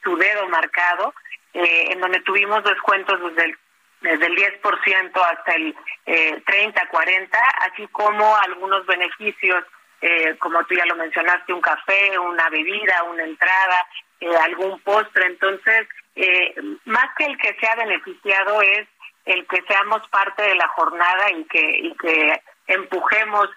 su 0.02 0.16
dedo 0.16 0.48
marcado, 0.48 1.12
en 1.52 2.00
donde 2.00 2.20
tuvimos 2.20 2.64
descuentos 2.64 3.20
desde 3.20 3.50
el 3.50 3.58
desde 4.00 4.26
el 4.26 4.36
10% 4.36 5.10
hasta 5.14 5.52
el 5.52 5.74
eh, 6.06 6.42
30, 6.46 6.86
40, 6.88 7.38
así 7.70 7.86
como 7.88 8.36
algunos 8.36 8.86
beneficios 8.86 9.64
eh, 10.00 10.36
como 10.38 10.64
tú 10.64 10.74
ya 10.74 10.86
lo 10.86 10.96
mencionaste, 10.96 11.52
un 11.52 11.60
café, 11.60 12.18
una 12.18 12.48
bebida, 12.48 13.02
una 13.04 13.24
entrada, 13.24 13.86
eh, 14.20 14.34
algún 14.44 14.80
postre. 14.80 15.26
Entonces, 15.26 15.88
eh, 16.16 16.54
más 16.86 17.06
que 17.18 17.26
el 17.26 17.36
que 17.36 17.54
sea 17.60 17.74
beneficiado 17.76 18.62
es 18.62 18.88
el 19.26 19.46
que 19.46 19.62
seamos 19.68 20.06
parte 20.08 20.42
de 20.42 20.54
la 20.54 20.68
jornada 20.68 21.30
y 21.32 21.44
que, 21.44 21.60
y 21.60 21.94
que 21.96 22.42
empujemos 22.66 23.48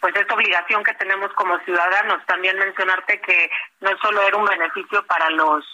pues 0.00 0.14
esta 0.14 0.34
obligación 0.34 0.84
que 0.84 0.94
tenemos 0.94 1.32
como 1.32 1.58
ciudadanos. 1.60 2.24
También 2.26 2.56
mencionarte 2.58 3.20
que 3.20 3.50
no 3.80 3.90
solo 3.98 4.22
era 4.22 4.36
un 4.36 4.44
beneficio 4.44 5.04
para 5.06 5.30
los 5.30 5.64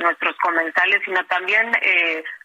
nuestros 0.00 0.36
comensales, 0.38 1.02
sino 1.04 1.22
también 1.26 1.70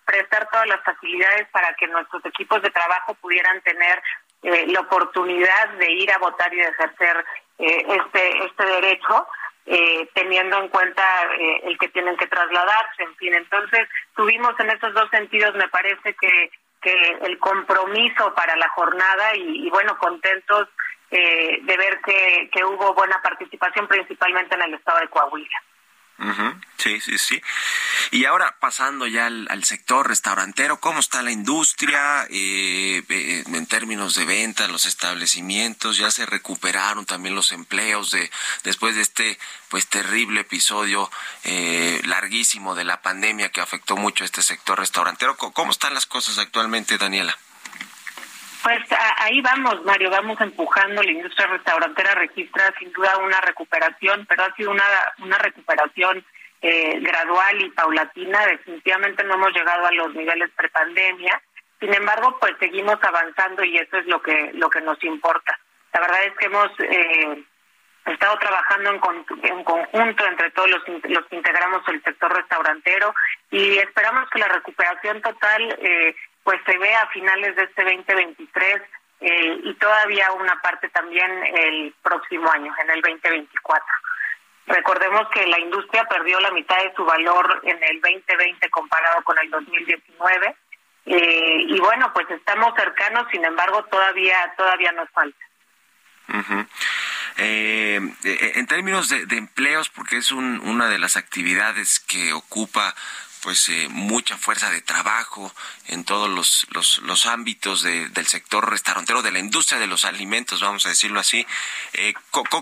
prestar 0.05 0.49
todas 0.51 0.67
las 0.67 0.83
facilidades 0.83 1.47
para 1.51 1.73
que 1.75 1.87
nuestros 1.87 2.25
equipos 2.25 2.61
de 2.61 2.71
trabajo 2.71 3.13
pudieran 3.15 3.61
tener 3.61 4.01
eh, 4.43 4.65
la 4.67 4.81
oportunidad 4.81 5.69
de 5.79 5.91
ir 5.91 6.11
a 6.11 6.17
votar 6.17 6.53
y 6.53 6.57
de 6.57 6.67
ejercer 6.67 7.25
eh, 7.59 7.85
este 7.87 8.45
este 8.45 8.65
derecho 8.65 9.27
eh, 9.65 10.09
teniendo 10.13 10.59
en 10.59 10.67
cuenta 10.67 11.03
el 11.63 11.77
que 11.77 11.87
tienen 11.89 12.17
que 12.17 12.27
trasladarse 12.27 13.03
en 13.03 13.15
fin 13.15 13.33
entonces 13.33 13.87
tuvimos 14.15 14.53
en 14.59 14.71
estos 14.71 14.93
dos 14.93 15.09
sentidos 15.11 15.55
me 15.55 15.69
parece 15.69 16.13
que 16.15 16.51
que 16.81 16.93
el 17.21 17.39
compromiso 17.39 18.33
para 18.35 18.57
la 18.57 18.67
jornada 18.69 19.35
y, 19.35 19.69
bueno 19.69 19.97
contentos 19.97 20.67
de 21.09 21.77
ver 21.77 22.01
que, 22.01 22.49
que 22.51 22.65
hubo 22.65 22.93
buena 22.95 23.21
participación 23.21 23.87
principalmente 23.87 24.55
en 24.55 24.63
el 24.63 24.73
estado 24.73 24.99
de 24.99 25.09
Coahuila. 25.09 25.61
Sí, 26.77 26.99
sí, 27.01 27.17
sí. 27.17 27.41
Y 28.11 28.25
ahora 28.25 28.57
pasando 28.59 29.07
ya 29.07 29.25
al, 29.25 29.63
sector 29.63 30.07
restaurantero, 30.07 30.79
¿cómo 30.79 30.99
está 30.99 31.21
la 31.21 31.31
industria 31.31 32.27
eh, 32.29 33.03
eh, 33.07 33.43
en 33.45 33.65
términos 33.67 34.15
de 34.15 34.25
venta, 34.25 34.67
los 34.67 34.85
establecimientos? 34.85 35.97
Ya 35.97 36.11
se 36.11 36.25
recuperaron 36.25 37.05
también 37.05 37.35
los 37.35 37.51
empleos 37.51 38.11
de 38.11 38.29
después 38.63 38.95
de 38.95 39.01
este 39.01 39.39
pues 39.69 39.87
terrible 39.87 40.41
episodio 40.41 41.09
eh, 41.43 42.01
larguísimo 42.05 42.75
de 42.75 42.83
la 42.83 43.01
pandemia 43.01 43.49
que 43.49 43.61
afectó 43.61 43.95
mucho 43.95 44.23
a 44.23 44.25
este 44.25 44.41
sector 44.41 44.77
restaurantero. 44.77 45.37
¿Cómo 45.37 45.71
están 45.71 45.93
las 45.93 46.05
cosas 46.05 46.37
actualmente, 46.37 46.97
Daniela? 46.97 47.37
Pues 48.63 48.79
ahí 49.17 49.41
vamos, 49.41 49.83
Mario, 49.83 50.09
vamos 50.09 50.39
empujando. 50.39 51.03
La 51.03 51.11
industria 51.11 51.47
restaurantera 51.47 52.15
registra 52.15 52.73
sin 52.79 52.93
duda 52.93 53.17
una 53.17 53.41
recuperación, 53.41 54.25
pero 54.25 54.45
ha 54.45 54.55
sido 54.55 54.71
una, 54.71 54.85
una 55.19 55.37
recuperación 55.37 56.23
eh, 56.61 56.97
gradual 57.01 57.61
y 57.61 57.69
paulatina. 57.71 58.45
Definitivamente 58.45 59.25
no 59.25 59.33
hemos 59.33 59.51
llegado 59.51 59.85
a 59.85 59.91
los 59.91 60.15
niveles 60.15 60.49
prepandemia. 60.55 61.41
Sin 61.81 61.93
embargo, 61.93 62.37
pues 62.39 62.53
seguimos 62.57 62.97
avanzando 63.01 63.65
y 63.65 63.75
eso 63.75 63.97
es 63.97 64.05
lo 64.05 64.21
que 64.21 64.51
lo 64.53 64.69
que 64.69 64.79
nos 64.79 65.03
importa. 65.03 65.59
La 65.91 65.99
verdad 65.99 66.23
es 66.23 66.33
que 66.37 66.45
hemos 66.45 66.71
eh, 66.79 67.43
estado 68.05 68.39
trabajando 68.39 68.91
en, 68.91 69.63
conjunto 69.65 70.25
entre 70.25 70.51
todos 70.51 70.69
los, 70.69 70.81
los 71.09 71.25
que 71.25 71.35
integramos 71.35 71.81
el 71.89 72.01
sector 72.01 72.33
restaurantero 72.33 73.13
y 73.51 73.77
esperamos 73.77 74.29
que 74.29 74.39
la 74.39 74.47
recuperación 74.47 75.21
total 75.21 75.77
eh, 75.81 76.15
pues 76.43 76.59
se 76.65 76.77
vea 76.77 77.01
a 77.01 77.09
finales 77.09 77.55
de 77.55 77.63
este 77.63 77.83
2023 77.83 78.81
eh, 79.21 79.59
y 79.63 79.73
todavía 79.75 80.31
una 80.33 80.59
parte 80.61 80.89
también 80.89 81.31
el 81.45 81.93
próximo 82.01 82.51
año, 82.51 82.73
en 82.83 82.89
el 82.91 83.01
2024. 83.01 83.85
Recordemos 84.65 85.27
que 85.33 85.45
la 85.45 85.59
industria 85.59 86.05
perdió 86.05 86.39
la 86.39 86.51
mitad 86.51 86.77
de 86.77 86.93
su 86.95 87.03
valor 87.03 87.61
en 87.63 87.81
el 87.83 88.01
2020 88.01 88.69
comparado 88.69 89.21
con 89.23 89.37
el 89.39 89.49
2019 89.49 90.55
eh, 91.05 91.65
y 91.67 91.79
bueno, 91.79 92.11
pues 92.13 92.29
estamos 92.31 92.73
cercanos, 92.77 93.27
sin 93.31 93.43
embargo 93.43 93.83
todavía 93.85 94.53
todavía 94.55 94.91
nos 94.93 95.09
falta. 95.09 95.37
Eh, 97.37 97.99
eh, 98.23 98.51
en 98.55 98.67
términos 98.67 99.09
de, 99.09 99.37
empleos, 99.37 99.89
porque 99.89 100.17
es 100.17 100.31
una 100.31 100.87
de 100.87 100.99
las 100.99 101.17
actividades 101.17 101.99
que 101.99 102.31
ocupa 102.31 102.95
pues 103.43 103.67
eh, 103.69 103.87
mucha 103.89 104.37
fuerza 104.37 104.69
de 104.69 104.81
trabajo 104.81 105.51
en 105.87 106.05
todos 106.05 106.29
los, 106.29 106.65
los, 107.01 107.25
ámbitos 107.25 107.83
del 107.83 108.25
sector 108.25 108.69
restaurantero, 108.69 109.21
de 109.21 109.31
la 109.31 109.39
industria 109.39 109.79
de 109.79 109.87
los 109.87 110.05
alimentos, 110.05 110.61
vamos 110.61 110.85
a 110.85 110.89
decirlo 110.89 111.19
así. 111.19 111.45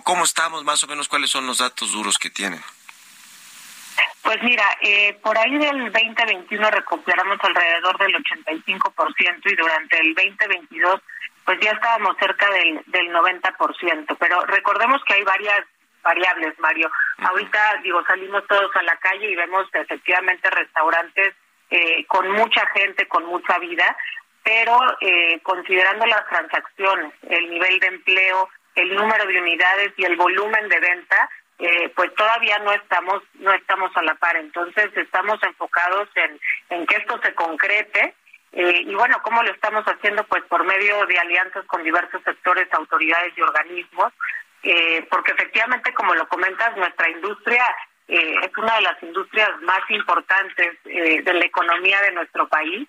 ¿cómo, 0.04 0.24
estamos 0.24 0.64
más 0.64 0.84
o 0.84 0.88
menos? 0.88 1.08
¿Cuáles 1.08 1.30
son 1.30 1.46
los 1.46 1.60
datos 1.60 1.92
duros 1.92 2.18
que 2.18 2.30
tienen? 2.30 2.62
Pues 4.24 4.42
mira, 4.44 4.66
por 5.22 5.38
ahí 5.38 5.58
del 5.58 5.92
2021 5.92 6.72
recuperamos 6.72 7.38
alrededor 7.42 7.98
del 7.98 8.16
85% 8.24 9.52
y 9.52 9.56
durante 9.56 10.00
el 10.00 10.14
2022 10.14 11.02
pues 11.46 11.60
ya 11.62 11.72
estábamos 11.72 12.16
cerca 12.18 12.50
del, 12.52 12.82
del 12.88 13.12
90%. 13.12 14.18
Pero 14.20 14.46
recordemos 14.46 15.02
que 15.06 15.14
hay 15.16 15.24
varias 15.24 15.66
variables, 16.02 16.58
Mario. 16.60 16.91
Ahorita, 17.18 17.80
digo, 17.84 18.04
salimos 18.06 18.45
todos 18.47 18.76
a 18.76 18.84
la 18.84 18.95
calle 18.97 19.30
y 19.30 19.36
vemos 19.36 19.68
efectivamente 19.74 20.49
restaurantes 20.49 21.34
eh, 21.70 22.06
con 22.08 22.30
mucha 22.32 22.66
gente, 22.68 23.08
con 23.08 23.26
mucha 23.26 23.58
vida, 23.60 23.95
pero 24.43 24.78
eh, 25.02 25.39
considerando 25.41 26.06
las 26.06 26.28
transacciones, 26.28 27.14
el 27.30 27.49
nivel 27.49 27.80
de 27.80 27.88
empleo, 27.88 28.49
el 28.76 28.95
número 28.95 29.26
de 29.26 29.39
unidades 29.39 29.93
y 29.97 30.06
el 30.06 30.16
volumen 30.16 30.68
de 30.68 30.80
venta, 30.80 31.30
eh, 31.60 31.89
pues 31.95 32.14
todavía 32.16 32.58
no 32.60 32.74
estamos 32.74 33.22
no 33.36 33.54
estamos 33.54 33.95
a 33.95 34.02
la 34.02 34.16
par. 34.16 34.36
Entonces 34.36 34.89
estamos 34.95 35.41
enfocados 35.43 36.10
en, 36.16 36.39
en 36.70 36.86
que 36.88 36.95
esto 36.95 37.20
se 37.24 37.34
concrete 37.36 38.16
eh, 38.54 38.84
y 38.86 38.93
bueno, 38.95 39.18
¿cómo 39.24 39.41
lo 39.43 39.52
estamos 39.52 39.86
haciendo? 39.86 40.26
Pues 40.26 40.43
por 40.43 40.66
medio 40.66 41.06
de 41.06 41.18
alianzas 41.18 41.66
con 41.66 41.84
diversos 41.84 42.22
sectores, 42.24 42.68
autoridades 42.74 43.34
y 43.38 43.41
organismos, 43.41 44.12
eh, 44.64 45.05
porque 45.09 45.32
efectivamente, 45.32 45.93
como 45.93 46.14
lo 46.16 46.28
comentas, 46.28 46.76
nuestra 46.78 47.09
industria 47.09 47.66
eh, 48.07 48.36
es 48.43 48.57
una 48.57 48.76
de 48.76 48.82
las 48.82 49.01
industrias 49.03 49.49
más 49.62 49.82
importantes 49.89 50.78
de 50.84 51.34
la 51.34 51.45
economía 51.45 52.01
de 52.01 52.12
nuestro 52.12 52.47
país. 52.47 52.88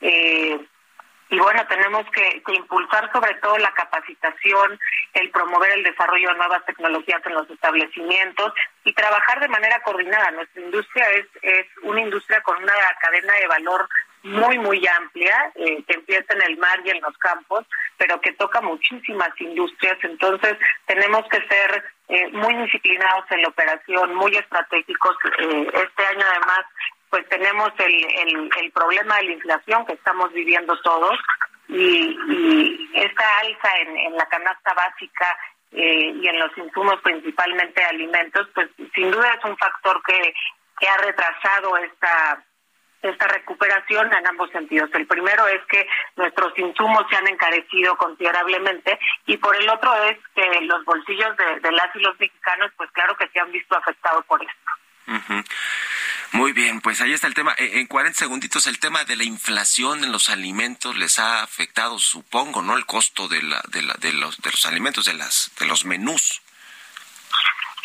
y 0.00 1.38
bueno, 1.38 1.66
tenemos 1.66 2.06
que, 2.10 2.42
que, 2.42 2.54
impulsar 2.54 3.12
sobre 3.12 3.34
todo 3.34 3.58
la 3.58 3.72
capacitación, 3.72 4.78
el 5.14 5.30
promover 5.30 5.72
el 5.72 5.82
desarrollo 5.82 6.30
de 6.30 6.36
nuevas 6.36 6.64
tecnologías 6.64 7.20
en 7.26 7.34
los 7.34 7.50
establecimientos 7.50 8.52
y 8.84 8.92
trabajar 8.94 9.40
de 9.40 9.48
manera 9.48 9.80
coordinada. 9.82 10.30
Nuestra 10.30 10.62
industria 10.62 11.10
es, 11.10 11.26
es 11.42 11.66
una 11.82 12.00
industria 12.00 12.40
con 12.42 12.62
una 12.62 12.72
cadena 13.00 13.34
de 13.34 13.46
valor 13.46 13.88
muy, 14.28 14.58
muy 14.58 14.86
amplia, 14.86 15.52
eh, 15.54 15.82
que 15.86 15.94
empieza 15.94 16.34
en 16.34 16.42
el 16.42 16.56
mar 16.58 16.80
y 16.84 16.90
en 16.90 17.00
los 17.00 17.16
campos, 17.18 17.64
pero 17.96 18.20
que 18.20 18.32
toca 18.32 18.60
muchísimas 18.60 19.30
industrias. 19.40 19.98
Entonces, 20.02 20.56
tenemos 20.86 21.24
que 21.28 21.40
ser 21.48 21.84
eh, 22.08 22.28
muy 22.32 22.54
disciplinados 22.56 23.24
en 23.30 23.42
la 23.42 23.48
operación, 23.48 24.14
muy 24.14 24.36
estratégicos. 24.36 25.16
Eh, 25.38 25.70
este 25.74 26.06
año, 26.06 26.24
además, 26.30 26.60
pues 27.10 27.28
tenemos 27.28 27.70
el, 27.78 28.50
el, 28.58 28.72
problema 28.72 29.16
de 29.16 29.24
la 29.24 29.32
inflación 29.32 29.86
que 29.86 29.94
estamos 29.94 30.32
viviendo 30.32 30.78
todos 30.82 31.18
y, 31.68 32.16
esta 32.94 33.38
alza 33.38 33.70
en, 33.80 33.96
en 33.96 34.16
la 34.16 34.26
canasta 34.26 34.74
básica 34.74 35.38
y 35.70 36.26
en 36.26 36.38
los 36.38 36.56
insumos, 36.56 37.00
principalmente 37.02 37.84
alimentos, 37.84 38.48
pues 38.54 38.68
sin 38.94 39.10
duda 39.10 39.34
es 39.38 39.44
un 39.44 39.56
factor 39.56 40.02
que, 40.02 40.34
que 40.78 40.88
ha 40.88 40.96
retrasado 40.98 41.76
esta 41.76 42.42
esta 43.02 43.26
recuperación 43.28 44.12
en 44.12 44.26
ambos 44.26 44.50
sentidos. 44.50 44.90
El 44.94 45.06
primero 45.06 45.46
es 45.46 45.60
que 45.68 45.86
nuestros 46.16 46.56
insumos 46.58 47.04
se 47.08 47.16
han 47.16 47.28
encarecido 47.28 47.96
considerablemente 47.96 48.98
y 49.26 49.36
por 49.36 49.56
el 49.56 49.68
otro 49.68 49.94
es 50.04 50.18
que 50.34 50.60
los 50.62 50.84
bolsillos 50.84 51.36
de, 51.36 51.72
las 51.72 51.94
y 51.94 52.00
los 52.00 52.18
mexicanos, 52.18 52.72
pues 52.76 52.90
claro 52.92 53.16
que 53.16 53.28
se 53.28 53.40
han 53.40 53.52
visto 53.52 53.76
afectados 53.76 54.24
por 54.26 54.42
esto. 54.42 54.70
Muy 56.32 56.52
bien, 56.52 56.80
pues 56.82 57.00
ahí 57.00 57.12
está 57.12 57.26
el 57.26 57.34
tema. 57.34 57.54
En 57.56 57.86
40 57.86 58.18
segunditos, 58.18 58.66
el 58.66 58.78
tema 58.78 59.04
de 59.04 59.16
la 59.16 59.24
inflación 59.24 60.04
en 60.04 60.12
los 60.12 60.28
alimentos 60.28 60.96
les 60.96 61.18
ha 61.18 61.42
afectado, 61.42 61.98
supongo, 61.98 62.60
¿no? 62.60 62.76
El 62.76 62.84
costo 62.84 63.28
de, 63.28 63.42
la, 63.42 63.62
de, 63.68 63.82
la, 63.82 63.94
de, 63.94 64.12
los, 64.12 64.36
de 64.42 64.50
los 64.50 64.66
alimentos, 64.66 65.06
de, 65.06 65.14
las, 65.14 65.50
de 65.58 65.66
los 65.66 65.86
menús. 65.86 66.42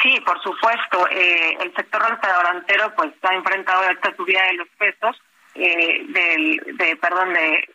Sí, 0.03 0.19
por 0.25 0.39
supuesto. 0.43 1.07
Eh, 1.09 1.57
el 1.61 1.73
sector 1.73 2.01
restaurantero 2.07 2.93
pues 2.95 3.13
ha 3.23 3.33
enfrentado 3.33 3.89
esta 3.89 4.13
subida 4.15 4.43
de 4.47 4.53
los 4.53 4.67
pesos, 4.77 5.19
eh, 5.55 6.05
del, 6.09 6.77
de, 6.77 6.95
perdón, 6.97 7.33
de, 7.33 7.69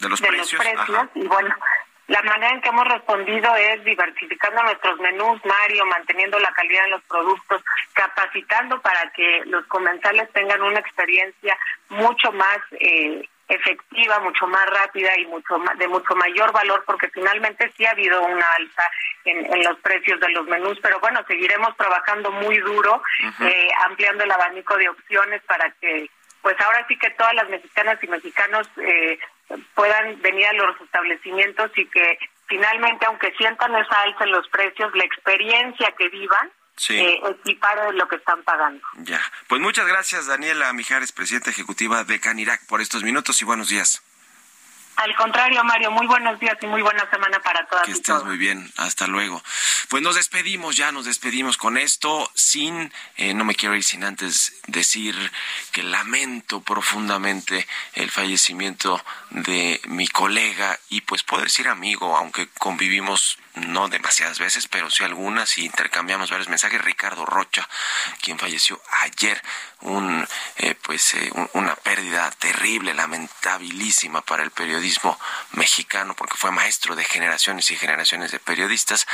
los 0.00 0.20
precios. 0.20 0.60
y 1.14 1.26
bueno, 1.26 1.54
la 2.08 2.22
manera 2.22 2.54
en 2.54 2.60
que 2.60 2.68
hemos 2.70 2.88
respondido 2.88 3.54
es 3.54 3.84
diversificando 3.84 4.62
nuestros 4.62 4.98
menús, 4.98 5.40
Mario, 5.44 5.86
manteniendo 5.86 6.38
la 6.40 6.50
calidad 6.52 6.84
de 6.84 6.90
los 6.90 7.02
productos, 7.04 7.62
capacitando 7.92 8.80
para 8.80 9.12
que 9.12 9.42
los 9.46 9.64
comensales 9.66 10.28
tengan 10.32 10.62
una 10.62 10.80
experiencia 10.80 11.56
mucho 11.90 12.32
más 12.32 12.58
eh, 12.80 13.28
efectiva, 13.48 14.20
mucho 14.20 14.46
más 14.46 14.66
rápida 14.66 15.18
y 15.18 15.26
mucho 15.26 15.58
de 15.78 15.88
mucho 15.88 16.14
mayor 16.14 16.52
valor, 16.52 16.84
porque 16.86 17.08
finalmente 17.08 17.72
sí 17.76 17.86
ha 17.86 17.92
habido 17.92 18.22
una 18.22 18.46
alza 18.58 18.82
en, 19.24 19.62
los 19.62 19.78
precios 19.80 20.20
de 20.20 20.28
los 20.30 20.46
menús, 20.46 20.78
pero 20.82 21.00
bueno, 21.00 21.20
seguiremos 21.26 21.76
trabajando 21.76 22.30
muy 22.30 22.58
duro, 22.58 23.02
eh, 23.40 23.68
ampliando 23.86 24.24
el 24.24 24.30
abanico 24.30 24.76
de 24.76 24.88
opciones 24.88 25.42
para 25.44 25.70
que, 25.80 26.10
pues 26.42 26.60
ahora 26.60 26.84
sí 26.88 26.98
que 26.98 27.10
todas 27.10 27.34
las 27.34 27.48
mexicanas 27.48 27.98
y 28.02 28.06
mexicanos 28.08 28.68
eh, 28.76 29.18
puedan 29.74 30.20
venir 30.20 30.46
a 30.46 30.52
los 30.52 30.80
establecimientos 30.80 31.70
y 31.76 31.86
que 31.86 32.18
finalmente, 32.46 33.06
aunque 33.06 33.32
sientan 33.32 33.74
esa 33.76 34.02
alza 34.02 34.24
en 34.24 34.32
los 34.32 34.48
precios, 34.48 34.94
la 34.94 35.04
experiencia 35.04 35.92
que 35.96 36.08
vivan 36.08 36.50
sí. 36.78 36.96
eh, 36.96 37.20
de 37.44 37.92
lo 37.92 38.08
que 38.08 38.16
están 38.16 38.42
pagando. 38.42 38.82
Ya. 38.96 39.20
Pues 39.46 39.60
muchas 39.60 39.86
gracias, 39.86 40.26
Daniela 40.26 40.72
Mijares, 40.72 41.12
presidenta 41.12 41.50
ejecutiva 41.50 42.04
de 42.04 42.20
Canirac, 42.20 42.64
por 42.66 42.80
estos 42.80 43.02
minutos 43.02 43.42
y 43.42 43.44
buenos 43.44 43.68
días. 43.68 44.02
Al 44.98 45.14
contrario, 45.14 45.62
Mario, 45.62 45.92
muy 45.92 46.08
buenos 46.08 46.40
días 46.40 46.58
y 46.60 46.66
muy 46.66 46.82
buena 46.82 47.08
semana 47.08 47.38
para 47.38 47.64
todas 47.66 47.84
que 47.84 47.92
estés 47.92 48.24
muy 48.24 48.36
bien, 48.36 48.68
hasta 48.76 49.06
luego. 49.06 49.40
Pues 49.88 50.02
nos 50.02 50.16
despedimos, 50.16 50.76
ya 50.76 50.90
nos 50.90 51.04
despedimos 51.04 51.56
con 51.56 51.78
esto, 51.78 52.28
sin, 52.34 52.92
eh, 53.16 53.32
no 53.32 53.44
me 53.44 53.54
quiero 53.54 53.76
ir 53.76 53.84
sin 53.84 54.02
antes 54.02 54.60
decir 54.66 55.14
que 55.70 55.84
lamento 55.84 56.62
profundamente 56.62 57.68
el 57.92 58.10
fallecimiento 58.10 59.00
de 59.30 59.80
mi 59.86 60.08
colega 60.08 60.76
y 60.88 61.02
pues 61.02 61.22
puedo 61.22 61.44
decir 61.44 61.68
amigo, 61.68 62.16
aunque 62.16 62.48
convivimos 62.58 63.38
no 63.58 63.88
demasiadas 63.88 64.38
veces, 64.38 64.68
pero 64.68 64.90
sí 64.90 65.04
algunas 65.04 65.58
y 65.58 65.64
intercambiamos 65.64 66.30
varios 66.30 66.48
mensajes. 66.48 66.80
Ricardo 66.80 67.26
Rocha, 67.26 67.68
quien 68.22 68.38
falleció 68.38 68.80
ayer, 69.02 69.42
un 69.80 70.26
eh, 70.56 70.74
pues 70.74 71.14
eh, 71.14 71.30
una 71.52 71.74
pérdida 71.76 72.30
terrible, 72.32 72.94
lamentabilísima 72.94 74.22
para 74.22 74.42
el 74.42 74.50
periodismo 74.50 75.18
mexicano, 75.52 76.14
porque 76.14 76.36
fue 76.36 76.50
maestro 76.50 76.96
de 76.96 77.04
generaciones 77.04 77.70
y 77.70 77.76
generaciones 77.76 78.30
de 78.30 78.40
periodistas. 78.40 79.06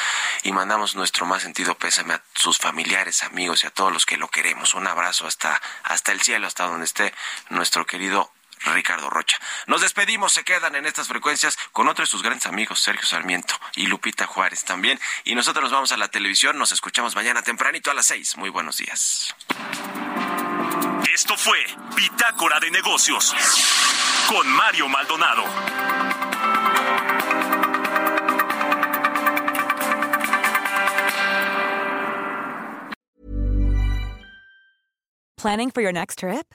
Y 0.42 0.52
mandamos 0.52 0.94
nuestro 0.94 1.26
más 1.26 1.42
sentido 1.42 1.76
pésame 1.76 2.14
a 2.14 2.22
sus 2.34 2.58
familiares, 2.58 3.22
amigos 3.22 3.64
y 3.64 3.66
a 3.66 3.70
todos 3.70 3.92
los 3.92 4.06
que 4.06 4.16
lo 4.16 4.28
queremos. 4.28 4.74
Un 4.74 4.86
abrazo 4.86 5.26
hasta 5.26 5.60
hasta 5.84 6.12
el 6.12 6.22
cielo, 6.22 6.46
hasta 6.46 6.64
donde 6.64 6.84
esté 6.84 7.14
nuestro 7.50 7.86
querido 7.86 8.30
Ricardo 8.64 9.10
Rocha. 9.10 9.38
Nos 9.66 9.82
despedimos, 9.82 10.32
se 10.32 10.44
quedan 10.44 10.74
en 10.74 10.86
estas 10.86 11.08
frecuencias 11.08 11.56
con 11.72 11.88
otros 11.88 12.08
de 12.08 12.10
sus 12.10 12.22
grandes 12.22 12.46
amigos, 12.46 12.80
Sergio 12.80 13.06
Sarmiento 13.06 13.54
y 13.76 13.86
Lupita 13.86 14.26
Juárez 14.26 14.64
también. 14.64 14.98
Y 15.24 15.34
nosotros 15.34 15.64
nos 15.64 15.72
vamos 15.72 15.92
a 15.92 15.96
la 15.96 16.08
televisión, 16.08 16.58
nos 16.58 16.72
escuchamos 16.72 17.14
mañana 17.14 17.42
tempranito 17.42 17.90
a 17.90 17.94
las 17.94 18.06
seis. 18.06 18.36
Muy 18.36 18.50
buenos 18.50 18.76
días. 18.78 19.34
Esto 21.12 21.36
fue 21.36 21.58
Bitácora 21.94 22.58
de 22.60 22.70
Negocios 22.70 23.34
con 24.28 24.48
Mario 24.48 24.88
Maldonado. 24.88 25.44
Planning 35.36 35.70
for 35.70 35.82
your 35.82 35.92
next 35.92 36.20
trip? 36.20 36.54